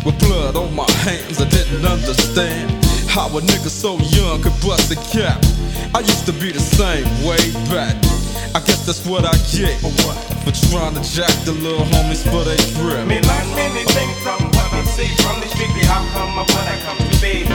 with 0.00 0.16
blood 0.24 0.56
on 0.56 0.72
my 0.72 0.88
hands. 1.04 1.44
I 1.44 1.48
didn't 1.52 1.84
understand 1.84 2.72
how 3.04 3.28
a 3.36 3.40
nigga 3.44 3.68
so 3.68 4.00
young 4.16 4.40
could 4.40 4.56
bust 4.64 4.88
a 4.88 4.96
cap. 5.12 5.44
I 5.92 6.00
used 6.00 6.24
to 6.24 6.32
be 6.32 6.56
the 6.56 6.64
same 6.64 7.04
way 7.20 7.44
back. 7.68 8.09
I 8.52 8.58
guess 8.66 8.84
that's 8.84 9.06
what 9.06 9.24
I 9.24 9.30
get 9.54 9.78
for 9.80 10.50
trying 10.70 10.94
to 10.94 11.02
jack 11.02 11.30
the 11.44 11.52
little 11.52 11.86
homies 11.86 12.22
for 12.26 12.42
they 12.42 12.56
grip. 12.74 13.06
Me 13.06 13.20
learn 13.22 13.48
many 13.54 13.84
things 13.94 14.16
from 14.26 14.42
what 14.42 14.72
me 14.74 14.82
see 14.90 15.06
from 15.22 15.38
the 15.40 15.46
street. 15.46 15.70
The 15.78 15.86
come 15.86 16.38
of 16.38 16.48
what 16.50 16.66
I 16.66 16.76
come 16.82 16.98
to 16.98 17.20
be. 17.22 17.46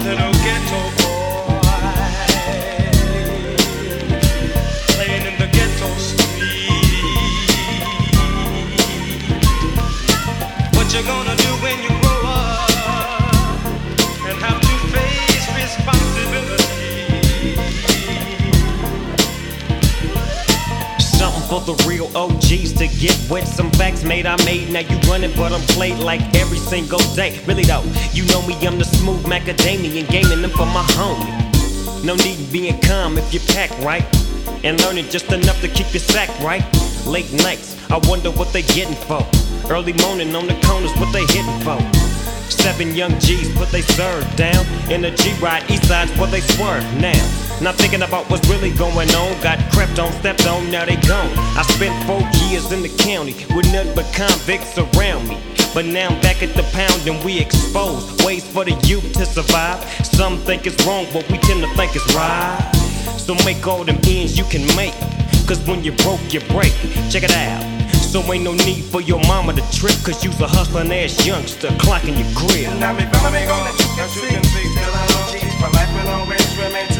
Little 0.00 0.32
ghetto 0.40 0.80
boy, 0.96 1.60
playing 4.96 5.26
in 5.28 5.36
the 5.36 5.48
ghetto 5.52 5.88
street. 6.00 6.30
What 10.72 10.88
you 10.94 11.02
gonna 11.04 11.36
do 11.36 11.49
for 21.50 21.60
the 21.62 21.74
real 21.84 22.06
OGs 22.16 22.72
to 22.74 22.86
get 22.86 23.18
with. 23.28 23.46
Some 23.46 23.72
facts 23.72 24.04
made 24.04 24.24
I 24.24 24.36
made. 24.44 24.70
Now 24.70 24.80
you 24.80 24.96
running, 25.10 25.34
but 25.34 25.52
I'm 25.52 25.60
played 25.74 25.98
like 25.98 26.22
every 26.36 26.58
single 26.58 27.00
day. 27.16 27.40
Really 27.44 27.64
though, 27.64 27.82
you 28.12 28.24
know 28.26 28.40
me, 28.46 28.54
I'm 28.64 28.78
the 28.78 28.84
smooth 28.84 29.24
macadamian, 29.24 30.08
gaming 30.08 30.42
them 30.42 30.52
for 30.52 30.66
my 30.66 30.86
homie. 30.94 32.04
No 32.04 32.14
need 32.14 32.38
in 32.38 32.52
being 32.52 32.80
calm 32.80 33.18
if 33.18 33.34
you 33.34 33.40
pack 33.52 33.70
right. 33.80 34.06
And 34.62 34.80
learning 34.82 35.06
just 35.10 35.32
enough 35.32 35.60
to 35.60 35.68
keep 35.68 35.92
your 35.92 36.00
sack 36.00 36.30
right. 36.38 36.64
Late 37.04 37.32
nights, 37.32 37.74
I 37.90 37.98
wonder 38.08 38.30
what 38.30 38.52
they 38.52 38.62
getting 38.62 38.94
for. 38.94 39.26
Early 39.68 39.94
morning 40.04 40.34
on 40.36 40.46
the 40.46 40.54
corners, 40.62 40.94
what 41.00 41.12
they 41.12 41.26
hitting 41.34 41.60
for. 41.66 41.80
Seven 42.48 42.94
young 42.94 43.18
G's 43.18 43.52
put 43.56 43.70
they 43.70 43.82
serve 43.82 44.24
down. 44.36 44.64
In 44.88 45.04
a 45.04 45.10
G 45.10 45.32
ride, 45.40 45.68
east 45.68 45.88
side's 45.88 46.16
where 46.16 46.30
they 46.30 46.40
swerve 46.40 46.84
now. 47.00 47.49
Not 47.60 47.74
thinking 47.74 48.00
about 48.00 48.30
what's 48.30 48.48
really 48.48 48.70
going 48.70 49.10
on. 49.10 49.42
Got 49.42 49.58
crept 49.70 49.98
on, 49.98 50.10
stepped 50.12 50.46
on, 50.46 50.70
now 50.70 50.86
they 50.86 50.96
gone. 50.96 51.28
I 51.58 51.62
spent 51.62 51.92
four 52.06 52.20
years 52.48 52.72
in 52.72 52.80
the 52.80 52.88
county 52.96 53.34
with 53.54 53.70
nothing 53.70 53.94
but 53.94 54.08
convicts 54.14 54.78
around 54.78 55.28
me. 55.28 55.36
But 55.74 55.84
now 55.84 56.08
I'm 56.08 56.20
back 56.22 56.42
at 56.42 56.56
the 56.56 56.62
pound 56.72 57.06
and 57.06 57.22
we 57.22 57.38
expose 57.38 58.16
ways 58.24 58.50
for 58.50 58.64
the 58.64 58.72
youth 58.88 59.12
to 59.12 59.26
survive. 59.26 59.84
Some 60.06 60.38
think 60.38 60.66
it's 60.66 60.84
wrong, 60.86 61.06
but 61.12 61.28
we 61.30 61.36
tend 61.36 61.60
to 61.60 61.68
think 61.76 61.94
it's 61.94 62.14
right. 62.14 62.58
So 63.18 63.34
make 63.44 63.66
all 63.66 63.84
them 63.84 63.98
ends 64.08 64.38
you 64.38 64.44
can 64.44 64.64
make. 64.74 64.96
Cause 65.46 65.60
when 65.68 65.84
you 65.84 65.92
broke, 66.00 66.32
you 66.32 66.40
break. 66.48 66.72
Check 67.12 67.24
it 67.24 67.36
out. 67.36 67.60
So 67.92 68.20
ain't 68.32 68.42
no 68.42 68.54
need 68.54 68.84
for 68.84 69.02
your 69.02 69.20
mama 69.28 69.52
to 69.52 69.62
trip. 69.70 69.94
Cause 70.02 70.24
you's 70.24 70.40
a 70.40 70.48
hustling 70.48 70.90
ass 70.92 71.26
youngster 71.26 71.68
clocking 71.76 72.16
your 72.16 72.30
crib. 72.34 72.72
Now 72.80 72.94
me 72.94 73.04
follow 73.12 73.30
me 73.30 73.44
gonna 73.44 73.70
you 73.76 73.86
can 74.00 74.08
see, 74.08 74.64
still 74.64 74.94
I 74.96 75.06
know 75.12 75.28
cheese, 75.30 75.54
but 75.60 75.74
life 75.74 75.92
will 75.92 76.08
always 76.08 76.56
remain 76.56 76.99